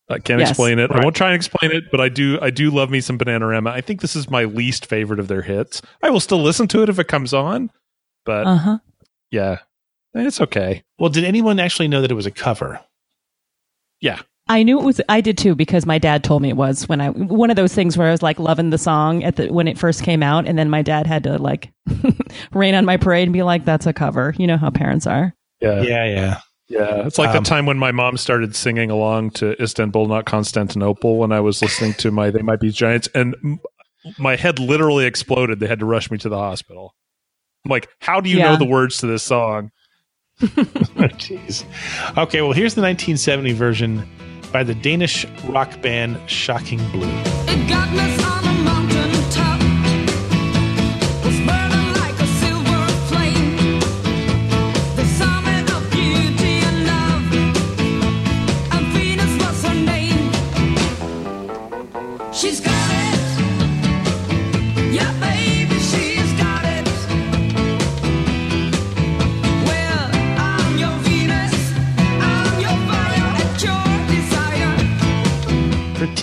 I 0.08 0.18
can't 0.18 0.40
Yes. 0.40 0.50
explain 0.50 0.78
it. 0.78 0.90
I 0.90 1.02
won't 1.02 1.16
try 1.16 1.28
and 1.28 1.36
explain 1.36 1.72
it, 1.72 1.84
but 1.90 2.00
I 2.00 2.08
do 2.10 2.38
I 2.42 2.50
do 2.50 2.70
love 2.70 2.90
me 2.90 3.00
some 3.00 3.18
Bananarama. 3.18 3.70
I 3.70 3.80
think 3.80 4.00
this 4.02 4.14
is 4.14 4.28
my 4.30 4.44
least 4.44 4.84
favorite 4.86 5.18
of 5.20 5.28
their 5.28 5.42
hits. 5.42 5.80
I 6.02 6.10
will 6.10 6.20
still 6.20 6.42
listen 6.42 6.68
to 6.68 6.82
it 6.82 6.88
if 6.88 6.98
it 6.98 7.08
comes 7.08 7.32
on, 7.32 7.70
but 8.26 8.46
Uh 8.46 8.56
huh. 8.56 8.78
yeah, 9.30 9.58
it's 10.12 10.40
okay. 10.42 10.82
Well, 10.98 11.10
did 11.10 11.24
anyone 11.24 11.58
actually 11.58 11.88
know 11.88 12.02
that 12.02 12.10
it 12.10 12.14
was 12.14 12.26
a 12.26 12.30
cover? 12.30 12.80
Yeah. 14.00 14.20
I 14.46 14.62
knew 14.62 14.78
it 14.78 14.84
was. 14.84 15.00
I 15.08 15.22
did 15.22 15.38
too 15.38 15.54
because 15.54 15.86
my 15.86 15.96
dad 15.96 16.22
told 16.22 16.42
me 16.42 16.50
it 16.50 16.56
was 16.58 16.86
when 16.86 17.00
I 17.00 17.08
one 17.08 17.48
of 17.48 17.56
those 17.56 17.72
things 17.74 17.96
where 17.96 18.08
I 18.08 18.10
was 18.10 18.22
like 18.22 18.38
loving 18.38 18.68
the 18.68 18.76
song 18.76 19.24
at 19.24 19.36
the 19.36 19.50
when 19.50 19.66
it 19.66 19.78
first 19.78 20.02
came 20.02 20.22
out, 20.22 20.46
and 20.46 20.58
then 20.58 20.68
my 20.68 20.82
dad 20.82 21.06
had 21.06 21.24
to 21.24 21.38
like 21.38 21.72
rain 22.52 22.74
on 22.74 22.84
my 22.84 22.98
parade 22.98 23.22
and 23.26 23.32
be 23.32 23.42
like, 23.42 23.64
"That's 23.64 23.86
a 23.86 23.94
cover." 23.94 24.34
You 24.36 24.46
know 24.46 24.58
how 24.58 24.68
parents 24.68 25.06
are. 25.06 25.32
Yeah, 25.62 25.80
yeah. 25.80 26.04
Yeah, 26.04 26.40
yeah. 26.68 27.06
It's 27.06 27.18
like 27.18 27.30
Um, 27.30 27.42
the 27.42 27.48
time 27.48 27.66
when 27.66 27.78
my 27.78 27.92
mom 27.92 28.16
started 28.16 28.54
singing 28.56 28.90
along 28.90 29.30
to 29.32 29.60
Istanbul, 29.62 30.06
not 30.06 30.24
Constantinople, 30.24 31.18
when 31.18 31.32
I 31.32 31.40
was 31.40 31.60
listening 31.62 31.94
to 31.94 32.10
my 32.10 32.30
They 32.30 32.42
Might 32.42 32.60
Be 32.60 32.70
Giants, 32.70 33.08
and 33.14 33.34
m- 33.44 33.60
my 34.18 34.36
head 34.36 34.58
literally 34.58 35.06
exploded. 35.06 35.60
They 35.60 35.66
had 35.66 35.78
to 35.80 35.86
rush 35.86 36.10
me 36.10 36.18
to 36.18 36.28
the 36.28 36.38
hospital. 36.38 36.94
I'm 37.64 37.70
like, 37.70 37.88
how 38.00 38.20
do 38.20 38.28
you 38.28 38.38
Yeah. 38.38 38.50
know 38.52 38.56
the 38.58 38.64
words 38.66 38.98
to 38.98 39.06
this 39.06 39.22
song? 39.22 39.70
Jeez. 40.40 41.64
Okay, 42.18 42.42
well, 42.42 42.52
here's 42.52 42.74
the 42.74 42.82
1970 42.82 43.52
version 43.52 44.08
by 44.52 44.62
the 44.62 44.74
Danish 44.74 45.24
rock 45.44 45.80
band 45.80 46.18
Shocking 46.28 46.78
Blue. 46.90 47.10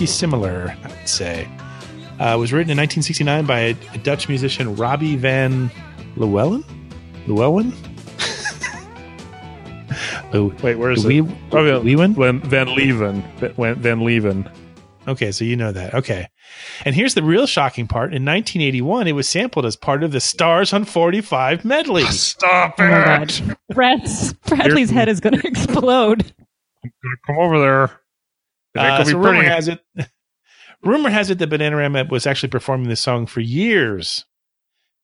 Pretty 0.02 0.12
similar, 0.14 0.76
I 0.82 0.88
would 0.88 1.08
say. 1.08 1.48
Uh, 2.18 2.34
it 2.34 2.38
was 2.40 2.52
written 2.52 2.72
in 2.72 2.76
1969 2.76 3.46
by 3.46 3.58
a, 3.60 3.76
a 3.94 3.98
Dutch 3.98 4.28
musician, 4.28 4.74
Robbie 4.74 5.14
van 5.14 5.70
Llewellyn? 6.16 6.64
Llewellyn? 7.28 7.72
Lew- 10.32 10.52
Wait, 10.60 10.74
where 10.74 10.90
is 10.90 11.04
Lew- 11.04 11.24
it? 11.26 11.36
Oh, 11.52 11.64
yeah. 11.64 11.74
Leeuwen? 11.74 12.14
Van, 12.16 12.40
Van 12.40 12.74
Leven. 12.74 13.22
Van, 13.36 13.74
Van 13.76 14.00
Leven. 14.04 14.50
Okay, 15.06 15.30
so 15.30 15.44
you 15.44 15.54
know 15.54 15.70
that. 15.70 15.94
Okay. 15.94 16.26
And 16.84 16.96
here's 16.96 17.14
the 17.14 17.22
real 17.22 17.46
shocking 17.46 17.86
part. 17.86 18.06
In 18.12 18.24
1981, 18.24 19.06
it 19.06 19.12
was 19.12 19.28
sampled 19.28 19.64
as 19.64 19.76
part 19.76 20.02
of 20.02 20.10
the 20.10 20.18
Stars 20.20 20.72
on 20.72 20.84
45 20.84 21.64
medley. 21.64 22.02
Stop 22.06 22.74
Oh 22.80 22.88
my 22.88 23.24
Brad's, 23.72 24.32
Bradley's 24.48 24.90
head 24.90 25.08
is 25.08 25.20
going 25.20 25.38
to 25.40 25.46
explode. 25.46 26.22
I'm 26.84 26.90
going 27.04 27.16
to 27.16 27.22
come 27.24 27.38
over 27.38 27.60
there. 27.60 28.01
Uh, 28.76 29.04
so 29.04 29.18
rumor 29.18 29.42
has 29.42 29.68
it, 29.68 29.80
rumor 30.82 31.10
has 31.10 31.30
it 31.30 31.38
that 31.38 31.50
Bananarama 31.50 32.10
was 32.10 32.26
actually 32.26 32.48
performing 32.48 32.88
this 32.88 33.00
song 33.00 33.26
for 33.26 33.40
years 33.40 34.24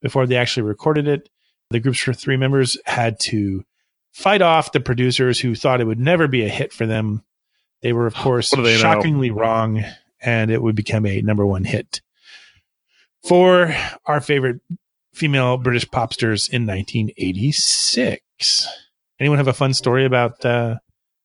before 0.00 0.26
they 0.26 0.36
actually 0.36 0.64
recorded 0.64 1.08
it. 1.08 1.28
The 1.70 1.80
group's 1.80 2.02
three 2.02 2.36
members 2.36 2.78
had 2.86 3.20
to 3.20 3.64
fight 4.12 4.40
off 4.40 4.72
the 4.72 4.80
producers 4.80 5.38
who 5.38 5.54
thought 5.54 5.80
it 5.80 5.86
would 5.86 6.00
never 6.00 6.26
be 6.26 6.44
a 6.44 6.48
hit 6.48 6.72
for 6.72 6.86
them. 6.86 7.22
They 7.82 7.92
were, 7.92 8.06
of 8.06 8.14
course, 8.14 8.50
they 8.50 8.56
know? 8.56 8.76
shockingly 8.76 9.30
wrong, 9.30 9.84
and 10.20 10.50
it 10.50 10.62
would 10.62 10.74
become 10.74 11.06
a 11.06 11.20
number 11.20 11.44
one 11.44 11.64
hit 11.64 12.00
for 13.26 13.74
our 14.06 14.20
favorite 14.20 14.60
female 15.12 15.58
British 15.58 15.88
pop 15.90 16.12
stars 16.12 16.48
in 16.48 16.66
1986. 16.66 18.68
Anyone 19.20 19.38
have 19.38 19.48
a 19.48 19.52
fun 19.52 19.74
story 19.74 20.04
about 20.04 20.44
uh, 20.44 20.76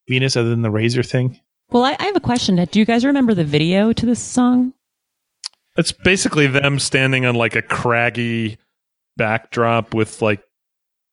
Venus 0.07 0.35
other 0.35 0.49
than 0.49 0.63
the 0.63 0.71
razor 0.71 1.03
thing? 1.03 1.39
Well, 1.73 1.83
I, 1.83 1.95
I 1.99 2.05
have 2.05 2.15
a 2.15 2.21
question. 2.21 2.63
Do 2.63 2.79
you 2.79 2.85
guys 2.85 3.03
remember 3.03 3.33
the 3.33 3.43
video 3.43 3.93
to 3.93 4.05
this 4.05 4.19
song? 4.19 4.73
It's 5.75 5.91
basically 5.91 6.45
them 6.45 6.77
standing 6.77 7.25
on 7.25 7.33
like 7.33 7.55
a 7.55 7.63
craggy 7.63 8.59
backdrop 9.17 9.95
with 9.95 10.21
like 10.21 10.43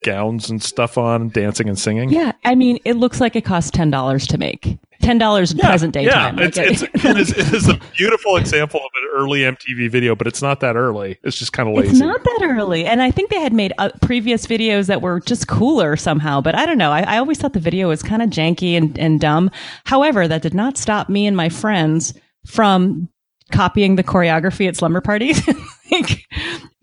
gowns 0.02 0.50
and 0.50 0.62
stuff 0.62 0.98
on, 0.98 1.28
dancing 1.28 1.68
and 1.68 1.78
singing. 1.78 2.10
Yeah, 2.10 2.32
I 2.44 2.54
mean, 2.54 2.78
it 2.84 2.94
looks 2.94 3.20
like 3.20 3.36
it 3.36 3.44
costs 3.44 3.70
ten 3.70 3.90
dollars 3.90 4.26
to 4.28 4.38
make. 4.38 4.78
Ten 5.02 5.16
dollars 5.16 5.52
in 5.52 5.58
present 5.58 5.94
day 5.94 6.04
yeah, 6.04 6.12
time. 6.12 6.38
It's, 6.38 6.58
Like, 6.58 6.70
it's, 6.70 6.82
it, 7.04 7.16
is, 7.16 7.30
it 7.32 7.54
is 7.54 7.68
a 7.68 7.80
beautiful 7.96 8.36
example 8.36 8.80
of 8.80 8.90
an 9.02 9.08
early 9.14 9.40
MTV 9.40 9.90
video, 9.90 10.14
but 10.14 10.26
it's 10.26 10.42
not 10.42 10.60
that 10.60 10.76
early. 10.76 11.18
It's 11.22 11.38
just 11.38 11.54
kind 11.54 11.68
of 11.68 11.74
lazy. 11.74 11.92
It's 11.92 12.00
not 12.00 12.22
that 12.22 12.40
early, 12.42 12.84
and 12.84 13.00
I 13.00 13.10
think 13.10 13.30
they 13.30 13.40
had 13.40 13.54
made 13.54 13.72
uh, 13.78 13.90
previous 14.02 14.46
videos 14.46 14.88
that 14.88 15.00
were 15.00 15.20
just 15.20 15.48
cooler 15.48 15.96
somehow. 15.96 16.42
But 16.42 16.54
I 16.54 16.66
don't 16.66 16.78
know. 16.78 16.92
I, 16.92 17.00
I 17.02 17.18
always 17.18 17.38
thought 17.38 17.54
the 17.54 17.60
video 17.60 17.88
was 17.88 18.02
kind 18.02 18.20
of 18.20 18.28
janky 18.28 18.76
and, 18.76 18.98
and 18.98 19.20
dumb. 19.20 19.50
However, 19.84 20.28
that 20.28 20.42
did 20.42 20.54
not 20.54 20.76
stop 20.76 21.08
me 21.08 21.26
and 21.26 21.36
my 21.36 21.48
friends 21.48 22.12
from 22.46 23.08
copying 23.52 23.96
the 23.96 24.04
choreography 24.04 24.68
at 24.68 24.76
slumber 24.76 25.00
parties, 25.00 25.42
like 25.90 26.24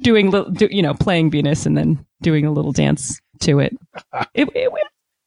doing, 0.01 0.31
do, 0.31 0.67
you 0.71 0.81
know, 0.81 0.93
playing 0.93 1.31
Venus 1.31 1.65
and 1.65 1.77
then 1.77 2.03
doing 2.21 2.45
a 2.45 2.51
little 2.51 2.71
dance 2.71 3.19
to 3.41 3.59
it. 3.59 3.77
it, 4.33 4.49
it 4.55 4.71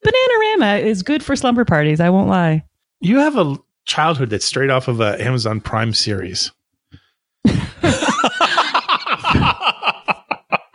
Bananarama 0.05 0.83
is 0.83 1.03
good 1.03 1.22
for 1.22 1.37
slumber 1.37 1.64
parties. 1.64 2.00
I 2.00 2.11
won't 2.11 2.29
lie. 2.29 2.64
You 3.00 3.18
have 3.18 3.37
a 3.37 3.57
childhood 3.85 4.31
that's 4.31 4.44
straight 4.44 4.70
off 4.70 4.88
of 4.88 5.00
a 5.00 5.22
Amazon 5.22 5.61
Prime 5.61 5.92
series. 5.94 6.53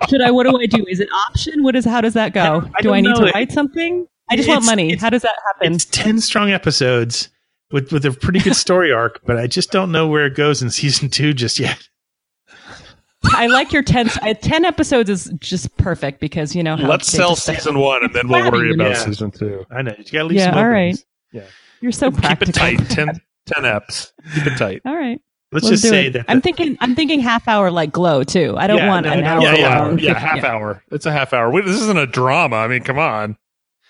Should 0.09 0.21
I? 0.21 0.29
What 0.31 0.43
do 0.43 0.59
I 0.59 0.67
do? 0.67 0.85
Is 0.87 0.99
it 0.99 1.09
option? 1.27 1.63
What 1.63 1.75
is? 1.75 1.85
How 1.85 2.01
does 2.01 2.13
that 2.13 2.33
go? 2.33 2.63
I 2.75 2.81
do 2.81 2.93
I 2.93 3.01
need 3.01 3.09
know. 3.09 3.25
to 3.25 3.31
write 3.31 3.51
something? 3.51 4.07
I 4.29 4.35
just 4.35 4.47
want 4.47 4.65
money. 4.65 4.95
How 4.95 5.09
does 5.09 5.23
that 5.23 5.35
happen? 5.47 5.73
It's 5.73 5.85
10 5.85 6.19
strong 6.21 6.51
episodes 6.51 7.29
with, 7.71 7.91
with 7.91 8.05
a 8.05 8.11
pretty 8.11 8.39
good 8.39 8.55
story 8.55 8.91
arc, 8.91 9.21
but 9.25 9.37
I 9.37 9.47
just 9.47 9.71
don't 9.71 9.91
know 9.91 10.07
where 10.07 10.25
it 10.25 10.35
goes 10.35 10.61
in 10.61 10.69
season 10.69 11.09
two 11.09 11.33
just 11.33 11.59
yet. 11.59 11.87
I 13.33 13.47
like 13.47 13.71
your 13.71 13.83
10, 13.83 14.09
uh, 14.21 14.33
10 14.33 14.65
episodes 14.65 15.09
is 15.09 15.31
just 15.39 15.75
perfect 15.77 16.19
because 16.19 16.55
you 16.55 16.63
know 16.63 16.75
how 16.75 16.87
Let's 16.87 17.11
they 17.11 17.17
sell 17.17 17.35
season 17.35 17.79
one, 17.79 18.03
and 18.03 18.13
then 18.13 18.27
we'll 18.27 18.51
worry 18.51 18.73
about 18.73 18.89
know. 18.89 18.93
season 18.93 19.31
two. 19.31 19.65
I 19.71 19.81
know. 19.81 19.93
You 19.97 20.03
got 20.05 20.11
to 20.19 20.23
leave 20.25 20.37
Yeah, 20.39 20.45
some 20.51 20.57
all 20.57 20.65
openings. 20.65 21.05
You're 21.81 21.91
so 21.91 22.11
Keep 22.11 22.21
practical. 22.21 22.49
it 22.49 22.53
tight. 22.77 22.89
10, 22.89 23.07
10 23.47 23.63
eps. 23.63 24.11
Keep 24.35 24.47
it 24.47 24.57
tight. 24.57 24.81
All 24.85 24.95
right. 24.95 25.19
Let's, 25.51 25.65
let's 25.65 25.81
just 25.81 25.83
say 25.91 26.07
it. 26.07 26.13
that. 26.13 26.25
I'm 26.27 26.39
the- 26.39 26.51
ting 26.51 26.77
I'm 26.81 26.95
thinking 26.95 27.19
half 27.19 27.47
hour 27.47 27.69
like 27.71 27.91
GLOW 27.91 28.23
too. 28.23 28.55
I 28.57 28.67
don't 28.67 28.77
Yeah, 28.77 28.87
want 28.89 29.05
no, 29.05 29.11
an 29.13 29.21
no, 29.21 29.27
hour. 29.27 29.41
Yeah, 29.41 29.55
yeah, 29.55 29.79
long. 29.83 29.99
yeah. 29.99 30.17
Half 30.19 30.43
hour. 30.43 30.83
It's 30.91 31.05
a 31.05 31.11
half 31.11 31.33
hour. 31.33 31.51
Wait, 31.51 31.65
this 31.65 31.79
isn't 31.81 31.97
a 31.97 32.07
drama. 32.07 32.55
I 32.57 32.67
mean, 32.67 32.81
come 32.83 32.97
on. 32.99 33.37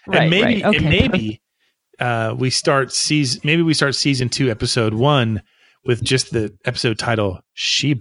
Right, 0.08 0.21
and 0.24 0.30
maybe, 0.30 0.62
right. 0.62 0.65
Okay. 0.65 0.78
and 0.78 0.89
maybe 0.89 1.41
uh, 2.00 2.36
we 2.38 2.50
start 2.50 2.91
season, 2.91 3.41
maybe 3.43 3.62
we 3.63 3.74
start 3.74 3.95
season 3.95 4.30
two, 4.30 4.52
episode 4.52 4.93
one 4.93 5.41
with 5.86 6.04
just 6.04 6.32
the 6.32 6.56
episode 6.65 7.00
title 7.00 7.39
She 7.54 7.93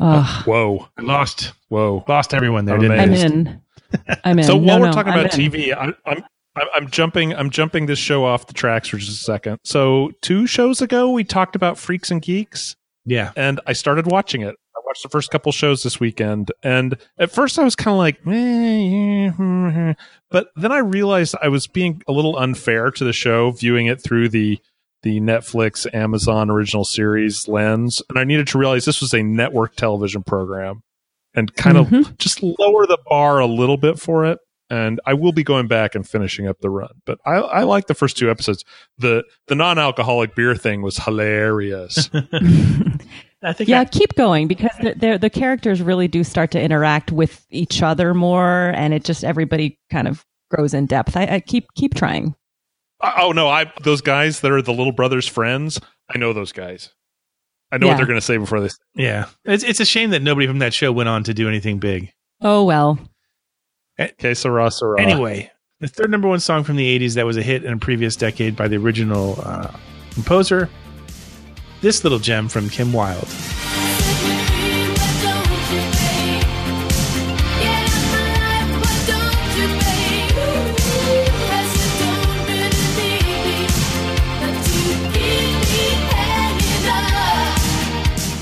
Bop. 0.00 0.26
Ugh, 0.40 0.46
Whoa, 0.46 0.88
I 0.98 1.02
lost 1.02 1.52
whoa. 1.68 2.04
lost 2.08 2.34
everyone 2.34 2.64
there, 2.64 2.74
I'm 2.76 2.80
didn't 2.80 3.00
I'm 3.00 3.12
in. 3.12 3.62
I'm 4.24 4.38
in. 4.38 4.44
So 4.44 4.56
No, 4.58 4.58
while 4.66 4.80
we're 4.80 4.86
no, 4.86 4.92
talking 4.92 5.12
I'm 5.12 5.20
about 5.20 5.38
in. 5.38 5.50
TV, 5.50 5.72
I, 5.74 5.92
I'm 6.10 6.24
I'm 6.56 6.66
I'm 6.74 6.90
jumping 6.90 7.34
I'm 7.34 7.50
jumping 7.50 7.86
this 7.86 7.98
show 7.98 8.24
off 8.24 8.46
the 8.46 8.54
tracks 8.54 8.88
for 8.88 8.96
just 8.98 9.10
a 9.20 9.24
second. 9.24 9.58
So 9.64 10.10
two 10.22 10.46
shows 10.46 10.80
ago, 10.82 11.10
we 11.10 11.22
talked 11.24 11.54
about 11.56 11.78
Freaks 11.78 12.10
and 12.10 12.20
Geeks, 12.20 12.74
Yeah. 13.04 13.32
and 13.36 13.60
I 13.66 13.72
started 13.72 14.06
watching 14.10 14.42
it. 14.42 14.56
I 14.76 14.80
watched 14.86 15.02
the 15.02 15.08
first 15.10 15.30
couple 15.30 15.52
shows 15.52 15.82
this 15.82 16.00
weekend, 16.00 16.50
and 16.62 16.96
at 17.18 17.30
first 17.30 17.58
I 17.58 17.64
was 17.64 17.76
kind 17.76 17.92
of 17.92 17.98
like, 17.98 18.18
"Eh, 18.26 18.30
yeah, 18.32 19.30
hmm, 19.30 19.68
hmm." 19.70 19.90
but 20.30 20.48
then 20.56 20.72
I 20.72 20.78
realized 20.78 21.34
I 21.42 21.48
was 21.48 21.66
being 21.66 22.02
a 22.08 22.12
little 22.12 22.36
unfair 22.38 22.90
to 22.92 23.04
the 23.04 23.12
show, 23.12 23.50
viewing 23.52 23.86
it 23.86 24.02
through 24.02 24.30
the 24.30 24.58
the 25.02 25.20
Netflix 25.20 25.86
Amazon 25.94 26.50
original 26.50 26.84
series 26.84 27.48
lens, 27.48 28.02
and 28.08 28.18
I 28.18 28.24
needed 28.24 28.46
to 28.48 28.58
realize 28.58 28.84
this 28.84 29.00
was 29.00 29.14
a 29.14 29.22
network 29.22 29.76
television 29.76 30.22
program, 30.22 30.82
and 31.34 31.54
kind 31.54 31.76
of 31.78 31.86
Mhm. 31.88 32.18
just 32.18 32.42
lower 32.42 32.86
the 32.86 32.98
bar 33.06 33.38
a 33.38 33.46
little 33.46 33.76
bit 33.76 33.98
for 33.98 34.24
it. 34.26 34.38
And 34.72 35.00
I 35.04 35.14
will 35.14 35.32
be 35.32 35.42
going 35.42 35.66
back 35.66 35.96
and 35.96 36.08
finishing 36.08 36.46
up 36.46 36.60
the 36.60 36.70
run, 36.70 36.90
but 37.04 37.18
I, 37.26 37.36
I 37.36 37.62
like 37.64 37.88
the 37.88 37.94
first 37.94 38.16
two 38.16 38.30
episodes. 38.30 38.64
the 38.98 39.24
The 39.48 39.56
non 39.56 39.78
alcoholic 39.80 40.36
beer 40.36 40.54
thing 40.54 40.80
was 40.82 40.96
hilarious. 40.98 42.08
I 43.42 43.52
think 43.54 43.68
yeah, 43.68 43.80
I- 43.80 43.84
keep 43.86 44.14
going 44.16 44.46
because 44.48 44.70
the, 44.80 44.94
the 44.94 45.18
the 45.18 45.30
characters 45.30 45.80
really 45.82 46.08
do 46.08 46.22
start 46.22 46.50
to 46.52 46.60
interact 46.60 47.10
with 47.10 47.44
each 47.50 47.82
other 47.82 48.12
more, 48.14 48.72
and 48.76 48.92
it 48.94 49.02
just 49.02 49.24
everybody 49.24 49.78
kind 49.90 50.06
of 50.06 50.24
grows 50.50 50.74
in 50.74 50.86
depth. 50.86 51.16
I, 51.16 51.26
I 51.26 51.40
keep 51.40 51.66
keep 51.74 51.94
trying. 51.94 52.34
Oh 53.02 53.32
no, 53.32 53.48
I 53.48 53.72
those 53.82 54.00
guys 54.00 54.40
that 54.40 54.50
are 54.52 54.62
the 54.62 54.72
little 54.72 54.92
brothers' 54.92 55.26
friends. 55.26 55.80
I 56.14 56.18
know 56.18 56.32
those 56.32 56.52
guys. 56.52 56.90
I 57.72 57.78
know 57.78 57.86
Yeah. 57.86 57.92
what 57.92 57.96
they're 57.98 58.06
going 58.06 58.18
to 58.18 58.24
say 58.24 58.36
before 58.36 58.60
this. 58.60 58.78
yeah. 58.94 59.26
It's 59.44 59.62
it's 59.64 59.80
a 59.80 59.84
shame 59.84 60.10
that 60.10 60.22
nobody 60.22 60.46
from 60.46 60.58
that 60.58 60.74
show 60.74 60.90
went 60.92 61.08
on 61.08 61.22
to 61.24 61.34
do 61.34 61.48
anything 61.48 61.78
big. 61.78 62.12
Oh 62.40 62.64
well, 62.64 62.98
Okay, 63.98 64.34
Sarah, 64.34 64.70
Sarah. 64.70 65.00
Anyway, 65.00 65.50
the 65.80 65.86
third 65.88 66.10
number 66.10 66.26
one 66.28 66.40
song 66.40 66.64
from 66.64 66.76
the 66.76 66.98
80s 66.98 67.14
that 67.14 67.26
was 67.26 67.36
a 67.36 67.42
hit 67.42 67.64
in 67.64 67.72
a 67.72 67.76
previous 67.78 68.16
decade 68.16 68.56
by 68.56 68.66
the 68.66 68.76
original 68.76 69.38
uh, 69.44 69.70
composer. 70.12 70.68
This 71.82 72.02
little 72.02 72.18
gem 72.18 72.48
from 72.48 72.68
Kim 72.70 72.92
Wilde. 72.92 73.28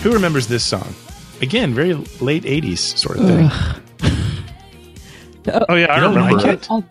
Who 0.03 0.13
remembers 0.13 0.47
this 0.47 0.65
song? 0.65 0.95
Again, 1.43 1.75
very 1.75 1.95
late 2.21 2.45
80s 2.45 2.79
sort 2.97 3.19
of 3.19 3.27
thing. 3.27 3.51
oh 5.69 5.75
yeah, 5.75 5.93
I 5.93 6.01
don't 6.01 6.15
remember 6.15 6.37
like 6.37 6.47
it. 6.47 6.69
it? 6.71 6.85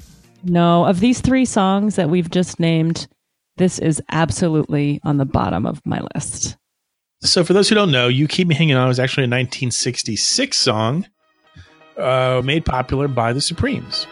No. 0.44 0.86
Of 0.86 1.00
these 1.00 1.22
three 1.22 1.46
songs 1.46 1.96
that 1.96 2.10
we've 2.10 2.30
just 2.30 2.60
named, 2.60 3.08
this 3.56 3.80
is 3.80 4.02
absolutely 4.12 5.00
on 5.04 5.18
the 5.18 5.26
bottom 5.26 5.66
of 5.66 5.82
my 5.86 6.02
list. 6.16 6.58
So, 7.22 7.44
for 7.44 7.54
those 7.54 7.70
who 7.70 7.76
don't 7.76 7.92
know, 7.92 8.08
You 8.10 8.28
Keep 8.28 8.50
Me 8.50 8.56
Hanging 8.56 8.76
On 8.76 8.88
was 8.88 9.00
actually 9.00 9.24
a 9.24 9.32
1966 9.32 10.58
song 10.58 11.08
uh, 11.98 12.42
made 12.44 12.66
popular 12.66 13.08
by 13.08 13.34
the 13.34 13.42
Supremes. 13.42 14.06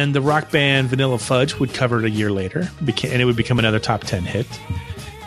And 0.00 0.14
the 0.14 0.22
rock 0.22 0.50
band 0.50 0.88
Vanilla 0.88 1.18
Fudge 1.18 1.58
would 1.58 1.74
cover 1.74 1.98
it 1.98 2.06
a 2.06 2.10
year 2.10 2.30
later, 2.30 2.70
and 2.80 3.20
it 3.20 3.26
would 3.26 3.36
become 3.36 3.58
another 3.58 3.78
top 3.78 4.02
10 4.04 4.22
hit. 4.22 4.46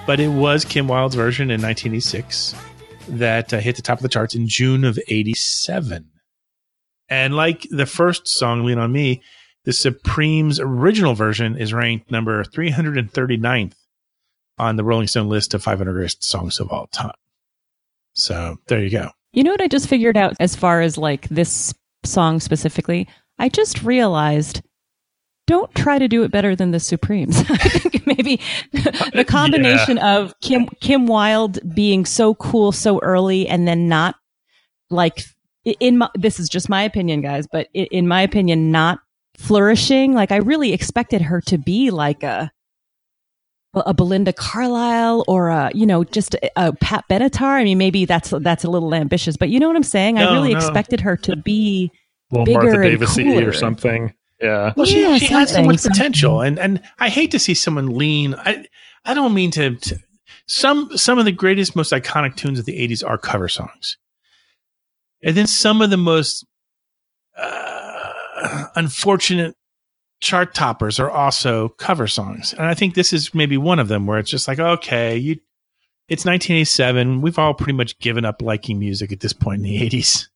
But 0.08 0.20
it 0.20 0.30
was 0.30 0.66
Kim 0.66 0.88
Wilde's 0.88 1.14
version 1.14 1.52
in 1.52 1.62
1986 1.62 2.56
that 3.10 3.54
uh, 3.54 3.60
hit 3.60 3.76
the 3.76 3.84
top 3.84 4.00
of 4.00 4.02
the 4.02 4.10
charts 4.10 4.34
in 4.34 4.48
June 4.48 4.84
of 4.84 4.98
87. 5.08 6.10
And 7.08 7.36
like 7.36 7.68
the 7.70 7.86
first 7.86 8.28
song, 8.28 8.66
Lean 8.66 8.80
on 8.80 8.92
Me, 8.92 9.22
the 9.64 9.74
Supremes' 9.74 10.60
original 10.60 11.14
version 11.14 11.56
is 11.56 11.72
ranked 11.72 12.10
number 12.10 12.44
339th 12.44 13.76
on 14.58 14.76
the 14.76 14.84
Rolling 14.84 15.06
Stone 15.06 15.30
list 15.30 15.54
of 15.54 15.62
500 15.62 15.94
greatest 15.94 16.24
songs 16.24 16.60
of 16.60 16.72
all 16.72 16.88
time. 16.88 17.14
So 18.14 18.58
there 18.70 18.84
you 18.84 18.90
go. 18.90 19.12
You 19.34 19.44
know 19.44 19.52
what 19.52 19.62
I 19.62 19.68
just 19.68 19.88
figured 19.88 20.18
out 20.18 20.34
as 20.40 20.56
far 20.56 20.82
as 20.82 20.98
like 20.98 21.30
this 21.30 21.76
song 22.04 22.40
specifically? 22.40 23.08
I 23.44 23.50
just 23.50 23.84
realized 23.84 24.62
don't 25.48 25.76
try 25.76 26.00
to 26.00 26.08
do 26.08 26.24
it 26.24 26.32
better 26.32 26.56
than 26.56 26.72
the 26.72 26.80
Supremes. 26.80 27.38
I 27.50 27.58
think 27.58 28.08
maybe 28.08 28.40
the 28.72 29.26
combination 29.28 29.98
of 29.98 30.34
Kim 30.40 30.70
Kim 30.80 31.08
Wilde 31.08 31.60
being 31.76 32.06
so 32.06 32.36
cool 32.36 32.72
so 32.72 33.00
early 33.02 33.46
and 33.46 33.68
then 33.68 33.90
not 33.90 34.16
like 34.90 35.26
in 35.66 35.98
my, 35.98 36.10
this 36.16 36.40
is 36.40 36.48
just 36.48 36.70
my 36.70 36.84
opinion 36.84 37.20
guys, 37.20 37.46
but 37.46 37.68
in 37.74 38.08
my 38.08 38.22
opinion 38.22 38.72
not 38.72 39.00
flourishing. 39.36 40.14
Like 40.14 40.32
I 40.32 40.38
really 40.38 40.72
expected 40.72 41.24
her 41.24 41.42
to 41.42 41.58
be 41.58 41.92
like 41.92 42.24
a 42.24 42.50
a 43.74 43.94
Belinda 43.94 44.32
Carlisle 44.32 45.26
or 45.28 45.50
a 45.50 45.70
you 45.74 45.86
know 45.86 46.06
just 46.06 46.36
a, 46.36 46.50
a 46.56 46.74
Pat 46.78 47.04
Benatar. 47.10 47.60
I 47.60 47.66
mean, 47.66 47.78
maybe 47.78 48.06
that's 48.06 48.30
that's 48.30 48.64
a 48.64 48.70
little 48.70 48.96
ambitious, 48.96 49.36
but 49.36 49.50
you 49.50 49.60
know 49.60 49.68
what 49.68 49.76
I'm 49.76 49.84
saying. 49.84 50.18
I 50.18 50.32
really 50.32 50.54
no. 50.54 50.60
expected 50.60 51.02
her 51.02 51.18
to 51.18 51.36
be 51.36 51.92
Little 52.34 52.46
bigger 52.46 52.64
Martha 52.64 52.82
and 52.82 52.84
Davis 52.84 53.16
cooler. 53.16 53.48
or 53.48 53.54
something. 53.54 54.14
Yeah. 54.42 54.74
Well, 54.76 54.86
she, 54.86 55.02
Yeah, 55.02 55.18
she 55.18 55.28
has 55.28 55.54
so 55.54 55.64
much 55.64 55.84
potential, 55.84 56.42
and 56.42 56.60
and 56.60 56.82
I 57.00 57.10
hate 57.10 57.32
to 57.32 57.40
see 57.40 57.54
someone 57.54 57.96
lean. 57.98 58.36
I 58.36 58.66
I 59.06 59.14
don't 59.14 59.34
mean 59.34 59.52
to, 59.52 59.76
to. 59.76 60.00
Some 60.48 60.98
some 60.98 61.20
of 61.20 61.26
the 61.26 61.32
greatest, 61.32 61.76
most 61.76 61.94
iconic 61.94 62.36
tunes 62.36 62.60
of 62.60 62.66
the 62.66 62.78
'80s 62.88 63.08
are 63.08 63.18
cover 63.18 63.48
songs, 63.48 63.98
and 65.24 65.38
then 65.38 65.48
some 65.48 65.82
of 65.82 65.90
the 65.92 65.98
most 65.98 66.46
uh, 67.38 68.66
unfortunate 68.76 69.56
chart 70.20 70.54
toppers 70.54 71.00
are 71.00 71.10
also 71.10 71.70
cover 71.70 72.08
songs, 72.08 72.54
and 72.54 72.66
I 72.66 72.74
think 72.74 72.96
this 72.96 73.14
is 73.14 73.34
maybe 73.34 73.58
one 73.58 73.80
of 73.80 73.88
them 73.88 74.06
where 74.06 74.20
it's 74.20 74.32
just 74.32 74.48
like, 74.48 74.60
okay, 74.60 75.18
you. 75.18 75.40
It's 76.10 76.26
1987. 76.26 77.22
We've 77.22 77.40
all 77.40 77.54
pretty 77.54 77.78
much 77.78 77.98
given 78.00 78.26
up 78.26 78.42
liking 78.42 78.78
music 78.78 79.14
at 79.14 79.22
this 79.22 79.32
point 79.32 79.60
in 79.60 79.64
the 79.64 79.90
80s. 79.90 80.28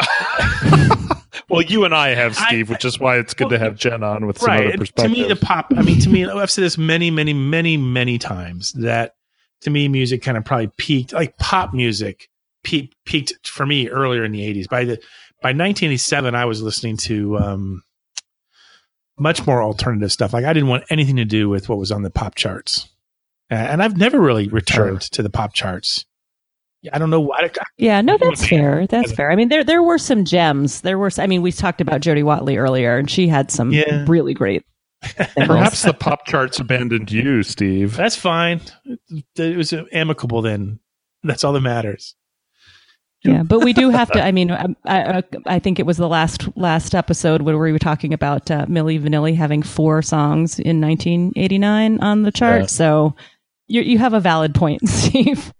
Well, 1.48 1.62
you 1.62 1.84
and 1.84 1.92
I 1.92 2.10
have 2.14 2.38
I- 2.38 2.46
Steve, 2.46 2.70
which 2.70 2.84
is 2.84 3.00
why 3.00 3.18
it's 3.18 3.34
good 3.34 3.48
to 3.48 3.58
have 3.58 3.76
Jen 3.76 4.04
on 4.04 4.24
with 4.26 4.38
some 4.38 4.50
other 4.50 4.66
right. 4.68 4.96
To 4.96 5.08
me, 5.08 5.24
the 5.26 5.34
pop. 5.34 5.72
I 5.76 5.82
mean, 5.82 5.98
to 6.00 6.08
me, 6.08 6.24
I've 6.24 6.50
said 6.50 6.62
this 6.62 6.78
many, 6.78 7.10
many, 7.10 7.32
many, 7.34 7.76
many 7.76 8.18
times 8.18 8.70
that 8.74 9.16
to 9.62 9.70
me, 9.70 9.88
music 9.88 10.22
kind 10.22 10.38
of 10.38 10.44
probably 10.44 10.68
peaked. 10.78 11.12
Like 11.12 11.36
pop 11.38 11.74
music 11.74 12.28
peaked, 12.62 12.94
peaked 13.04 13.48
for 13.48 13.66
me 13.66 13.88
earlier 13.88 14.22
in 14.24 14.30
the 14.30 14.40
'80s. 14.40 14.68
By 14.68 14.84
the 14.84 14.96
by 15.42 15.48
1987, 15.48 16.36
I 16.36 16.44
was 16.44 16.62
listening 16.62 16.96
to 16.98 17.36
um, 17.38 17.82
much 19.18 19.44
more 19.44 19.60
alternative 19.60 20.12
stuff. 20.12 20.32
Like 20.32 20.44
I 20.44 20.52
didn't 20.52 20.68
want 20.68 20.84
anything 20.88 21.16
to 21.16 21.24
do 21.24 21.48
with 21.48 21.68
what 21.68 21.78
was 21.78 21.90
on 21.90 22.02
the 22.02 22.10
pop 22.10 22.36
charts, 22.36 22.88
Uh, 23.50 23.54
and 23.54 23.82
I've 23.82 23.96
never 23.96 24.20
really 24.20 24.46
returned 24.48 25.00
to 25.00 25.22
the 25.22 25.30
pop 25.30 25.52
charts. 25.52 26.04
I 26.92 26.98
don't 26.98 27.10
know 27.10 27.20
why. 27.20 27.50
Yeah, 27.76 28.00
no, 28.00 28.16
that's 28.20 28.46
fair. 28.46 28.86
That's 28.86 29.12
fair. 29.16 29.30
I 29.30 29.36
mean, 29.36 29.48
there 29.48 29.64
there 29.64 29.82
were 29.82 29.98
some 29.98 30.24
gems. 30.24 30.80
There 30.80 30.98
were. 30.98 31.10
I 31.18 31.26
mean, 31.26 31.42
we 31.42 31.52
talked 31.52 31.80
about 31.80 32.00
Jody 32.00 32.22
Watley 32.22 32.56
earlier, 32.56 32.96
and 32.96 33.10
she 33.10 33.28
had 33.28 33.50
some 33.50 33.72
Yeah. 33.72 34.04
really 34.08 34.34
great. 34.34 34.64
Perhaps 35.36 35.82
the 35.82 35.94
pop 35.94 36.26
charts 36.26 36.58
abandoned 36.60 37.10
you, 37.10 37.42
Steve. 37.42 37.96
That's 37.96 38.16
fine. 38.16 38.60
It 39.36 39.56
was 39.56 39.72
amicable 39.92 40.42
then. 40.42 40.78
That's 41.22 41.42
all 41.42 41.54
that 41.54 41.60
matters. 41.60 42.14
yeah, 43.24 43.42
but 43.42 43.60
we 43.60 43.72
do 43.74 43.90
have 43.90 44.10
to. 44.12 44.22
I 44.22 44.32
mean, 44.32 44.50
I, 44.50 44.66
I, 44.86 45.22
I 45.46 45.58
think 45.58 45.78
it 45.78 45.86
was 45.86 45.96
the 45.98 46.08
last 46.08 46.48
last 46.56 46.94
episode 46.94 47.42
where 47.42 47.56
we 47.58 47.72
were 47.72 47.78
talking 47.78 48.12
about 48.14 48.50
uh, 48.50 48.66
Milli 48.66 48.98
Vanilli 49.00 49.34
having 49.36 49.62
four 49.62 50.00
songs 50.02 50.58
in 50.58 50.80
1989 50.82 52.00
on 52.00 52.22
the 52.22 52.32
chart. 52.32 52.62
Yeah. 52.62 52.66
So 52.66 53.14
you 53.68 53.82
you 53.82 53.98
have 53.98 54.12
a 54.14 54.20
valid 54.20 54.54
point, 54.54 54.86
Steve. 54.88 55.52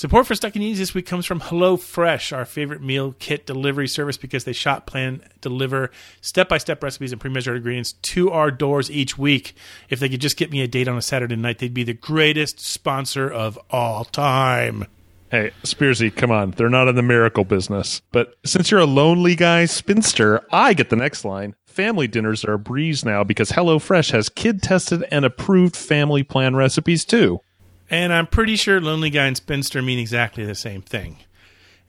Support 0.00 0.28
for 0.28 0.34
Stuck 0.34 0.56
in 0.56 0.62
Ease 0.62 0.78
this 0.78 0.94
week 0.94 1.04
comes 1.04 1.26
from 1.26 1.40
HelloFresh, 1.40 2.34
our 2.34 2.46
favorite 2.46 2.80
meal 2.80 3.14
kit 3.18 3.44
delivery 3.44 3.86
service 3.86 4.16
because 4.16 4.44
they 4.44 4.54
shop, 4.54 4.86
plan, 4.86 5.20
deliver 5.42 5.90
step 6.22 6.48
by 6.48 6.56
step 6.56 6.82
recipes 6.82 7.12
and 7.12 7.20
pre 7.20 7.30
measured 7.30 7.58
ingredients 7.58 7.92
to 7.92 8.30
our 8.30 8.50
doors 8.50 8.90
each 8.90 9.18
week. 9.18 9.54
If 9.90 10.00
they 10.00 10.08
could 10.08 10.22
just 10.22 10.38
get 10.38 10.50
me 10.50 10.62
a 10.62 10.66
date 10.66 10.88
on 10.88 10.96
a 10.96 11.02
Saturday 11.02 11.36
night, 11.36 11.58
they'd 11.58 11.74
be 11.74 11.84
the 11.84 11.92
greatest 11.92 12.60
sponsor 12.60 13.30
of 13.30 13.58
all 13.68 14.06
time. 14.06 14.86
Hey, 15.30 15.50
Spearsy, 15.64 16.16
come 16.16 16.30
on. 16.30 16.52
They're 16.52 16.70
not 16.70 16.88
in 16.88 16.96
the 16.96 17.02
miracle 17.02 17.44
business. 17.44 18.00
But 18.10 18.38
since 18.42 18.70
you're 18.70 18.80
a 18.80 18.86
lonely 18.86 19.34
guy 19.34 19.66
spinster, 19.66 20.42
I 20.50 20.72
get 20.72 20.88
the 20.88 20.96
next 20.96 21.26
line. 21.26 21.56
family 21.66 22.08
dinners 22.08 22.42
are 22.46 22.54
a 22.54 22.58
breeze 22.58 23.04
now 23.04 23.22
because 23.22 23.50
HelloFresh 23.50 24.12
has 24.12 24.30
kid 24.30 24.62
tested 24.62 25.04
and 25.10 25.26
approved 25.26 25.76
family 25.76 26.22
plan 26.22 26.56
recipes 26.56 27.04
too. 27.04 27.42
And 27.90 28.12
I'm 28.12 28.28
pretty 28.28 28.54
sure 28.54 28.80
Lonely 28.80 29.10
Guy 29.10 29.26
and 29.26 29.36
Spinster 29.36 29.82
mean 29.82 29.98
exactly 29.98 30.44
the 30.44 30.54
same 30.54 30.80
thing. 30.80 31.16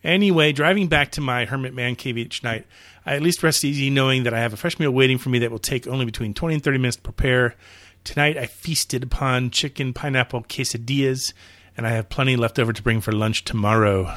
Anyway, 0.04 0.52
driving 0.52 0.88
back 0.88 1.12
to 1.12 1.22
my 1.22 1.46
hermit 1.46 1.76
man 1.76 1.96
cave 1.96 2.18
each 2.18 2.44
night, 2.44 2.66
I 3.06 3.16
at 3.16 3.22
least 3.22 3.44
rest 3.44 3.64
easy 3.64 3.92
knowing 3.92 4.24
that 4.24 4.34
I 4.34 4.40
have 4.40 4.52
a 4.52 4.58
fresh 4.58 4.80
meal 4.80 4.90
waiting 4.90 5.20
for 5.20 5.30
me 5.30 5.38
that 5.40 5.52
will 5.52 5.60
take 5.60 5.86
only 5.86 6.06
between 6.06 6.34
20 6.34 6.56
and 6.56 6.64
30 6.64 6.78
minutes 6.80 6.96
to 6.96 7.04
prepare. 7.04 7.56
Tonight, 8.04 8.36
I 8.36 8.48
feasted 8.48 9.04
upon 9.04 9.52
chicken 9.52 9.94
pineapple 9.94 10.42
quesadillas, 10.44 11.34
and 11.78 11.86
I 11.86 11.92
have 11.92 12.10
plenty 12.10 12.36
left 12.36 12.58
over 12.58 12.74
to 12.74 12.82
bring 12.82 13.00
for 13.00 13.12
lunch 13.12 13.46
tomorrow. 13.46 14.16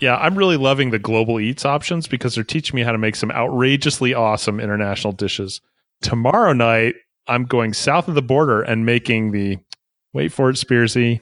Yeah, 0.00 0.16
I'm 0.16 0.36
really 0.36 0.56
loving 0.56 0.90
the 0.90 0.98
global 0.98 1.38
eats 1.38 1.66
options 1.66 2.08
because 2.08 2.34
they're 2.34 2.42
teaching 2.42 2.74
me 2.74 2.82
how 2.82 2.92
to 2.92 2.98
make 2.98 3.16
some 3.16 3.30
outrageously 3.30 4.14
awesome 4.14 4.58
international 4.58 5.12
dishes. 5.12 5.60
Tomorrow 6.00 6.54
night, 6.54 6.94
I'm 7.26 7.44
going 7.44 7.74
south 7.74 8.08
of 8.08 8.14
the 8.14 8.22
border 8.22 8.62
and 8.62 8.86
making 8.86 9.32
the 9.32 9.58
wait 10.12 10.32
for 10.32 10.50
it, 10.50 10.56
Spearsy, 10.56 11.20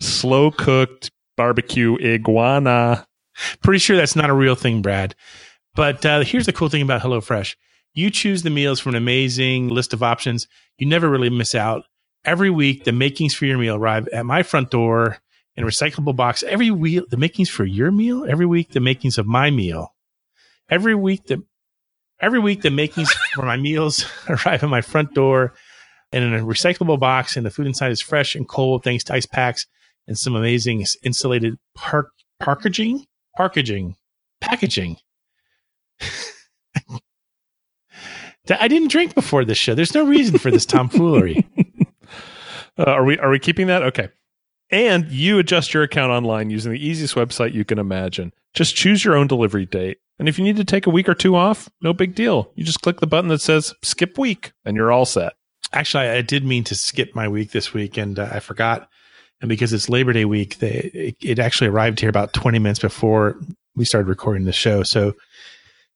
slow 0.00 0.50
cooked 0.50 1.10
barbecue 1.36 1.96
iguana. 2.00 3.06
Pretty 3.62 3.78
sure 3.78 3.96
that's 3.96 4.16
not 4.16 4.30
a 4.30 4.34
real 4.34 4.54
thing, 4.54 4.82
Brad. 4.82 5.14
But 5.74 6.04
uh, 6.04 6.20
here's 6.20 6.46
the 6.46 6.52
cool 6.52 6.68
thing 6.68 6.82
about 6.82 7.02
HelloFresh 7.02 7.54
you 7.94 8.10
choose 8.10 8.42
the 8.42 8.50
meals 8.50 8.78
from 8.78 8.90
an 8.90 9.02
amazing 9.02 9.68
list 9.68 9.92
of 9.92 10.02
options. 10.02 10.46
You 10.78 10.86
never 10.86 11.08
really 11.08 11.30
miss 11.30 11.54
out. 11.54 11.84
Every 12.24 12.50
week, 12.50 12.84
the 12.84 12.92
makings 12.92 13.34
for 13.34 13.46
your 13.46 13.58
meal 13.58 13.74
arrive 13.74 14.06
at 14.08 14.26
my 14.26 14.42
front 14.42 14.70
door 14.70 15.18
in 15.56 15.64
a 15.64 15.66
recyclable 15.66 16.14
box. 16.14 16.42
Every 16.44 16.70
week, 16.70 17.08
the 17.08 17.16
makings 17.16 17.48
for 17.48 17.64
your 17.64 17.90
meal. 17.90 18.24
Every 18.28 18.46
week, 18.46 18.70
the 18.70 18.80
makings 18.80 19.18
of 19.18 19.26
my 19.26 19.50
meal. 19.50 19.94
Every 20.70 20.94
week, 20.94 21.26
the 21.26 21.42
every 22.20 22.38
week 22.38 22.62
the 22.62 22.70
makings 22.70 23.12
for 23.34 23.44
my 23.44 23.56
meals 23.56 24.04
arrive 24.28 24.62
at 24.62 24.68
my 24.68 24.80
front 24.80 25.14
door 25.14 25.54
and 26.12 26.24
in 26.24 26.34
a 26.34 26.44
recyclable 26.44 26.98
box, 26.98 27.36
and 27.36 27.44
the 27.44 27.50
food 27.50 27.66
inside 27.66 27.92
is 27.92 28.00
fresh 28.00 28.34
and 28.34 28.48
cold 28.48 28.84
thanks 28.84 29.04
to 29.04 29.14
ice 29.14 29.26
packs 29.26 29.66
and 30.06 30.18
some 30.18 30.34
amazing 30.34 30.84
insulated 31.02 31.58
park 31.74 32.12
packaging, 32.40 33.06
packaging, 33.36 33.96
packaging. 34.40 34.96
I 38.50 38.68
didn't 38.68 38.90
drink 38.90 39.14
before 39.14 39.44
this 39.44 39.58
show. 39.58 39.74
There's 39.74 39.94
no 39.94 40.06
reason 40.06 40.38
for 40.38 40.50
this 40.50 40.66
tomfoolery. 40.66 41.46
Uh, 42.78 42.92
are 42.92 43.04
we 43.04 43.18
are 43.18 43.30
we 43.30 43.40
keeping 43.40 43.66
that? 43.66 43.82
Okay. 43.82 44.08
And 44.70 45.10
you 45.10 45.38
adjust 45.38 45.74
your 45.74 45.82
account 45.82 46.12
online 46.12 46.50
using 46.50 46.70
the 46.70 46.86
easiest 46.86 47.14
website 47.14 47.52
you 47.52 47.64
can 47.64 47.78
imagine. 47.78 48.32
Just 48.54 48.76
choose 48.76 49.04
your 49.04 49.16
own 49.16 49.26
delivery 49.26 49.66
date. 49.66 49.98
And 50.18 50.28
if 50.28 50.38
you 50.38 50.44
need 50.44 50.56
to 50.56 50.64
take 50.64 50.86
a 50.86 50.90
week 50.90 51.08
or 51.08 51.14
two 51.14 51.34
off, 51.34 51.68
no 51.80 51.92
big 51.92 52.14
deal. 52.14 52.52
You 52.54 52.64
just 52.64 52.82
click 52.82 53.00
the 53.00 53.06
button 53.06 53.28
that 53.28 53.40
says 53.40 53.74
skip 53.82 54.18
week 54.18 54.52
and 54.64 54.76
you're 54.76 54.92
all 54.92 55.06
set. 55.06 55.32
Actually, 55.72 56.08
I 56.08 56.22
did 56.22 56.44
mean 56.44 56.64
to 56.64 56.74
skip 56.74 57.14
my 57.14 57.28
week 57.28 57.50
this 57.50 57.74
week, 57.74 57.96
and 57.96 58.18
uh, 58.18 58.28
I 58.32 58.40
forgot. 58.40 58.88
And 59.40 59.48
because 59.48 59.72
it's 59.72 59.88
Labor 59.88 60.12
Day 60.12 60.24
week, 60.24 60.58
they, 60.58 60.90
it, 60.92 61.16
it 61.22 61.38
actually 61.38 61.68
arrived 61.68 62.00
here 62.00 62.08
about 62.08 62.32
20 62.32 62.58
minutes 62.58 62.80
before 62.80 63.38
we 63.76 63.84
started 63.84 64.08
recording 64.08 64.44
the 64.44 64.52
show. 64.52 64.82
So 64.82 65.14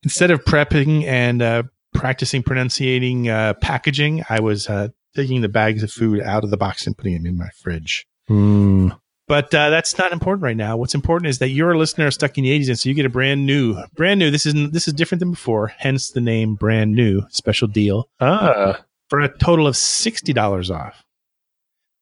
instead 0.04 0.30
of 0.30 0.44
prepping 0.44 1.04
and 1.04 1.42
uh, 1.42 1.62
practicing 1.92 2.42
pronunciating 2.42 3.28
uh, 3.28 3.54
packaging, 3.54 4.22
I 4.28 4.40
was 4.40 4.68
uh, 4.68 4.88
taking 5.16 5.40
the 5.40 5.48
bags 5.48 5.82
of 5.82 5.90
food 5.90 6.20
out 6.20 6.44
of 6.44 6.50
the 6.50 6.56
box 6.56 6.86
and 6.86 6.96
putting 6.96 7.14
them 7.14 7.26
in 7.26 7.36
my 7.36 7.48
fridge. 7.60 8.06
But 9.28 9.54
uh, 9.54 9.70
that's 9.70 9.96
not 9.98 10.12
important 10.12 10.42
right 10.42 10.56
now. 10.56 10.76
What's 10.76 10.94
important 10.94 11.28
is 11.28 11.38
that 11.38 11.48
you're 11.48 11.72
a 11.72 11.78
listener 11.78 12.10
Stuck 12.10 12.36
in 12.38 12.44
the 12.44 12.58
80s, 12.60 12.68
and 12.68 12.78
so 12.78 12.88
you 12.88 12.94
get 12.94 13.06
a 13.06 13.10
brand 13.10 13.46
new, 13.46 13.82
brand 13.94 14.18
new. 14.18 14.30
This 14.30 14.46
is 14.46 14.70
this 14.72 14.86
is 14.86 14.94
different 14.94 15.20
than 15.20 15.30
before, 15.30 15.68
hence 15.78 16.10
the 16.10 16.20
name 16.20 16.54
brand 16.54 16.92
new 16.92 17.22
special 17.30 17.68
deal 17.68 18.08
Ah, 18.20 18.84
for 19.12 19.20
a 19.20 19.28
total 19.28 19.66
of 19.66 19.76
sixty 19.76 20.32
dollars 20.32 20.70
off. 20.70 21.04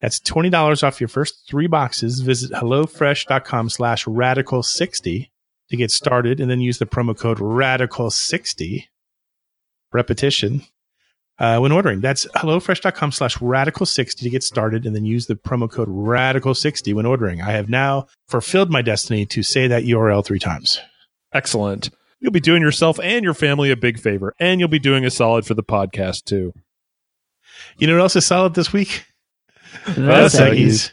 That's 0.00 0.20
twenty 0.20 0.48
dollars 0.48 0.84
off 0.84 1.00
your 1.00 1.08
first 1.08 1.44
three 1.48 1.66
boxes. 1.66 2.20
Visit 2.20 2.52
hellofresh.com 2.52 3.68
slash 3.68 4.06
radical 4.06 4.62
sixty 4.62 5.32
to 5.70 5.76
get 5.76 5.90
started, 5.90 6.38
and 6.38 6.48
then 6.48 6.60
use 6.60 6.78
the 6.78 6.86
promo 6.86 7.18
code 7.18 7.40
radical 7.40 8.10
sixty. 8.12 8.90
Repetition. 9.92 10.62
Uh, 11.36 11.58
when 11.58 11.72
ordering, 11.72 12.00
that's 12.00 12.26
hellofresh.com 12.36 13.10
slash 13.10 13.40
radical 13.40 13.86
60 13.86 14.22
to 14.22 14.30
get 14.30 14.42
started 14.42 14.84
and 14.84 14.94
then 14.94 15.06
use 15.06 15.24
the 15.26 15.34
promo 15.34 15.68
code 15.70 15.88
radical 15.90 16.54
60 16.54 16.92
when 16.92 17.06
ordering. 17.06 17.40
I 17.40 17.52
have 17.52 17.70
now 17.70 18.06
fulfilled 18.28 18.70
my 18.70 18.82
destiny 18.82 19.24
to 19.24 19.42
say 19.42 19.66
that 19.66 19.84
URL 19.84 20.22
three 20.24 20.38
times. 20.38 20.80
excellent. 21.32 21.90
You'll 22.20 22.30
be 22.30 22.40
doing 22.40 22.60
yourself 22.60 23.00
and 23.02 23.24
your 23.24 23.32
family 23.32 23.70
a 23.70 23.76
big 23.76 23.98
favor, 23.98 24.34
and 24.38 24.60
you'll 24.60 24.68
be 24.68 24.78
doing 24.78 25.06
a 25.06 25.10
solid 25.10 25.46
for 25.46 25.54
the 25.54 25.62
podcast 25.62 26.24
too. 26.24 26.52
You 27.78 27.86
know 27.86 27.94
what 27.94 28.02
else 28.02 28.16
is 28.16 28.26
solid 28.26 28.54
this 28.54 28.72
week? 28.72 29.04
That's 29.86 30.34
Seggies. 30.36 30.92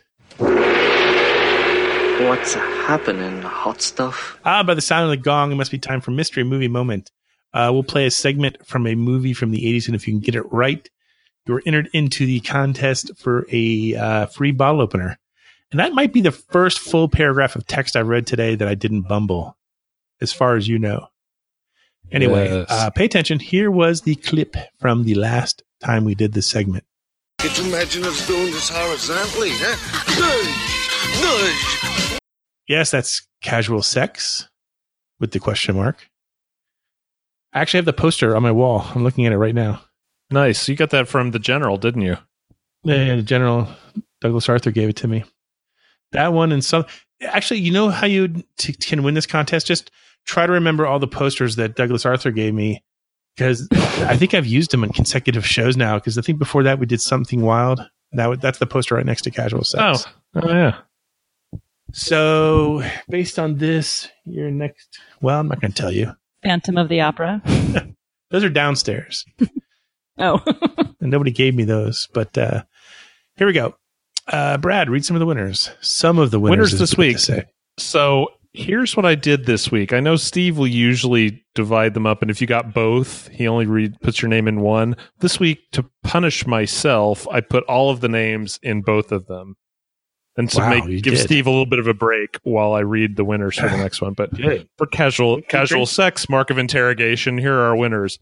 What's 2.27 2.55
happening, 2.55 3.41
hot 3.41 3.81
stuff? 3.81 4.39
Ah, 4.43 4.63
by 4.63 4.73
the 4.73 4.81
sound 4.81 5.05
of 5.05 5.09
the 5.11 5.17
gong, 5.23 5.51
it 5.51 5.55
must 5.55 5.71
be 5.71 5.77
time 5.77 6.01
for 6.01 6.11
Mystery 6.11 6.43
Movie 6.43 6.67
Moment. 6.67 7.11
Uh, 7.53 7.69
we'll 7.71 7.83
play 7.83 8.05
a 8.05 8.11
segment 8.11 8.65
from 8.65 8.87
a 8.87 8.95
movie 8.95 9.33
from 9.33 9.51
the 9.51 9.61
80s, 9.61 9.87
and 9.87 9.95
if 9.95 10.07
you 10.07 10.13
can 10.13 10.19
get 10.19 10.35
it 10.35 10.51
right, 10.51 10.89
you're 11.45 11.61
entered 11.65 11.89
into 11.93 12.25
the 12.25 12.39
contest 12.41 13.11
for 13.17 13.45
a 13.51 13.95
uh, 13.95 14.25
free 14.27 14.51
bottle 14.51 14.81
opener. 14.81 15.17
And 15.71 15.79
that 15.79 15.93
might 15.93 16.11
be 16.11 16.21
the 16.21 16.31
first 16.31 16.79
full 16.79 17.07
paragraph 17.07 17.55
of 17.55 17.67
text 17.67 17.95
I 17.95 18.01
read 18.01 18.25
today 18.27 18.55
that 18.55 18.67
I 18.67 18.75
didn't 18.75 19.03
bumble, 19.07 19.57
as 20.21 20.33
far 20.33 20.55
as 20.55 20.67
you 20.67 20.79
know. 20.79 21.07
Anyway, 22.11 22.49
Yes. 22.49 22.67
uh, 22.69 22.89
pay 22.89 23.05
attention. 23.05 23.39
Here 23.39 23.69
was 23.69 24.01
the 24.01 24.15
clip 24.15 24.55
from 24.79 25.03
the 25.03 25.15
last 25.15 25.61
time 25.79 26.05
we 26.05 26.15
did 26.15 26.33
this 26.33 26.47
segment. 26.47 26.83
Could 27.39 27.57
you 27.57 27.65
imagine 27.65 28.03
us 28.03 28.25
doing 28.27 28.51
this 28.51 28.69
horizontally, 28.69 29.51
huh? 29.53 29.75
Nudge! 30.19 32.11
Nudge! 32.11 32.19
Yes, 32.67 32.91
that's 32.91 33.27
casual 33.41 33.81
sex 33.81 34.49
with 35.19 35.31
the 35.31 35.39
question 35.39 35.75
mark. 35.75 36.09
I 37.53 37.61
actually 37.61 37.79
have 37.79 37.85
the 37.85 37.93
poster 37.93 38.35
on 38.35 38.43
my 38.43 38.51
wall. 38.51 38.85
I'm 38.93 39.03
looking 39.03 39.25
at 39.25 39.31
it 39.31 39.37
right 39.37 39.55
now. 39.55 39.81
Nice. 40.29 40.67
You 40.67 40.75
got 40.75 40.89
that 40.89 41.07
from 41.07 41.31
the 41.31 41.39
general, 41.39 41.77
didn't 41.77 42.01
you? 42.01 42.17
And 42.85 43.25
General 43.25 43.67
Douglas 44.21 44.49
Arthur 44.49 44.71
gave 44.71 44.89
it 44.89 44.95
to 44.97 45.07
me. 45.07 45.23
That 46.11 46.33
one 46.33 46.51
and 46.51 46.63
some. 46.63 46.85
Actually, 47.21 47.61
you 47.61 47.71
know 47.71 47.89
how 47.89 48.07
you 48.07 48.43
t- 48.57 48.73
can 48.73 49.03
win 49.03 49.13
this 49.13 49.25
contest? 49.25 49.67
Just 49.67 49.91
try 50.25 50.45
to 50.45 50.51
remember 50.51 50.85
all 50.85 50.99
the 50.99 51.07
posters 51.07 51.55
that 51.55 51.75
Douglas 51.75 52.05
Arthur 52.05 52.31
gave 52.31 52.53
me 52.53 52.83
because 53.38 53.67
I 53.71 54.17
think 54.17 54.34
I've 54.34 54.47
used 54.47 54.71
them 54.71 54.84
in 54.84 54.89
consecutive 54.91 55.45
shows 55.45 55.78
now. 55.78 55.95
Because 56.00 56.17
I 56.17 56.21
think 56.21 56.39
before 56.39 56.63
that 56.63 56.80
we 56.80 56.88
did 56.88 57.00
something 57.02 57.41
wild. 57.41 57.80
That 58.13 58.23
w- 58.23 58.39
that's 58.41 58.58
the 58.58 58.65
poster 58.65 58.95
right 58.95 59.06
next 59.06 59.21
to 59.23 59.32
Casual 59.32 59.63
Sex. 59.63 60.06
Oh, 60.36 60.41
oh 60.43 60.50
yeah. 60.50 60.80
So 61.93 62.84
based 63.10 63.39
on 63.39 63.58
this, 63.58 64.10
your 64.26 64.52
next. 64.52 65.00
Well, 65.21 65.39
I'm 65.39 65.47
not 65.47 65.62
going 65.62 65.71
to 65.71 65.82
tell 65.82 65.91
you. 65.91 66.13
Phantom 66.43 66.78
of 66.78 66.89
the 66.89 67.02
Opera. 67.02 67.41
Those 68.32 68.43
are 68.43 68.50
downstairs. 68.50 69.26
Oh, 70.19 70.41
and 71.00 71.12
nobody 71.12 71.30
gave 71.30 71.54
me 71.54 71.63
those. 71.63 72.08
But 72.12 72.36
uh, 72.39 72.63
here 73.36 73.45
we 73.45 73.54
go. 73.54 73.76
Uh, 74.28 74.58
Brad, 74.58 74.89
read 74.89 75.06
some 75.06 75.15
of 75.15 75.19
the 75.19 75.28
winners. 75.28 75.69
Some 75.80 76.17
of 76.17 76.32
the 76.32 76.39
winners, 76.39 76.71
Winners 76.73 76.80
this 76.80 76.97
week. 76.97 77.19
say. 77.19 77.43
So 77.78 78.30
here's 78.57 78.97
what 78.97 79.05
I 79.05 79.15
did 79.15 79.45
this 79.45 79.71
week. 79.71 79.93
I 79.93 79.99
know 79.99 80.15
Steve 80.15 80.57
will 80.57 80.67
usually 80.67 81.43
divide 81.55 81.93
them 81.93 82.05
up, 82.05 82.21
and 82.21 82.31
if 82.31 82.41
you 82.41 82.47
got 82.47 82.73
both, 82.73 83.27
he 83.29 83.47
only 83.47 83.65
read, 83.65 83.99
puts 84.01 84.21
your 84.21 84.29
name 84.29 84.47
in 84.47 84.61
one. 84.61 84.95
This 85.19 85.39
week, 85.39 85.59
to 85.73 85.85
punish 86.03 86.45
myself, 86.47 87.27
I 87.29 87.41
put 87.41 87.63
all 87.65 87.89
of 87.89 88.01
the 88.01 88.09
names 88.09 88.59
in 88.63 88.81
both 88.81 89.11
of 89.11 89.27
them. 89.27 89.55
And 90.35 90.49
to 90.51 90.59
Wow, 90.59 90.69
make 90.69 90.85
give 91.03 91.15
did. 91.15 91.17
Steve 91.17 91.47
a 91.47 91.49
little 91.49 91.65
bit 91.65 91.79
of 91.79 91.87
a 91.87 91.95
break 91.95 92.37
while 92.43 92.73
I 92.73 92.81
read 92.81 93.15
the 93.15 93.25
winners 93.25 93.57
for 93.57 93.67
the 93.67 93.77
next 93.77 94.01
one. 94.01 94.13
But 94.13 94.29
for 94.77 94.85
casual 94.85 95.41
casual 95.41 95.87
sex, 95.87 96.29
mark 96.29 96.51
of 96.51 96.59
interrogation, 96.59 97.39
here 97.39 97.55
are 97.55 97.65
our 97.69 97.75
winners. 97.75 98.19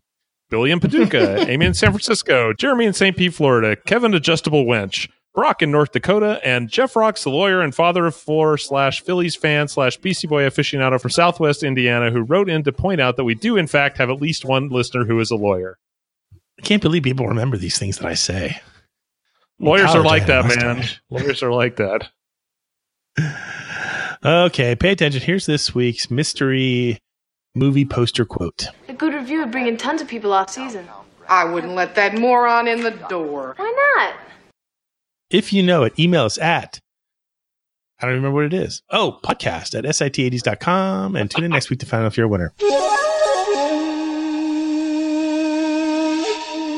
Billy 0.49 0.71
in 0.71 0.79
Paducah, 0.79 1.45
Amy 1.49 1.65
in 1.65 1.73
San 1.73 1.91
Francisco, 1.91 2.53
Jeremy 2.53 2.85
in 2.85 2.93
St. 2.93 3.17
Pete, 3.17 3.33
Florida, 3.33 3.75
Kevin 3.75 4.13
Adjustable 4.13 4.63
Wench, 4.63 5.09
Brock 5.35 5.61
in 5.61 5.69
North 5.69 5.91
Dakota, 5.91 6.39
and 6.43 6.69
Jeff 6.69 6.95
Rocks, 6.95 7.23
the 7.23 7.29
lawyer 7.29 7.61
and 7.61 7.75
father 7.75 8.05
of 8.05 8.15
four 8.15 8.57
slash 8.57 9.01
Phillies 9.01 9.35
fan 9.35 9.67
slash 9.67 9.99
BC 9.99 10.29
Boy 10.29 10.43
aficionado 10.43 10.99
from 10.99 11.11
Southwest 11.11 11.61
Indiana, 11.61 12.09
who 12.09 12.21
wrote 12.21 12.49
in 12.49 12.63
to 12.63 12.71
point 12.71 13.01
out 13.01 13.17
that 13.17 13.25
we 13.25 13.35
do 13.35 13.57
in 13.57 13.67
fact 13.67 13.97
have 13.97 14.09
at 14.09 14.21
least 14.21 14.45
one 14.45 14.69
listener 14.69 15.05
who 15.05 15.19
is 15.19 15.31
a 15.31 15.35
lawyer. 15.35 15.77
I 16.57 16.61
can't 16.61 16.81
believe 16.81 17.03
people 17.03 17.27
remember 17.27 17.57
these 17.57 17.77
things 17.77 17.97
that 17.97 18.07
I 18.07 18.13
say. 18.13 18.61
Lawyers 19.59 19.93
are 19.93 20.03
like 20.03 20.29
I 20.29 20.41
had 20.41 20.45
that, 20.45 20.63
man. 20.63 20.85
Lawyers 21.09 21.43
are 21.43 21.51
like 21.51 21.75
that. 21.75 22.09
Okay, 24.23 24.75
pay 24.75 24.91
attention. 24.91 25.21
Here's 25.21 25.45
this 25.45 25.75
week's 25.75 26.09
mystery 26.09 26.97
movie 27.53 27.85
poster 27.85 28.25
quote. 28.25 28.67
A 28.87 28.93
good 28.93 29.13
review 29.13 29.39
would 29.39 29.51
bring 29.51 29.67
in 29.67 29.77
tons 29.77 30.01
of 30.01 30.07
people 30.07 30.33
off 30.33 30.49
season. 30.49 30.87
I 31.27 31.43
wouldn't 31.45 31.73
let 31.73 31.95
that 31.95 32.17
moron 32.17 32.67
in 32.67 32.81
the 32.81 32.91
door. 32.91 33.53
Why 33.57 33.93
not? 33.97 34.15
If 35.29 35.51
you 35.51 35.63
know 35.63 35.83
it, 35.83 35.99
email 35.99 36.25
us 36.25 36.37
at 36.37 36.79
I 37.99 38.05
don't 38.07 38.15
remember 38.15 38.35
what 38.35 38.45
it 38.45 38.53
is. 38.53 38.83
Oh, 38.89 39.19
podcast 39.23 39.73
at 39.77 39.85
sit80s.com 39.85 41.15
and 41.15 41.31
tune 41.31 41.45
in 41.45 41.51
next 41.51 41.69
week 41.69 41.79
to 41.79 41.85
find 41.85 42.03
out 42.03 42.07
if 42.07 42.17
you're 42.17 42.25
a 42.25 42.29
winner. 42.29 42.53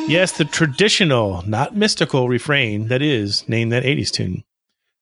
Yes, 0.08 0.38
the 0.38 0.46
traditional, 0.46 1.42
not 1.48 1.76
mystical 1.76 2.30
refrain 2.30 2.88
that 2.88 3.02
is 3.02 3.50
name 3.50 3.70
that 3.70 3.84
80s 3.84 4.12
tune. 4.12 4.44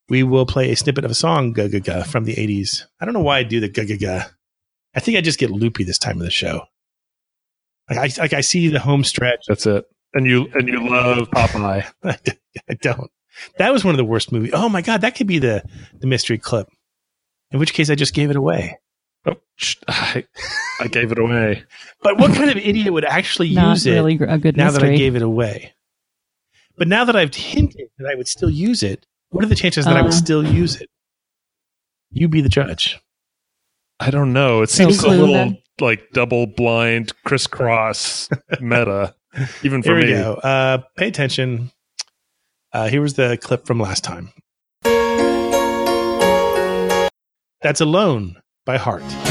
We 0.07 0.23
will 0.23 0.45
play 0.45 0.71
a 0.71 0.75
snippet 0.75 1.03
of 1.03 1.11
a 1.11 1.15
song, 1.15 1.51
ga 1.51 1.67
ga 1.67 1.79
ga, 1.79 2.03
from 2.03 2.23
the 2.23 2.35
80s. 2.35 2.85
I 2.99 3.05
don't 3.05 3.13
know 3.13 3.19
why 3.19 3.39
I 3.39 3.43
do 3.43 3.59
the 3.59 3.67
ga 3.67 3.85
ga 3.85 3.97
ga. 3.97 4.23
I 4.95 4.99
think 5.01 5.17
I 5.17 5.21
just 5.21 5.37
get 5.37 5.51
loopy 5.51 5.83
this 5.83 5.99
time 5.99 6.17
of 6.17 6.23
the 6.23 6.31
show. 6.31 6.61
Like 7.89 7.99
I, 7.99 8.21
like 8.21 8.33
I 8.33 8.41
see 8.41 8.69
the 8.69 8.79
home 8.79 9.03
stretch. 9.03 9.43
That's 9.47 9.65
it. 9.65 9.85
And 10.13 10.25
you 10.25 10.49
and 10.53 10.67
you 10.67 10.89
love 10.89 11.29
Popeye. 11.29 11.85
I 12.03 12.73
don't. 12.81 13.11
That 13.57 13.71
was 13.73 13.83
one 13.83 13.93
of 13.93 13.97
the 13.97 14.05
worst 14.05 14.31
movies. 14.31 14.51
Oh 14.53 14.69
my 14.69 14.81
god, 14.81 15.01
that 15.01 15.15
could 15.15 15.27
be 15.27 15.39
the 15.39 15.63
the 15.99 16.07
mystery 16.07 16.37
clip. 16.37 16.67
In 17.51 17.59
which 17.59 17.73
case, 17.73 17.89
I 17.89 17.95
just 17.95 18.13
gave 18.13 18.29
it 18.29 18.35
away. 18.35 18.77
Oh, 19.25 19.35
I, 19.87 20.25
I 20.79 20.87
gave 20.87 21.11
it 21.11 21.17
away. 21.19 21.63
But 22.03 22.19
what 22.19 22.35
kind 22.35 22.49
of 22.51 22.57
idiot 22.57 22.93
would 22.93 23.05
actually 23.05 23.51
Not 23.53 23.69
use 23.71 23.85
it 23.87 23.93
really 23.93 24.15
gr- 24.15 24.25
a 24.25 24.37
good 24.37 24.55
now 24.55 24.69
that 24.71 24.83
I 24.83 24.95
gave 24.95 25.15
it 25.15 25.21
away? 25.23 25.73
But 26.77 26.87
now 26.87 27.05
that 27.05 27.15
I've 27.15 27.33
hinted 27.33 27.87
that 27.97 28.07
I 28.11 28.15
would 28.15 28.27
still 28.27 28.49
use 28.49 28.83
it, 28.83 29.05
what 29.29 29.43
are 29.43 29.47
the 29.47 29.55
chances 29.55 29.85
that 29.85 29.97
I 29.97 30.01
would 30.03 30.11
Uh. 30.11 30.15
still 30.15 30.45
use 30.45 30.79
it? 30.79 30.89
You 32.11 32.27
be 32.27 32.41
the 32.41 32.49
judge. 32.49 32.99
I 33.99 34.11
don't 34.11 34.33
know. 34.33 34.61
It 34.61 34.69
So 34.69 34.83
seems 34.89 34.99
a 35.03 35.07
little 35.07 35.33
then. 35.33 35.57
like 35.79 36.11
double 36.11 36.45
blind 36.47 37.13
crisscross 37.23 38.29
meta, 38.61 39.15
even 39.63 39.81
for 39.81 39.97
Here 39.97 40.07
we 40.07 40.13
me. 40.13 40.19
go. 40.19 40.33
Uh, 40.35 40.79
pay 40.97 41.07
attention. 41.07 41.71
Uh, 42.75 42.89
here 42.89 42.99
was 42.99 43.13
the 43.13 43.37
clip 43.37 43.65
from 43.65 43.79
last 43.79 44.03
time. 44.03 44.33
That's 47.61 47.79
Alone 47.79 48.41
by 48.65 48.75
Heart. 48.75 49.24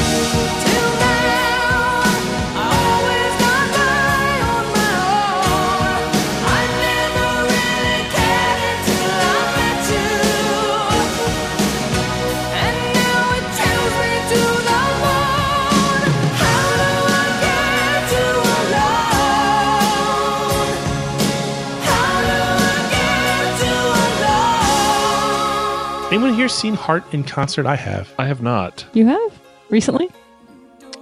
Here 26.45 26.49
seen 26.49 26.75
Heart 26.75 27.11
in 27.11 27.23
concert? 27.23 27.65
I 27.65 27.75
have. 27.75 28.13
I 28.19 28.27
have 28.27 28.43
not. 28.43 28.85
You 28.93 29.07
have 29.07 29.41
recently? 29.71 30.11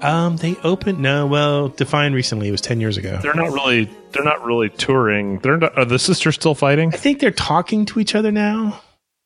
Um, 0.02 0.38
they 0.38 0.56
opened. 0.64 1.00
No, 1.00 1.28
well, 1.28 1.68
define 1.68 2.14
recently. 2.14 2.48
It 2.48 2.52
was 2.52 2.62
ten 2.62 2.80
years 2.80 2.96
ago. 2.96 3.20
They're 3.22 3.34
not 3.34 3.52
really. 3.52 3.90
They're 4.12 4.24
not 4.24 4.46
really 4.46 4.70
touring. 4.70 5.40
They're 5.40 5.58
not. 5.58 5.78
Are 5.78 5.84
the 5.84 6.00
sisters 6.00 6.36
still 6.36 6.56
fighting? 6.56 6.94
I 6.94 6.98
think 6.98 7.20
they're 7.20 7.32
talking 7.32 7.84
to 7.88 8.00
each 8.00 8.16
other 8.16 8.32
now. 8.32 8.80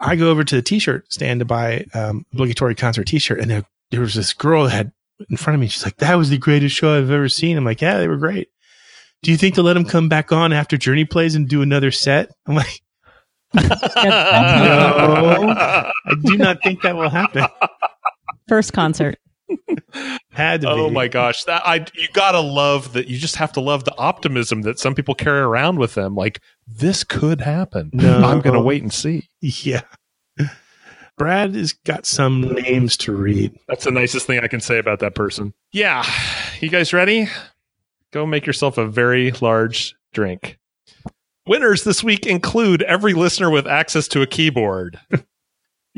I 0.01 0.17
go 0.17 0.29
over 0.29 0.45
to 0.45 0.57
the 0.57 0.63
t 0.63 0.81
shirt 0.81 1.11
stand 1.11 1.39
to 1.39 1.47
buy 1.47 1.87
um, 1.95 2.27
obligatory 2.33 2.75
concert 2.75 3.07
t 3.07 3.19
shirt. 3.19 3.41
And 3.41 3.51
there, 3.51 3.65
there 3.91 4.01
was 4.01 4.15
this 4.15 4.33
girl 4.33 4.65
that 4.65 4.71
had 4.71 4.93
in 5.31 5.37
front 5.37 5.55
of 5.55 5.61
me. 5.61 5.69
She's 5.69 5.85
like, 5.85 5.99
that 5.99 6.17
was 6.17 6.31
the 6.31 6.39
greatest 6.39 6.75
show 6.75 6.99
I've 6.99 7.11
ever 7.11 7.29
seen. 7.29 7.57
I'm 7.57 7.65
like, 7.65 7.81
yeah, 7.81 7.99
they 7.99 8.09
were 8.09 8.17
great. 8.17 8.49
Do 9.23 9.31
you 9.31 9.37
think 9.37 9.55
they'll 9.55 9.65
let 9.65 9.75
them 9.75 9.85
come 9.85 10.09
back 10.09 10.33
on 10.33 10.53
after 10.53 10.77
Journey 10.77 11.05
plays 11.05 11.35
and 11.35 11.49
do 11.49 11.63
another 11.63 11.91
set? 11.91 12.31
I'm 12.47 12.57
like, 12.57 12.83
no, 13.55 13.63
I 13.65 15.93
do 16.25 16.37
not 16.37 16.63
think 16.63 16.83
that 16.83 16.97
will 16.97 17.09
happen. 17.09 17.47
First 18.49 18.73
concert. 18.73 19.19
Had 20.31 20.63
to 20.63 20.71
Oh 20.71 20.89
be. 20.89 20.95
my 20.95 21.09
gosh, 21.09 21.45
that 21.45 21.63
I 21.67 21.87
you 21.95 22.09
gotta 22.13 22.41
love 22.41 22.93
that. 22.95 23.07
You 23.09 23.17
just 23.19 23.37
have 23.37 23.53
to 23.53 23.61
love 23.61 23.85
the 23.85 23.95
optimism 23.97 24.63
that 24.63 24.79
some 24.79 24.95
people 24.95 25.15
carry 25.15 25.41
around 25.41 25.79
with 25.79 25.95
them. 25.95 26.15
Like 26.15 26.41
this 26.67 27.05
could 27.05 27.41
happen. 27.41 27.91
No. 27.93 28.19
I'm 28.23 28.41
gonna 28.41 28.63
wait 28.63 28.83
and 28.83 28.93
see. 28.93 29.29
Yeah. 29.41 29.83
Brad 31.17 31.55
has 31.55 31.73
got 31.73 32.07
some 32.07 32.41
names 32.41 32.97
to 32.99 33.13
read. 33.15 33.57
That's 33.69 33.85
the 33.85 33.93
nicest 33.93 34.27
thing 34.27 34.41
I 34.41 34.49
can 34.49 34.61
say 34.61 34.79
about 34.79 34.99
that 34.99 35.15
person. 35.15 35.55
Yeah, 35.71 36.05
you 36.61 36.69
guys 36.69 36.93
ready? 36.93 37.29
Go 38.13 38.27
make 38.27 38.47
yourself 38.47 38.79
a 38.79 38.87
very 38.87 39.31
large 39.41 39.95
drink. 40.13 40.59
Winners 41.47 41.85
this 41.85 42.03
week 42.03 42.27
include 42.27 42.83
every 42.83 43.15
listener 43.15 43.49
with 43.51 43.67
access 43.69 44.09
to 44.09 44.23
a 44.23 44.27
keyboard. 44.27 44.99
you 45.11 45.21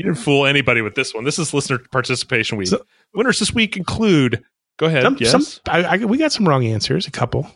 didn't 0.04 0.16
fool 0.16 0.44
anybody 0.44 0.82
with 0.82 0.96
this 0.96 1.14
one. 1.14 1.24
This 1.24 1.38
is 1.38 1.54
listener 1.54 1.78
participation 1.90 2.58
week. 2.58 2.68
So- 2.68 2.84
Winners 3.16 3.38
this 3.38 3.52
week 3.52 3.76
include. 3.76 4.44
Go 4.78 4.86
ahead. 4.86 5.02
Some, 5.02 5.16
yes. 5.18 5.30
some, 5.30 5.42
I, 5.66 5.82
I, 5.82 5.96
we 6.04 6.18
got 6.18 6.32
some 6.32 6.46
wrong 6.46 6.64
answers, 6.66 7.06
a 7.06 7.10
couple. 7.10 7.50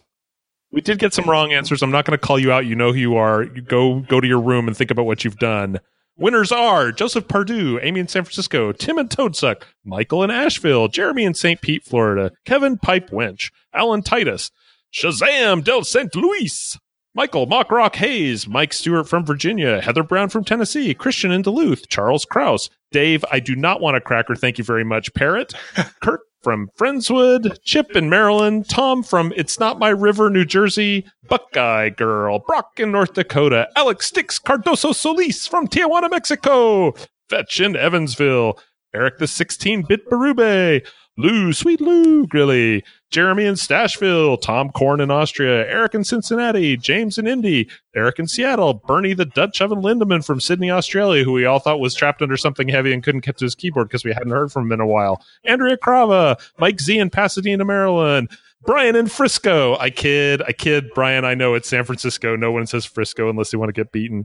We 0.72 0.80
did 0.80 0.98
get 0.98 1.12
some 1.12 1.28
wrong 1.28 1.52
answers. 1.52 1.82
I'm 1.82 1.90
not 1.90 2.06
going 2.06 2.18
to 2.18 2.26
call 2.26 2.38
you 2.38 2.50
out. 2.50 2.64
You 2.64 2.74
know 2.74 2.92
who 2.92 2.98
you 2.98 3.16
are. 3.16 3.42
You 3.42 3.60
go 3.60 4.00
go 4.00 4.20
to 4.20 4.26
your 4.26 4.40
room 4.40 4.68
and 4.68 4.76
think 4.76 4.90
about 4.90 5.04
what 5.04 5.22
you've 5.24 5.36
done. 5.36 5.80
Winners 6.16 6.52
are 6.52 6.92
Joseph 6.92 7.28
Pardue, 7.28 7.78
Amy 7.82 8.00
in 8.00 8.08
San 8.08 8.24
Francisco, 8.24 8.72
Tim 8.72 8.98
in 8.98 9.08
Toadsuck, 9.08 9.62
Michael 9.84 10.22
in 10.22 10.30
Asheville, 10.30 10.88
Jeremy 10.88 11.24
in 11.24 11.34
St. 11.34 11.60
Pete, 11.60 11.84
Florida, 11.84 12.30
Kevin 12.44 12.78
Pipe 12.78 13.10
Winch, 13.10 13.50
Alan 13.74 14.02
Titus, 14.02 14.50
Shazam 14.92 15.64
del 15.64 15.82
St. 15.82 16.14
Louis, 16.14 16.78
Michael 17.12 17.46
Mock 17.46 17.72
Rock 17.72 17.96
Hayes, 17.96 18.46
Mike 18.46 18.72
Stewart 18.72 19.08
from 19.08 19.26
Virginia, 19.26 19.80
Heather 19.80 20.04
Brown 20.04 20.28
from 20.28 20.44
Tennessee, 20.44 20.94
Christian 20.94 21.32
in 21.32 21.42
Duluth, 21.42 21.88
Charles 21.88 22.24
Kraus, 22.24 22.70
Dave, 22.92 23.24
I 23.32 23.40
do 23.40 23.56
not 23.56 23.80
want 23.80 23.96
a 23.96 24.00
cracker. 24.00 24.36
Thank 24.36 24.58
you 24.58 24.64
very 24.64 24.84
much, 24.84 25.12
Parrot, 25.12 25.52
Kurt 26.02 26.20
from 26.40 26.68
Friendswood, 26.78 27.58
Chip 27.64 27.96
in 27.96 28.08
Maryland, 28.08 28.68
Tom 28.68 29.02
from 29.02 29.32
It's 29.34 29.58
Not 29.58 29.80
My 29.80 29.88
River, 29.88 30.30
New 30.30 30.44
Jersey, 30.44 31.04
Buckeye 31.28 31.88
Girl, 31.88 32.38
Brock 32.38 32.78
in 32.78 32.92
North 32.92 33.14
Dakota, 33.14 33.68
Alex 33.74 34.06
Sticks 34.06 34.38
Cardoso 34.38 34.94
Solis 34.94 35.48
from 35.48 35.66
Tijuana, 35.66 36.08
Mexico, 36.10 36.94
Fetch 37.28 37.60
in 37.60 37.74
Evansville, 37.74 38.56
Eric 38.94 39.18
the 39.18 39.26
16 39.26 39.82
bit 39.82 40.08
Barube, 40.08 40.86
Lou, 41.20 41.52
Sweet 41.52 41.82
Lou 41.82 42.26
Grilly, 42.26 42.82
Jeremy 43.10 43.44
in 43.44 43.54
Stashville, 43.54 44.40
Tom 44.40 44.70
Korn 44.70 45.02
in 45.02 45.10
Austria, 45.10 45.68
Eric 45.68 45.94
in 45.94 46.02
Cincinnati, 46.02 46.78
James 46.78 47.18
in 47.18 47.26
Indy, 47.26 47.68
Eric 47.94 48.18
in 48.18 48.26
Seattle, 48.26 48.72
Bernie 48.72 49.12
the 49.12 49.26
Dutch 49.26 49.60
Oven 49.60 49.82
Lindemann 49.82 50.24
from 50.24 50.40
Sydney, 50.40 50.70
Australia, 50.70 51.22
who 51.22 51.32
we 51.32 51.44
all 51.44 51.58
thought 51.58 51.78
was 51.78 51.94
trapped 51.94 52.22
under 52.22 52.38
something 52.38 52.68
heavy 52.68 52.94
and 52.94 53.02
couldn't 53.02 53.24
get 53.24 53.36
to 53.36 53.44
his 53.44 53.54
keyboard 53.54 53.88
because 53.88 54.02
we 54.02 54.14
hadn't 54.14 54.30
heard 54.30 54.50
from 54.50 54.64
him 54.66 54.72
in 54.72 54.80
a 54.80 54.86
while. 54.86 55.22
Andrea 55.44 55.76
Crava, 55.76 56.38
Mike 56.58 56.80
Z 56.80 56.98
in 56.98 57.10
Pasadena, 57.10 57.66
Maryland, 57.66 58.30
Brian 58.62 58.96
in 58.96 59.06
Frisco. 59.06 59.76
I 59.76 59.90
kid, 59.90 60.40
I 60.40 60.52
kid. 60.52 60.86
Brian, 60.94 61.26
I 61.26 61.34
know 61.34 61.52
it's 61.52 61.68
San 61.68 61.84
Francisco. 61.84 62.34
No 62.34 62.50
one 62.50 62.66
says 62.66 62.86
Frisco 62.86 63.28
unless 63.28 63.50
they 63.50 63.58
want 63.58 63.68
to 63.68 63.78
get 63.78 63.92
beaten. 63.92 64.24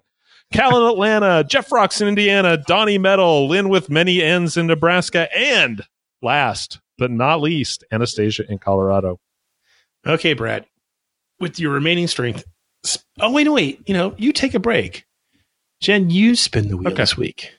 Cal 0.54 0.78
in 0.78 0.90
Atlanta, 0.90 1.44
Jeff 1.44 1.74
Rocks 1.74 2.00
in 2.00 2.08
Indiana, 2.08 2.56
Donnie 2.56 2.98
Metal, 2.98 3.50
Lynn 3.50 3.68
with 3.68 3.90
many 3.90 4.22
N's 4.22 4.56
in 4.56 4.68
Nebraska, 4.68 5.28
and 5.38 5.82
last 6.22 6.80
but 6.98 7.12
not 7.12 7.42
least, 7.42 7.84
Anastasia 7.92 8.44
in 8.50 8.58
Colorado. 8.58 9.20
Okay, 10.06 10.34
Brad. 10.34 10.66
With 11.40 11.60
your 11.60 11.74
remaining 11.74 12.08
strength. 12.08 12.44
Oh, 13.20 13.32
wait, 13.32 13.46
no, 13.46 13.54
wait. 13.54 13.82
You 13.88 13.94
know, 13.94 14.14
you 14.18 14.32
take 14.32 14.54
a 14.54 14.60
break. 14.60 15.06
Jen, 15.82 16.10
you 16.10 16.36
spin 16.36 16.70
the 16.70 16.78
wheel 16.78 16.88
Okay. 16.90 16.98
this 17.04 17.18
week. 17.18 17.52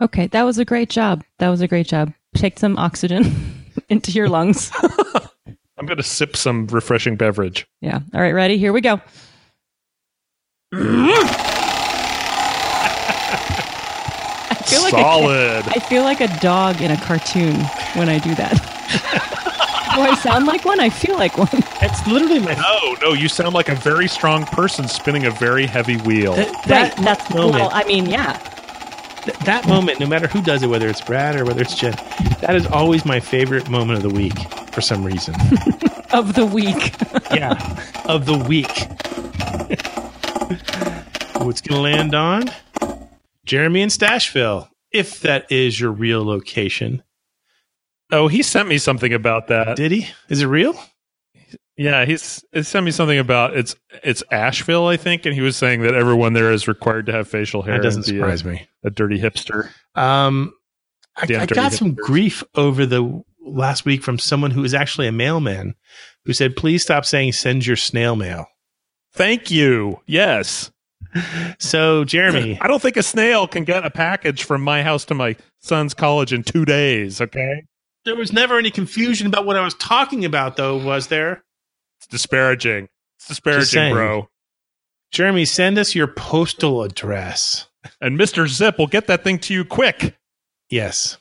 Okay, 0.00 0.26
that 0.28 0.42
was 0.44 0.58
a 0.58 0.64
great 0.64 0.90
job. 0.90 1.24
That 1.38 1.48
was 1.48 1.60
a 1.60 1.68
great 1.68 1.86
job. 1.88 2.12
Take 2.34 2.58
some 2.58 2.76
oxygen 2.78 3.64
into 3.88 4.10
your 4.12 4.28
lungs. 4.28 4.70
I'm 5.78 5.86
going 5.86 5.96
to 5.96 6.02
sip 6.02 6.36
some 6.36 6.66
refreshing 6.66 7.16
beverage. 7.16 7.66
Yeah. 7.80 8.00
All 8.14 8.20
right, 8.20 8.34
ready? 8.34 8.58
Here 8.58 8.72
we 8.72 8.80
go. 8.80 9.00
I 14.50 14.57
feel 14.70 14.82
like 14.82 14.92
a- 14.94 14.96
Solid. 14.96 15.64
I 15.68 15.78
feel 15.88 16.02
like 16.02 16.20
a 16.20 16.28
dog 16.40 16.80
in 16.82 16.90
a 16.90 16.96
cartoon 17.00 17.54
when 17.94 18.08
I 18.08 18.18
do 18.18 18.34
that. 18.36 18.52
do 19.94 20.00
I 20.02 20.14
sound 20.16 20.46
like 20.46 20.64
one? 20.64 20.80
I 20.80 20.90
feel 20.90 21.16
like 21.16 21.36
one. 21.38 21.48
That's 21.80 22.06
literally 22.06 22.38
my 22.40 22.54
No, 22.54 22.96
no, 23.00 23.12
you 23.14 23.28
sound 23.28 23.54
like 23.54 23.68
a 23.68 23.74
very 23.74 24.08
strong 24.08 24.44
person 24.46 24.88
spinning 24.88 25.26
a 25.26 25.30
very 25.30 25.66
heavy 25.66 25.96
wheel. 25.98 26.34
that, 26.34 26.48
Right. 26.68 26.96
That's 27.04 27.28
moment. 27.34 27.54
well. 27.54 27.70
I 27.72 27.84
mean, 27.84 28.06
yeah. 28.06 28.38
th- 29.24 29.36
that 29.40 29.66
moment, 29.68 30.00
no 30.00 30.06
matter 30.06 30.26
who 30.28 30.40
does 30.42 30.62
it, 30.62 30.66
whether 30.68 30.88
it's 30.88 31.00
Brad 31.00 31.36
or 31.36 31.44
whether 31.44 31.62
it's 31.62 31.74
Jen, 31.74 31.94
that 32.40 32.54
is 32.54 32.66
always 32.66 33.04
my 33.04 33.20
favorite 33.20 33.68
moment 33.68 33.96
of 34.04 34.10
the 34.10 34.16
week 34.16 34.38
for 34.72 34.80
some 34.80 35.04
reason. 35.04 35.34
Of 36.10 36.34
the 36.34 36.46
week. 36.46 36.94
yeah, 37.34 37.52
of 38.06 38.24
the 38.24 38.38
week. 38.38 38.88
What's 41.44 41.60
going 41.60 41.76
to 41.76 41.80
land 41.80 42.14
on? 42.14 42.44
Jeremy 43.48 43.80
in 43.80 43.88
Stashville. 43.88 44.68
if 44.92 45.20
that 45.20 45.50
is 45.50 45.80
your 45.80 45.90
real 45.90 46.24
location. 46.24 47.02
Oh, 48.10 48.28
he 48.28 48.42
sent 48.42 48.68
me 48.68 48.78
something 48.78 49.12
about 49.12 49.48
that. 49.48 49.76
Did 49.76 49.92
he? 49.92 50.08
Is 50.28 50.42
it 50.42 50.46
real? 50.46 50.78
Yeah, 51.76 52.04
he's 52.04 52.44
he 52.52 52.62
sent 52.62 52.84
me 52.84 52.90
something 52.90 53.18
about 53.18 53.56
it's 53.56 53.76
it's 54.02 54.22
Asheville, 54.30 54.86
I 54.86 54.96
think, 54.96 55.26
and 55.26 55.34
he 55.34 55.40
was 55.40 55.56
saying 55.56 55.82
that 55.82 55.94
everyone 55.94 56.32
there 56.32 56.50
is 56.50 56.66
required 56.66 57.06
to 57.06 57.12
have 57.12 57.28
facial 57.28 57.62
hair. 57.62 57.74
That 57.74 57.82
doesn't 57.82 58.08
and 58.08 58.18
surprise 58.18 58.42
a, 58.42 58.48
me. 58.48 58.68
A 58.84 58.90
dirty 58.90 59.18
hipster. 59.18 59.70
Um, 59.94 60.52
I, 61.16 61.26
I 61.34 61.46
got 61.46 61.72
some 61.72 61.94
grief 61.94 62.42
over 62.54 62.84
the 62.84 63.22
last 63.40 63.84
week 63.84 64.02
from 64.02 64.18
someone 64.18 64.50
who 64.50 64.64
is 64.64 64.74
actually 64.74 65.06
a 65.06 65.12
mailman 65.12 65.74
who 66.24 66.32
said, 66.32 66.56
"Please 66.56 66.82
stop 66.82 67.04
saying 67.04 67.32
send 67.32 67.66
your 67.66 67.76
snail 67.76 68.16
mail." 68.16 68.46
Thank 69.12 69.50
you. 69.50 70.00
Yes. 70.06 70.70
So, 71.58 72.04
Jeremy, 72.04 72.58
I 72.60 72.66
don't 72.66 72.80
think 72.80 72.96
a 72.96 73.02
snail 73.02 73.46
can 73.46 73.64
get 73.64 73.84
a 73.84 73.90
package 73.90 74.44
from 74.44 74.62
my 74.62 74.82
house 74.82 75.04
to 75.06 75.14
my 75.14 75.36
son's 75.58 75.94
college 75.94 76.32
in 76.32 76.42
two 76.42 76.64
days. 76.64 77.20
Okay, 77.20 77.64
there 78.04 78.16
was 78.16 78.32
never 78.32 78.58
any 78.58 78.70
confusion 78.70 79.26
about 79.26 79.46
what 79.46 79.56
I 79.56 79.64
was 79.64 79.74
talking 79.74 80.24
about, 80.24 80.56
though, 80.56 80.76
was 80.76 81.08
there? 81.08 81.42
it's 81.98 82.06
disparaging. 82.06 82.88
It's 83.18 83.28
disparaging, 83.28 83.92
bro. 83.92 84.28
Jeremy, 85.10 85.44
send 85.44 85.78
us 85.78 85.94
your 85.94 86.06
postal 86.06 86.82
address. 86.82 87.68
And 88.00 88.16
Mister 88.16 88.46
Zip 88.46 88.78
will 88.78 88.86
get 88.86 89.06
that 89.06 89.24
thing 89.24 89.38
to 89.40 89.54
you 89.54 89.64
quick. 89.64 90.16
Yes. 90.70 91.18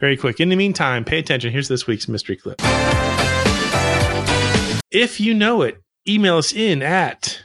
Very 0.00 0.16
quick. 0.16 0.40
In 0.40 0.48
the 0.48 0.56
meantime, 0.56 1.04
pay 1.04 1.18
attention. 1.18 1.52
Here's 1.52 1.68
this 1.68 1.86
week's 1.86 2.08
mystery 2.08 2.36
clip. 2.36 2.60
If 4.90 5.20
you 5.20 5.34
know 5.34 5.62
it, 5.62 5.80
email 6.08 6.38
us 6.38 6.52
in 6.52 6.82
at 6.82 7.40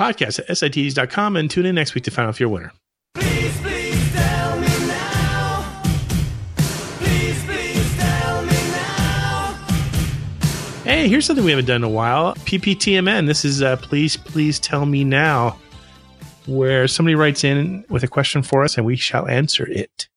podcast 0.00 0.40
at 0.48 0.56
sits.com 0.56 1.36
and 1.36 1.50
tune 1.50 1.66
in 1.66 1.74
next 1.74 1.94
week 1.94 2.04
to 2.04 2.10
find 2.10 2.26
out 2.26 2.30
if 2.30 2.40
you're 2.40 2.48
a 2.48 2.52
winner. 2.52 2.72
Hey, 10.84 11.08
here's 11.08 11.24
something 11.26 11.44
we 11.44 11.50
haven't 11.52 11.66
done 11.66 11.76
in 11.76 11.84
a 11.84 11.88
while. 11.88 12.34
PPTMN. 12.34 13.26
This 13.26 13.44
is 13.44 13.62
uh, 13.62 13.76
Please, 13.76 14.16
Please 14.16 14.58
Tell 14.58 14.86
Me 14.86 15.04
Now, 15.04 15.58
where 16.46 16.88
somebody 16.88 17.14
writes 17.14 17.44
in 17.44 17.84
with 17.88 18.02
a 18.02 18.08
question 18.08 18.42
for 18.42 18.64
us 18.64 18.76
and 18.76 18.86
we 18.86 18.96
shall 18.96 19.28
answer 19.28 19.66
it. 19.68 20.08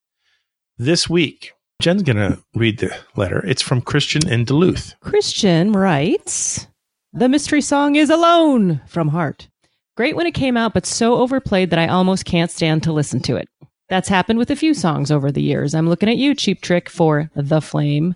This 0.78 1.10
week, 1.10 1.54
Jen's 1.82 2.04
going 2.04 2.18
to 2.18 2.42
read 2.56 2.80
the 2.80 2.96
letter. 3.16 3.46
It's 3.46 3.62
from 3.62 3.82
Christian 3.82 4.28
in 4.28 4.46
Duluth. 4.46 4.96
Christian 5.02 5.74
writes 5.74 6.68
The 7.12 7.30
mystery 7.30 7.62
song 7.62 7.96
is 7.96 8.10
Alone 8.10 8.82
from 8.88 9.10
Heart. 9.10 9.50
Great 9.96 10.16
when 10.16 10.26
it 10.26 10.34
came 10.34 10.58
out, 10.58 10.74
but 10.74 10.86
so 10.86 11.16
overplayed 11.16 11.70
that 11.70 11.80
I 11.80 11.88
almost 11.88 12.26
can't 12.26 12.50
stand 12.52 12.84
to 12.84 12.94
listen 12.94 13.20
to 13.22 13.36
it. 13.36 13.48
That's 13.90 14.10
happened 14.10 14.40
with 14.40 14.50
a 14.50 14.56
few 14.56 14.74
songs 14.74 15.12
over 15.12 15.32
the 15.32 15.42
years. 15.42 15.76
I'm 15.76 15.88
looking 15.88 16.10
at 16.10 16.18
you, 16.18 16.34
Cheap 16.34 16.62
Trick, 16.62 16.90
for 16.90 17.30
The 17.36 17.62
Flame, 17.62 18.16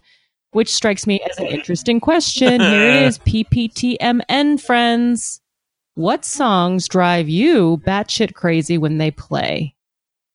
which 0.51 0.73
strikes 0.73 1.05
me 1.05 1.21
as 1.29 1.37
an 1.37 1.45
interesting 1.47 1.99
question. 1.99 2.61
Here 2.61 2.91
it 2.93 3.03
is 3.03 3.19
PPTMN, 3.27 4.59
friends. 4.59 5.39
What 5.95 6.25
songs 6.25 6.87
drive 6.87 7.29
you 7.29 7.81
batshit 7.85 8.33
crazy 8.33 8.77
when 8.77 8.97
they 8.97 9.11
play? 9.11 9.75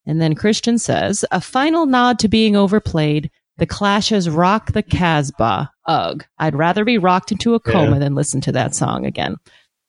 And 0.07 0.21
then 0.21 0.35
Christian 0.35 0.79
says, 0.79 1.25
a 1.31 1.41
final 1.41 1.87
nod 1.87 2.19
to 2.21 2.29
being 2.29 2.57
overplayed. 2.57 3.31
The 3.59 3.67
Clash's 3.67 4.29
Rock 4.31 4.73
the 4.73 4.83
Casbah. 4.83 5.71
Ugh. 5.87 6.25
I'd 6.39 6.57
rather 6.57 6.85
be 6.85 6.99
rocked 6.99 7.31
into 7.33 7.55
a 7.55 7.61
coma 7.61 7.93
Yeah. 7.93 7.99
than 8.01 8.15
listen 8.15 8.41
to 8.43 8.53
that 8.53 8.75
song 8.75 9.07
again. 9.07 9.37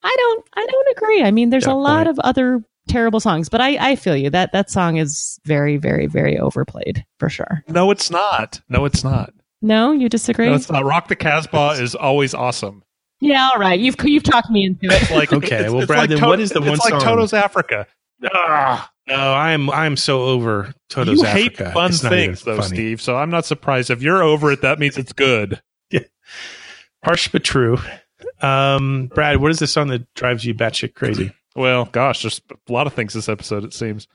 I 0.03 0.15
don't 0.17 0.45
I 0.55 0.65
don't 0.69 0.97
agree. 0.97 1.23
I 1.23 1.31
mean 1.31 1.49
there's 1.49 1.65
Fair 1.65 1.73
a 1.73 1.77
lot 1.77 2.07
of 2.07 2.19
other 2.19 2.63
terrible 2.87 3.19
songs, 3.21 3.47
but 3.49 3.61
I, 3.61 3.91
I 3.91 3.95
feel 3.95 4.15
you. 4.15 4.29
That 4.29 4.51
that 4.51 4.69
song 4.69 4.97
is 4.97 5.39
very, 5.45 5.77
very, 5.77 6.05
very 6.07 6.37
overplayed 6.37 7.05
for 7.19 7.29
sure. 7.29 7.63
No, 7.69 7.91
it's 7.91 8.11
not. 8.11 8.59
No, 8.69 8.85
it's 8.85 9.03
not. 9.03 9.33
No, 9.61 9.93
you 9.93 10.09
disagree? 10.09 10.47
No, 10.47 10.55
it's 10.55 10.69
not. 10.69 10.83
Rock 10.83 11.07
the 11.07 11.15
Casbah 11.15 11.77
is 11.81 11.95
always 11.95 12.33
awesome. 12.33 12.83
yeah, 13.21 13.49
all 13.53 13.59
right. 13.59 13.79
You've 13.79 13.95
you've 14.03 14.23
talked 14.23 14.49
me 14.49 14.65
into 14.65 14.87
it. 14.93 15.09
Like 15.11 15.31
Okay, 15.33 15.55
it's- 15.55 15.71
well, 15.71 15.79
it's 15.81 15.87
Brad, 15.87 15.99
like 16.01 16.09
then 16.09 16.19
To- 16.19 16.27
what 16.27 16.39
is 16.41 16.49
the 16.51 16.59
one 16.59 16.71
It's 16.73 16.83
like 16.83 16.91
song? 16.91 16.99
Toto's 17.01 17.31
Africa. 17.33 17.87
Ah, 18.33 18.89
no, 19.07 19.15
I'm 19.33 19.69
I'm 19.69 19.95
so 19.97 20.23
over 20.23 20.73
Toto's 20.89 21.23
Africa. 21.23 21.39
you 21.39 21.45
Africa. 21.47 21.63
hate 21.65 21.73
fun 21.73 21.89
It's 21.91 22.01
things, 22.01 22.41
though, 22.43 22.57
funny. 22.57 22.67
Steve. 22.75 23.01
So 23.01 23.15
I'm 23.17 23.29
not 23.29 23.45
surprised 23.45 23.89
if 23.89 24.01
you're 24.01 24.21
over 24.23 24.51
it. 24.51 24.61
That 24.61 24.79
means 24.79 24.97
it's 24.97 25.13
good. 25.13 25.61
Yeah. 25.91 25.99
Harsh 27.03 27.27
but 27.29 27.43
true. 27.43 27.77
Um, 28.43 29.07
Brad, 29.13 29.37
what 29.37 29.51
is 29.51 29.59
the 29.59 29.67
song 29.67 29.87
that 29.87 30.13
drives 30.13 30.45
you 30.45 30.53
batshit 30.53 30.93
crazy? 30.95 31.33
Well, 31.55 31.85
gosh, 31.85 32.23
there's 32.23 32.41
a 32.67 32.71
lot 32.71 32.87
of 32.87 32.93
things 32.93 33.13
this 33.13 33.29
episode. 33.29 33.63
It 33.63 33.73
seems. 33.73 34.07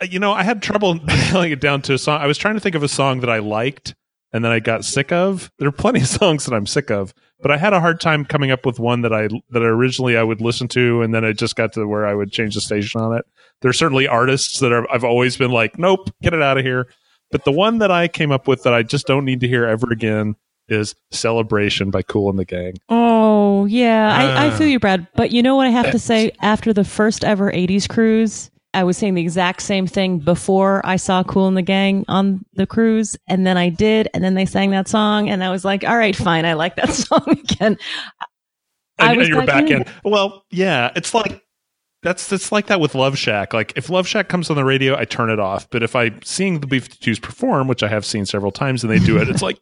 Uh, 0.00 0.06
You 0.10 0.18
know, 0.18 0.32
I 0.32 0.42
had 0.42 0.62
trouble 0.62 0.94
nailing 1.04 1.52
it 1.52 1.60
down 1.60 1.82
to 1.82 1.94
a 1.94 1.98
song. 1.98 2.20
I 2.20 2.26
was 2.26 2.38
trying 2.38 2.54
to 2.54 2.60
think 2.60 2.74
of 2.74 2.82
a 2.82 2.88
song 2.88 3.20
that 3.20 3.30
I 3.30 3.38
liked 3.38 3.94
and 4.32 4.44
then 4.44 4.52
I 4.52 4.60
got 4.60 4.84
sick 4.84 5.12
of. 5.12 5.50
There 5.58 5.68
are 5.68 5.72
plenty 5.72 6.00
of 6.00 6.06
songs 6.20 6.44
that 6.44 6.54
I'm 6.54 6.66
sick 6.66 6.90
of, 6.90 7.14
but 7.40 7.50
I 7.50 7.56
had 7.56 7.72
a 7.72 7.80
hard 7.80 8.00
time 8.00 8.24
coming 8.24 8.50
up 8.50 8.64
with 8.66 8.78
one 8.78 9.02
that 9.02 9.12
I 9.12 9.28
that 9.50 9.62
originally 9.62 10.16
I 10.16 10.22
would 10.22 10.40
listen 10.40 10.68
to, 10.68 11.02
and 11.02 11.14
then 11.14 11.24
I 11.24 11.32
just 11.32 11.56
got 11.56 11.72
to 11.74 11.86
where 11.86 12.06
I 12.06 12.14
would 12.14 12.32
change 12.32 12.54
the 12.54 12.60
station 12.60 13.00
on 13.00 13.16
it. 13.16 13.24
There 13.60 13.68
are 13.70 13.74
certainly 13.74 14.08
artists 14.08 14.58
that 14.60 14.72
are 14.72 14.90
I've 14.92 15.04
always 15.04 15.36
been 15.36 15.50
like, 15.50 15.78
nope, 15.78 16.10
get 16.22 16.34
it 16.34 16.42
out 16.42 16.58
of 16.58 16.64
here. 16.64 16.88
But 17.30 17.44
the 17.44 17.52
one 17.52 17.78
that 17.78 17.90
I 17.90 18.08
came 18.08 18.32
up 18.32 18.46
with 18.46 18.62
that 18.64 18.74
I 18.74 18.82
just 18.82 19.06
don't 19.06 19.24
need 19.24 19.40
to 19.40 19.48
hear 19.48 19.64
ever 19.66 19.90
again 19.90 20.36
is 20.68 20.94
"Celebration" 21.10 21.90
by 21.90 22.02
Kool 22.02 22.30
and 22.30 22.38
the 22.38 22.44
Gang. 22.44 22.74
Oh, 22.88 23.66
yeah. 23.66 24.14
I, 24.16 24.46
I 24.46 24.48
Ah. 24.50 24.56
feel 24.56 24.66
you, 24.68 24.78
Brad. 24.80 25.06
But 25.14 25.30
you 25.32 25.42
know 25.42 25.56
what 25.56 25.66
I 25.66 25.70
have 25.70 25.90
to 25.92 25.98
say? 25.98 26.32
After 26.40 26.72
the 26.72 26.84
first 26.84 27.24
ever 27.24 27.50
80s 27.52 27.88
cruise, 27.88 28.50
I 28.74 28.84
was 28.84 28.96
saying 28.96 29.14
the 29.14 29.20
exact 29.22 29.60
same 29.62 29.86
thing 29.86 30.18
before 30.18 30.80
I 30.84 30.96
saw 30.96 31.22
Kool 31.22 31.46
and 31.46 31.56
the 31.56 31.62
Gang 31.62 32.04
on 32.08 32.44
the 32.54 32.66
cruise. 32.66 33.16
And 33.28 33.46
then 33.46 33.58
I 33.58 33.68
did. 33.68 34.08
And 34.14 34.24
then 34.24 34.34
they 34.34 34.46
sang 34.46 34.70
that 34.70 34.88
song. 34.88 35.28
And 35.28 35.44
I 35.44 35.50
was 35.50 35.64
like, 35.64 35.84
all 35.84 35.96
right, 35.98 36.16
fine. 36.16 36.46
I 36.46 36.54
like 36.54 36.76
that 36.76 36.88
song 36.92 37.24
again. 37.28 37.76
I 38.98 39.12
and, 39.12 39.20
and 39.20 39.28
you're 39.28 39.38
back 39.44 39.46
back 39.46 39.70
in. 39.70 39.82
in. 39.82 39.86
Well, 40.04 40.44
yeah, 40.50 40.90
it's 40.96 41.12
like 41.12 41.42
that's 42.02 42.32
it's 42.32 42.50
like 42.50 42.66
that 42.66 42.80
with 42.80 42.94
Love 42.94 43.16
Shack. 43.18 43.52
Like 43.52 43.72
if 43.76 43.88
Love 43.90 44.08
Shack 44.08 44.28
comes 44.28 44.50
on 44.50 44.56
the 44.56 44.64
radio, 44.64 44.96
I 44.98 45.04
turn 45.04 45.30
it 45.30 45.38
off. 45.38 45.68
But 45.70 45.82
if 45.82 45.94
I'm 45.94 46.20
seeing 46.22 46.60
the 46.60 46.66
B52s 46.66 47.20
perform, 47.22 47.68
which 47.68 47.82
I 47.82 47.88
have 47.88 48.04
seen 48.04 48.26
several 48.26 48.52
times, 48.52 48.82
and 48.84 48.92
they 48.92 48.98
do 48.98 49.18
it, 49.18 49.28
it's 49.28 49.42
like, 49.48 49.58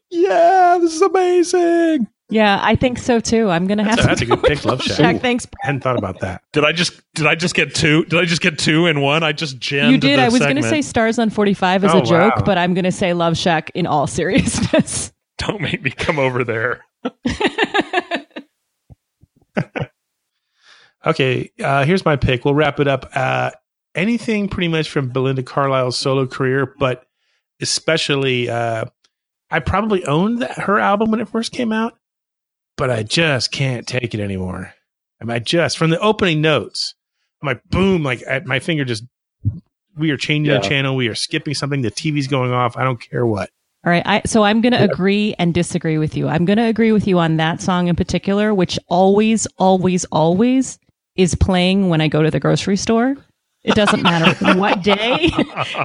yeah, 0.73 0.79
this 0.79 0.95
is 0.95 1.03
amazing. 1.03 2.09
Yeah, 2.33 2.61
I 2.63 2.77
think 2.77 2.99
so 2.99 3.19
too. 3.19 3.51
I'm 3.51 3.67
going 3.67 3.79
to 3.79 3.85
have 3.85 3.97
That's 3.97 4.21
a, 4.21 4.25
to. 4.25 4.31
that's 4.31 4.43
a 4.43 4.47
good 4.51 4.57
pick, 4.59 4.65
Love 4.65 4.81
Shack. 4.85 5.21
Thanks. 5.21 5.47
I 5.63 5.67
hadn't 5.67 5.81
thought 5.81 5.99
about 5.99 6.21
that. 6.21 6.43
Did 6.53 6.65
I 6.65 6.71
just 6.71 7.01
did 7.15 7.27
I 7.27 7.35
just 7.35 7.57
get 7.57 7.75
two? 7.75 8.05
Did 8.05 8.21
I 8.21 8.25
just 8.25 8.41
get 8.41 8.57
two 8.57 8.87
in 8.87 9.01
one? 9.01 9.25
I 9.25 9.33
just 9.33 9.59
jammed. 9.59 9.93
You 9.93 9.99
did. 9.99 10.19
The 10.21 10.23
I 10.23 10.29
was 10.29 10.39
going 10.39 10.55
to 10.57 10.63
say 10.63 10.81
Stars 10.81 11.19
on 11.19 11.31
45 11.31 11.85
as 11.85 11.93
Oh, 11.93 11.99
a 11.99 12.03
joke, 12.03 12.37
wow. 12.37 12.43
but 12.45 12.57
I'm 12.57 12.73
going 12.75 12.85
to 12.85 12.93
say 12.93 13.15
Love 13.15 13.37
Shack 13.37 13.71
in 13.75 13.85
all 13.87 14.07
seriousness. 14.07 15.13
Don't 15.39 15.61
make 15.61 15.83
me 15.83 15.91
come 15.91 16.19
over 16.21 16.45
there. 16.45 16.85
Okay, 21.07 21.51
uh, 21.65 21.85
here's 21.87 22.05
my 22.05 22.17
pick. 22.17 22.45
We'll 22.45 22.55
wrap 22.55 22.79
it 22.79 22.87
up. 22.87 23.11
Uh, 23.15 23.53
anything 23.95 24.49
pretty 24.51 24.69
much 24.69 24.91
from 24.91 25.09
Belinda 25.09 25.43
Carlisle's 25.43 25.97
solo 25.97 26.27
career, 26.27 26.75
but 26.79 27.07
especially, 27.63 28.51
uh, 28.51 28.85
I 29.51 29.61
probably 29.61 30.05
owned 30.05 30.43
that, 30.43 30.59
her 30.59 30.79
album 30.79 31.11
when 31.11 31.21
it 31.21 31.29
first 31.29 31.53
came 31.53 31.73
out, 31.73 31.95
but 32.77 32.91
I 32.91 33.03
just 33.03 33.51
can't 33.53 33.87
take 33.87 34.15
it 34.15 34.21
anymore. 34.21 34.73
I 35.21 35.25
mean, 35.25 35.35
I 35.37 35.39
just 35.41 35.77
from 35.79 35.91
the 35.91 35.99
opening 36.01 36.41
notes, 36.41 36.95
I'm 37.43 37.47
like, 37.49 37.63
boom, 37.69 38.03
like 38.03 38.23
at 38.27 38.47
my 38.47 38.59
finger 38.61 38.85
just. 38.85 39.05
We 39.97 40.13
are 40.13 40.17
changing 40.17 40.53
Yeah. 40.55 40.61
the 40.61 40.69
channel. 40.69 40.95
We 40.95 41.09
are 41.09 41.17
skipping 41.17 41.53
something. 41.53 41.83
The 41.83 41.91
TV's 41.91 42.29
going 42.29 42.53
off. 42.53 42.77
I 42.77 42.85
don't 42.85 43.01
care 43.01 43.27
what. 43.27 43.51
All 43.85 43.91
right. 43.91 44.05
I, 44.07 44.23
so 44.25 44.45
I'm 44.45 44.61
going 44.61 44.73
to 44.73 44.83
agree 44.83 45.35
and 45.39 45.53
disagree 45.53 45.99
with 45.99 46.17
you. 46.17 46.29
I'm 46.29 46.45
going 46.45 46.59
to 46.59 46.65
agree 46.67 46.93
with 46.93 47.09
you 47.09 47.19
on 47.19 47.39
that 47.39 47.61
song 47.61 47.89
in 47.89 47.97
particular, 47.97 48.55
which 48.55 48.79
always, 48.87 49.47
always, 49.59 50.05
always 50.07 50.79
is 51.17 51.35
playing 51.35 51.89
when 51.89 52.01
I 52.01 52.07
go 52.09 52.23
to 52.23 52.31
the 52.31 52.39
grocery 52.41 52.77
store. 52.77 53.17
It 53.63 53.75
doesn't 53.75 54.03
matter 54.03 54.59
what 54.59 54.83
day. 54.83 55.31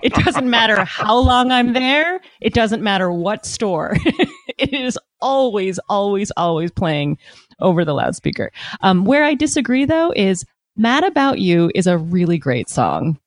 It 0.04 0.14
doesn't 0.14 0.50
matter 0.50 0.84
how 0.86 1.18
long 1.18 1.52
I'm 1.52 1.74
there. 1.74 2.20
It 2.42 2.54
doesn't 2.54 2.82
matter 2.84 3.12
what 3.12 3.46
store. 3.46 3.96
it 4.58 4.74
is 4.74 4.98
always, 5.20 5.80
always, 5.90 6.32
always 6.38 6.72
playing 6.72 7.18
over 7.60 7.84
the 7.84 7.94
loudspeaker. 7.94 8.52
Um, 8.82 9.04
where 9.06 9.24
I 9.24 9.34
disagree 9.34 9.86
though 9.86 10.14
is 10.16 10.46
Mad 10.78 11.04
About 11.04 11.40
You 11.40 11.72
is 11.76 11.88
a 11.88 11.98
really 11.98 12.38
great 12.38 12.70
song. 12.70 13.20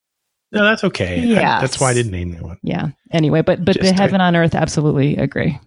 No, 0.52 0.64
that's 0.64 0.84
okay. 0.84 1.36
I- 1.36 1.60
that's 1.60 1.78
why 1.80 1.90
I 1.90 1.94
didn't 1.94 2.12
name 2.12 2.30
that 2.32 2.42
one. 2.42 2.58
Yeah. 2.62 2.88
Anyway, 3.10 3.42
but, 3.42 3.64
but 3.64 3.78
the 3.80 3.92
Heaven 3.92 4.20
on 4.20 4.36
Earth, 4.36 4.54
absolutely 4.54 5.16
agree. 5.16 5.58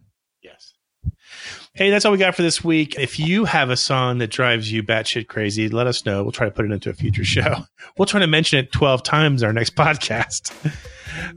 Yes. 1.74 1.80
Hey, 1.80 1.90
that's 1.90 2.06
all 2.06 2.12
we 2.12 2.18
got 2.18 2.36
for 2.36 2.42
this 2.42 2.64
week. 2.64 3.00
If 3.00 3.20
you 3.20 3.46
have 3.46 3.70
a 3.70 3.78
song 3.78 4.18
that 4.18 4.28
drives 4.30 4.72
you 4.72 4.84
batshit 4.84 5.28
crazy, 5.28 5.70
let 5.70 5.88
us 5.88 6.06
know. 6.06 6.22
We'll 6.24 6.32
try 6.32 6.46
to 6.46 6.52
put 6.52 6.66
it 6.66 6.72
into 6.72 6.90
a 6.90 6.94
future 6.94 7.24
show. 7.26 7.56
We'll 7.98 8.06
try 8.06 8.20
to 8.20 8.28
mention 8.28 8.60
it 8.60 8.72
12 8.72 9.04
times 9.04 9.42
in 9.42 9.48
our 9.48 9.54
next 9.54 9.76
podcast. 9.76 10.52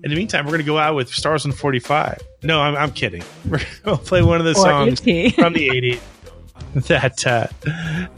In 0.02 0.10
the 0.10 0.16
meantime, 0.16 0.44
we're 0.44 0.52
going 0.52 0.60
to 0.60 0.66
go 0.66 0.78
out 0.78 0.94
with 0.94 1.08
Stars 1.08 1.44
on 1.46 1.52
45. 1.52 2.20
No, 2.42 2.60
I'm, 2.60 2.76
I'm 2.76 2.92
kidding. 2.92 3.22
We're 3.48 3.60
going 3.84 3.98
to 3.98 4.04
play 4.04 4.22
one 4.22 4.38
of 4.38 4.44
the 4.44 4.52
Or 4.52 4.54
songs 4.54 5.00
is 5.04 5.34
from 5.34 5.52
the 5.52 5.68
80s 5.68 6.00
that 6.86 7.26
uh, 7.26 7.46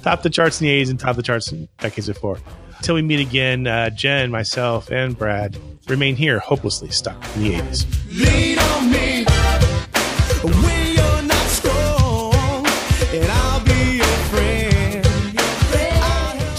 top 0.03 0.23
the 0.23 0.31
charts 0.31 0.61
in 0.61 0.67
the 0.67 0.83
80s 0.83 0.91
and 0.91 1.01
top 1.01 1.17
the 1.17 1.23
charts 1.23 1.53
in 1.53 1.69
decades 1.79 2.09
before. 2.09 2.39
Until 2.77 2.95
we 2.97 3.03
meet 3.03 3.21
again, 3.21 3.67
uh, 3.67 3.89
Jen, 3.91 4.31
myself, 4.31 4.91
and 4.91 5.17
Brad 5.17 5.59
remain 5.89 6.17
here 6.17 6.39
hopelessly 6.41 6.91
stuck 6.91 7.17
in 7.37 7.43
the 7.43 7.53
80s. 7.55 9.06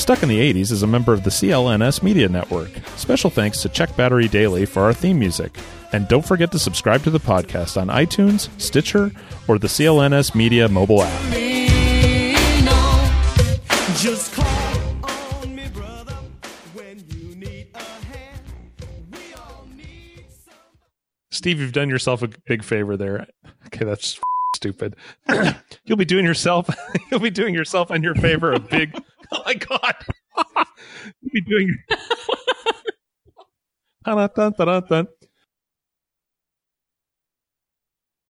Stuck 0.07 0.23
in 0.23 0.29
the 0.29 0.53
80s 0.53 0.71
is 0.71 0.83
a 0.83 0.87
member 0.87 1.11
of 1.11 1.25
the 1.25 1.29
CLNS 1.29 2.01
Media 2.01 2.29
Network. 2.29 2.69
Special 2.95 3.29
thanks 3.29 3.61
to 3.61 3.67
Check 3.67 3.93
Battery 3.97 4.29
Daily 4.29 4.65
for 4.65 4.83
our 4.83 4.93
theme 4.93 5.19
music. 5.19 5.53
And 5.91 6.07
don't 6.07 6.25
forget 6.25 6.49
to 6.53 6.59
subscribe 6.59 7.03
to 7.03 7.09
the 7.09 7.19
podcast 7.19 7.75
on 7.75 7.89
iTunes, 7.89 8.47
Stitcher, 8.57 9.11
or 9.49 9.59
the 9.59 9.67
CLNS 9.67 10.33
Media 10.33 10.69
mobile 10.69 11.03
app. 11.03 11.33
Lean 11.33 12.69
on, 12.69 13.11
just 13.97 14.31
call 14.31 14.45
on 15.03 15.53
me, 15.53 15.67
brother, 15.73 16.15
when 16.73 17.03
you 17.09 17.35
need 17.35 17.67
a 17.75 17.79
hand. 17.79 18.41
We 19.11 19.33
all 19.33 19.67
need 19.75 20.23
Steve, 21.31 21.59
you've 21.59 21.73
done 21.73 21.89
yourself 21.89 22.21
a 22.21 22.29
big 22.45 22.63
favor 22.63 22.95
there. 22.95 23.27
Okay, 23.65 23.83
that's 23.83 24.21
stupid. 24.55 24.95
you'll 25.83 25.97
be 25.97 26.05
doing 26.05 26.23
yourself 26.23 26.69
you'll 27.11 27.19
be 27.19 27.29
doing 27.29 27.53
yourself 27.53 27.89
and 27.89 28.05
your 28.05 28.15
favor 28.15 28.53
a 28.53 28.59
big 28.59 28.97
Oh 29.31 29.43
my 29.45 29.53
god. 29.53 29.95
you'll 31.21 31.31
be 31.33 31.41
doing 31.41 31.69
Dun, 34.05 34.29
dun, 34.35 34.53
dun, 34.57 34.83
dun. 34.89 35.07